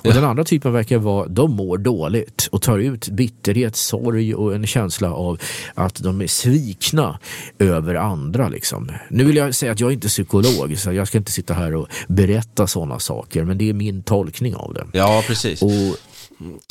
Och 0.04 0.14
den 0.14 0.24
andra 0.24 0.44
typen 0.44 0.72
verkar 0.72 0.98
vara, 0.98 1.26
de 1.28 1.50
mår 1.50 1.78
dåligt 1.78 2.48
och 2.52 2.62
tar 2.62 2.78
ut 2.78 3.08
bitterhet, 3.08 3.76
sorg 3.76 4.34
och 4.34 4.54
en 4.54 4.66
känsla 4.66 5.12
av 5.12 5.40
att 5.74 5.94
de 5.94 6.20
är 6.20 6.26
svikna 6.26 7.18
över 7.58 7.94
andra. 7.94 8.48
Liksom. 8.48 8.90
Nu 9.10 9.24
vill 9.24 9.36
jag 9.36 9.54
säga 9.54 9.72
att 9.72 9.80
jag 9.80 9.88
är 9.88 9.94
inte 9.94 10.08
psykolog, 10.08 10.78
så 10.78 10.92
jag 10.92 11.08
ska 11.08 11.18
inte 11.18 11.32
sitta 11.32 11.54
här 11.54 11.74
och 11.74 11.88
berätta 12.08 12.66
sådana 12.66 12.98
saker, 12.98 13.44
men 13.44 13.58
det 13.58 13.68
är 13.68 13.72
min 13.72 14.02
tolkning 14.02 14.54
av 14.54 14.74
det. 14.74 14.86
Ja, 14.92 15.24
precis. 15.26 15.62
Och, 15.62 15.70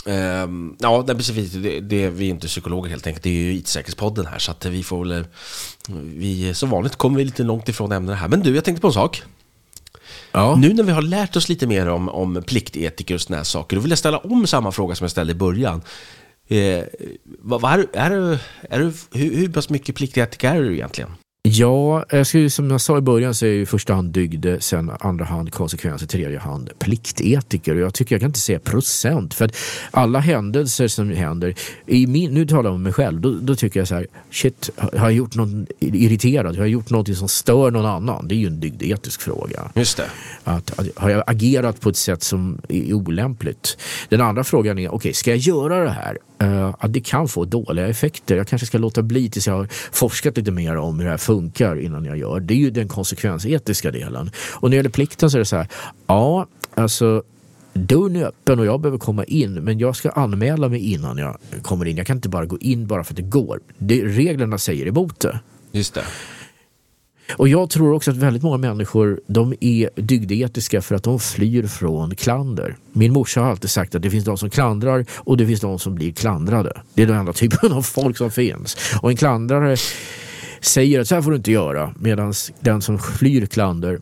Um, 0.06 0.76
ja, 0.80 1.04
det, 1.08 1.15
precis. 1.15 1.52
Det, 1.52 1.80
det, 1.80 2.10
vi 2.10 2.26
är 2.26 2.30
inte 2.30 2.48
psykologer 2.48 2.89
helt 2.89 3.08
enkelt. 3.08 3.24
Det 3.24 3.30
är 3.30 3.34
ju 3.34 3.54
IT-säkerhetspodden 3.54 4.26
här. 4.26 4.39
Så 4.39 4.52
att 4.52 4.65
vi 4.65 4.84
får 4.84 5.06
väl... 5.06 5.26
Vi, 6.04 6.54
som 6.54 6.70
vanligt 6.70 6.96
kommer 6.96 7.17
vi 7.17 7.26
lite 7.26 7.44
långt 7.44 7.70
ifrån 7.70 7.91
ämnena 7.91 8.17
här. 8.17 8.28
Men 8.28 8.39
du, 8.39 8.56
jag 8.56 8.63
tänkte 8.63 8.82
på 8.82 8.88
en 8.88 8.94
sak. 8.94 9.24
Ja. 10.31 10.55
Nu 10.55 10.73
när 10.73 10.84
vi 10.84 10.91
har 10.91 11.01
lärt 11.01 11.36
oss 11.36 11.49
lite 11.49 11.67
mer 11.67 11.88
om, 11.89 12.10
om 12.10 12.43
pliktetiker 12.47 13.15
och 13.15 13.21
sådana 13.21 13.38
här 13.38 13.43
saker, 13.43 13.75
då 13.75 13.81
vill 13.81 13.91
jag 13.91 13.99
ställa 13.99 14.17
om 14.17 14.47
samma 14.47 14.71
fråga 14.71 14.95
som 14.95 15.03
jag 15.03 15.12
ställde 15.12 15.31
i 15.31 15.36
början. 15.36 15.81
Eh, 16.47 16.84
vad, 17.39 17.62
vad 17.62 17.73
är, 17.73 17.88
är, 17.93 18.12
är, 18.12 18.39
är, 18.69 18.79
hur, 19.12 19.36
hur 19.36 19.49
pass 19.49 19.69
mycket 19.69 19.95
pliktetiker 19.95 20.55
är 20.55 20.62
du 20.62 20.73
egentligen? 20.73 21.12
Ja, 21.43 22.06
jag 22.10 22.27
skulle, 22.27 22.49
som 22.49 22.71
jag 22.71 22.82
sa 22.82 22.97
i 22.97 23.01
början 23.01 23.36
så 23.36 23.45
är 23.45 23.49
jag 23.49 23.62
i 23.62 23.65
första 23.65 23.93
hand 23.93 24.12
dygde, 24.12 24.62
sen 24.62 24.91
andra 24.99 25.25
hand 25.25 25.54
konsekvens, 25.54 26.04
i 26.04 26.08
tredje 26.08 26.39
hand 26.39 26.69
pliktetiker. 26.80 27.75
Och 27.75 27.82
jag 27.82 27.93
tycker 27.93 28.15
jag 28.15 28.19
kan 28.19 28.30
inte 28.30 28.39
säga 28.39 28.60
procent 28.60 29.34
för 29.34 29.45
att 29.45 29.56
alla 29.91 30.19
händelser 30.19 30.88
som 30.88 31.12
händer, 31.12 31.56
i 31.86 32.08
min, 32.08 32.34
nu 32.34 32.45
talar 32.45 32.63
jag 32.63 32.75
om 32.75 32.84
mig 32.84 32.93
själv, 32.93 33.21
då, 33.21 33.34
då 33.34 33.56
tycker 33.56 33.80
jag 33.80 33.88
så 33.88 33.95
här, 33.95 34.08
shit, 34.32 34.69
har 34.77 34.99
jag 34.99 35.13
gjort 35.13 35.36
något 35.36 35.67
irriterad? 35.80 36.56
Har 36.56 36.63
jag 36.63 36.69
gjort 36.69 36.89
något 36.89 37.17
som 37.17 37.27
stör 37.27 37.71
någon 37.71 37.86
annan? 37.86 38.27
Det 38.27 38.36
är 38.36 38.39
ju 38.39 38.47
en 38.47 38.60
dygdetisk 38.60 39.21
fråga. 39.21 39.71
Just 39.75 39.97
det. 39.97 40.10
Att, 40.43 40.80
att, 40.80 40.88
har 40.95 41.10
jag 41.10 41.23
agerat 41.27 41.82
på 41.82 41.89
ett 41.89 41.97
sätt 41.97 42.23
som 42.23 42.62
är 42.69 42.93
olämpligt? 42.93 43.77
Den 44.10 44.21
andra 44.21 44.43
frågan 44.43 44.80
är, 44.80 44.88
okej, 44.88 44.95
okay, 44.95 45.13
ska 45.13 45.30
jag 45.30 45.39
göra 45.39 45.84
det 45.84 45.89
här? 45.89 46.17
Eh, 46.41 46.75
att 46.80 46.93
det 46.93 47.01
kan 47.01 47.27
få 47.27 47.45
dåliga 47.45 47.88
effekter. 47.88 48.36
Jag 48.36 48.47
kanske 48.47 48.65
ska 48.65 48.77
låta 48.77 49.01
bli 49.01 49.30
tills 49.30 49.47
jag 49.47 49.54
har 49.54 49.67
forskat 49.91 50.38
lite 50.38 50.51
mer 50.51 50.77
om 50.77 50.99
hur 50.99 51.06
det 51.06 51.12
här 51.12 51.17
funkar 51.17 51.80
innan 51.80 52.06
jag 52.06 52.17
gör. 52.17 52.39
Det 52.39 52.54
är 52.54 52.58
ju 52.58 52.71
den 52.71 52.88
konsekvensetiska 52.88 53.91
delen. 53.91 54.32
Och 54.54 54.63
när 54.63 54.69
det 54.69 54.75
gäller 54.75 54.89
plikten 54.89 55.32
så 55.32 55.38
är 55.38 55.39
det 55.39 55.45
så 55.45 55.56
här, 55.56 55.67
ja, 56.08 56.47
alltså 56.75 57.23
dörren 57.73 58.15
är 58.15 58.25
öppen 58.25 58.60
och 58.60 58.65
jag 58.65 58.80
behöver 58.80 58.97
komma 58.97 59.23
in 59.23 59.54
men 59.54 59.80
jag 59.80 59.95
ska 59.95 60.10
anmäla 60.10 60.69
mig 60.69 60.93
innan 60.93 61.17
jag 61.17 61.38
kommer 61.62 61.86
in. 61.86 61.97
Jag 61.97 62.08
kan 62.08 62.17
inte 62.17 62.30
bara 62.30 62.45
gå 62.45 62.58
in 62.60 62.88
bara 62.88 63.04
för 63.04 63.13
att 63.13 63.17
det 63.17 63.21
går. 63.21 63.60
Det, 63.77 64.04
reglerna 64.06 64.58
säger 64.58 64.88
emot 64.88 65.19
det. 65.19 65.39
Just 65.71 65.93
det. 65.93 66.04
Och 67.38 67.47
jag 67.47 67.69
tror 67.69 67.93
också 67.93 68.12
att 68.12 68.17
väldigt 68.17 68.43
många 68.43 68.57
människor 68.57 69.21
de 69.27 69.53
är 69.60 69.89
dygdetiska 69.95 70.81
för 70.81 70.95
att 70.95 71.03
de 71.03 71.19
flyr 71.19 71.67
från 71.67 72.15
klander. 72.15 72.75
Min 72.91 73.13
morsa 73.13 73.41
har 73.41 73.49
alltid 73.49 73.69
sagt 73.69 73.95
att 73.95 74.01
det 74.01 74.10
finns 74.10 74.25
de 74.25 74.38
som 74.38 74.49
klandrar 74.49 75.05
och 75.17 75.38
det 75.38 75.47
finns 75.47 75.62
de 75.62 75.79
som 75.79 75.95
blir 75.95 76.12
klandrade. 76.12 76.81
Det 76.93 77.03
är 77.03 77.07
den 77.07 77.17
enda 77.17 77.34
typen 77.34 77.71
av 77.71 77.81
folk 77.81 78.17
som 78.17 78.31
finns. 78.31 78.77
Och 79.01 79.10
en 79.10 79.17
klandrare 79.17 79.77
säger 80.62 80.99
att 80.99 81.07
så 81.07 81.15
här 81.15 81.21
får 81.21 81.31
du 81.31 81.38
inte 81.38 81.51
göra 81.51 81.93
medan 81.99 82.34
den 82.60 82.81
som 82.81 82.99
flyr 82.99 83.45
klander 83.45 83.99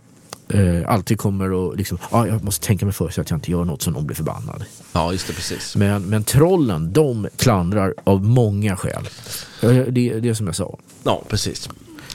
eh, 0.49 0.89
alltid 0.91 1.17
kommer 1.17 1.71
att 1.71 1.77
liksom, 1.77 1.97
ah, 2.10 2.25
jag 2.25 2.43
måste 2.43 2.65
tänka 2.65 2.86
mig 2.86 2.93
för 2.93 3.10
så 3.10 3.21
att 3.21 3.29
jag 3.29 3.38
inte 3.38 3.51
gör 3.51 3.65
något 3.65 3.82
som 3.82 3.93
någon 3.93 4.05
blir 4.05 4.15
förbannad. 4.15 4.63
Ja, 4.93 5.12
just 5.12 5.27
det, 5.27 5.34
precis. 5.34 5.75
Men, 5.75 6.03
men 6.03 6.23
trollen, 6.23 6.93
de 6.93 7.27
klandrar 7.38 7.93
av 8.03 8.23
många 8.23 8.75
skäl. 8.75 9.10
Det 9.91 10.10
är 10.10 10.19
det 10.19 10.36
som 10.36 10.45
jag 10.45 10.55
sa. 10.55 10.77
Ja, 11.03 11.23
precis. 11.29 11.69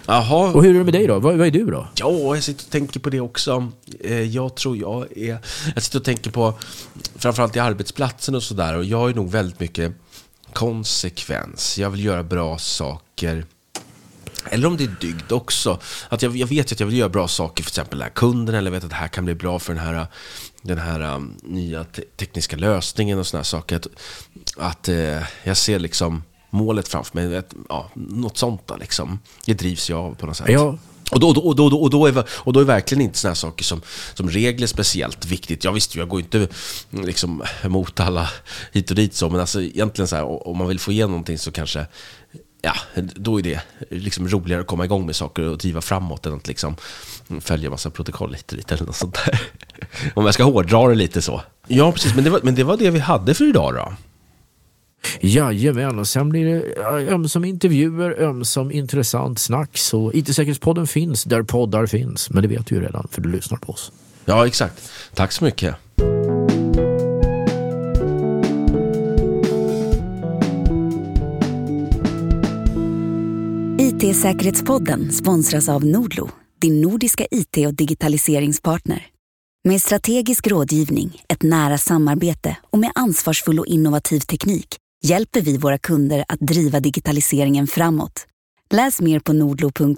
Jaha. 0.06 0.52
Och 0.52 0.62
hur 0.62 0.74
är 0.74 0.78
det 0.78 0.84
med 0.84 0.94
dig 0.94 1.06
då? 1.06 1.18
Vad, 1.18 1.36
vad, 1.36 1.46
är 1.46 1.50
du 1.50 1.66
då? 1.66 1.88
Ja, 1.94 2.34
jag 2.34 2.42
sitter 2.42 2.64
och 2.64 2.70
tänker 2.70 3.00
på 3.00 3.10
det 3.10 3.20
också. 3.20 3.72
Eh, 4.00 4.22
jag 4.22 4.54
tror 4.54 4.76
jag 4.76 5.18
är... 5.18 5.38
Jag 5.74 5.82
sitter 5.82 5.98
och 5.98 6.04
tänker 6.04 6.30
på 6.30 6.54
framförallt 7.16 7.56
i 7.56 7.58
arbetsplatsen 7.58 8.34
och 8.34 8.42
sådär. 8.42 8.76
Och 8.76 8.84
jag 8.84 9.10
är 9.10 9.14
nog 9.14 9.30
väldigt 9.30 9.60
mycket 9.60 9.92
konsekvens. 10.52 11.78
Jag 11.78 11.90
vill 11.90 12.04
göra 12.04 12.22
bra 12.22 12.58
saker. 12.58 13.44
Eller 14.50 14.66
om 14.66 14.76
det 14.76 14.84
är 14.84 14.94
dygd 15.00 15.32
också. 15.32 15.78
Att 16.08 16.22
jag, 16.22 16.36
jag 16.36 16.46
vet 16.46 16.72
att 16.72 16.80
jag 16.80 16.86
vill 16.86 16.98
göra 16.98 17.08
bra 17.08 17.28
saker 17.28 17.64
för 17.64 17.70
exempel 17.70 17.98
den 17.98 18.04
här 18.04 18.14
kunden. 18.14 18.54
Eller 18.54 18.70
jag 18.70 18.72
vet 18.72 18.84
att 18.84 18.90
det 18.90 18.96
här 18.96 19.08
kan 19.08 19.24
bli 19.24 19.34
bra 19.34 19.58
för 19.58 19.74
den 19.74 19.84
här, 19.84 20.06
den 20.62 20.78
här 20.78 21.14
um, 21.14 21.36
nya 21.42 21.84
te 21.84 22.02
tekniska 22.16 22.56
lösningen 22.56 23.18
och 23.18 23.26
sådana 23.26 23.44
saker. 23.44 23.76
Att, 23.76 23.86
att 24.56 24.88
uh, 24.88 25.22
jag 25.42 25.56
ser 25.56 25.78
liksom 25.78 26.22
målet 26.54 26.88
framför 26.88 27.16
mig. 27.16 27.36
Ett, 27.36 27.54
ja, 27.68 27.90
något 27.94 28.38
sånt 28.38 28.68
där 28.68 28.78
liksom. 28.78 29.18
Det 29.44 29.54
drivs 29.54 29.90
jag 29.90 29.98
av 29.98 30.14
på 30.14 30.26
något 30.26 30.36
sätt. 30.36 30.48
Ja. 30.48 30.78
Och 31.10 31.20
då, 31.20 31.28
och, 31.28 31.56
då, 31.56 31.66
och, 31.66 31.90
då 31.90 32.06
är, 32.06 32.24
och 32.30 32.52
då 32.52 32.60
är 32.60 32.64
verkligen 32.64 33.02
inte 33.02 33.18
sådana 33.18 33.34
saker 33.34 33.64
som, 33.64 33.82
som 34.14 34.30
regler 34.30 34.66
speciellt 34.66 35.26
viktigt. 35.26 35.64
Jag 35.64 35.72
visste 35.72 35.98
ju, 35.98 36.00
jag 36.00 36.08
går 36.08 36.20
inte 36.20 36.48
liksom 36.90 37.42
emot 37.62 38.00
alla 38.00 38.30
hit 38.72 38.90
och 38.90 38.96
dit 38.96 39.14
så, 39.14 39.30
men 39.30 39.40
alltså 39.40 39.62
egentligen 39.62 40.08
så 40.08 40.16
här, 40.16 40.48
om 40.48 40.58
man 40.58 40.68
vill 40.68 40.80
få 40.80 40.92
igenom 40.92 41.10
någonting 41.10 41.38
så 41.38 41.52
kanske 41.52 41.86
ja, 42.64 42.74
då 42.94 43.38
är 43.38 43.42
det 43.42 43.60
liksom 43.90 44.28
roligare 44.28 44.60
att 44.60 44.66
komma 44.66 44.84
igång 44.84 45.06
med 45.06 45.16
saker 45.16 45.42
och 45.42 45.58
driva 45.58 45.80
framåt 45.80 46.26
än 46.26 46.34
att 46.34 46.48
liksom 46.48 46.76
följa 47.40 47.70
massa 47.70 47.90
protokoll 47.90 48.32
lite, 48.32 48.56
lite 48.56 48.74
eller 48.74 48.86
något 48.86 48.96
sånt 48.96 49.18
där. 49.24 49.40
Om 50.14 50.24
jag 50.24 50.34
ska 50.34 50.44
hårdra 50.44 50.88
det 50.88 50.94
lite 50.94 51.22
så. 51.22 51.42
Ja, 51.66 51.92
precis. 51.92 52.14
Men 52.14 52.24
det 52.24 52.30
var, 52.30 52.40
men 52.42 52.54
det, 52.54 52.64
var 52.64 52.76
det 52.76 52.90
vi 52.90 52.98
hade 52.98 53.34
för 53.34 53.48
idag 53.48 53.74
då. 53.74 53.92
Jajamän, 55.20 55.98
och 55.98 56.08
sen 56.08 56.28
blir 56.28 56.44
det 56.44 56.82
ömsom 57.12 57.44
intervjuer, 57.44 58.20
ömsom 58.22 58.72
intressant 58.72 59.38
snack. 59.38 59.78
Så 59.78 60.12
IT-säkerhetspodden 60.14 60.86
finns 60.86 61.24
där 61.24 61.42
poddar 61.42 61.86
finns. 61.86 62.30
Men 62.30 62.42
det 62.42 62.48
vet 62.48 62.66
du 62.66 62.74
ju 62.74 62.80
redan, 62.80 63.08
för 63.10 63.20
du 63.20 63.32
lyssnar 63.32 63.58
på 63.58 63.72
oss. 63.72 63.92
Ja, 64.24 64.46
exakt. 64.46 64.90
Tack 65.14 65.32
så 65.32 65.44
mycket. 65.44 65.74
IT-säkerhetspodden 73.78 75.12
sponsras 75.12 75.68
av 75.68 75.84
Nordlo, 75.84 76.30
din 76.60 76.80
nordiska 76.80 77.26
IT 77.30 77.66
och 77.66 77.74
digitaliseringspartner. 77.74 79.06
Med 79.68 79.80
strategisk 79.80 80.46
rådgivning, 80.46 81.22
ett 81.28 81.42
nära 81.42 81.78
samarbete 81.78 82.56
och 82.70 82.78
med 82.78 82.92
ansvarsfull 82.94 83.60
och 83.60 83.66
innovativ 83.66 84.20
teknik 84.20 84.78
hjälper 85.04 85.40
vi 85.40 85.58
våra 85.58 85.78
kunder 85.78 86.24
att 86.28 86.40
driva 86.40 86.80
digitaliseringen 86.80 87.66
framåt. 87.66 88.26
Läs 88.70 89.00
mer 89.00 89.20
på 89.20 89.32
nordlo.com. 89.32 89.94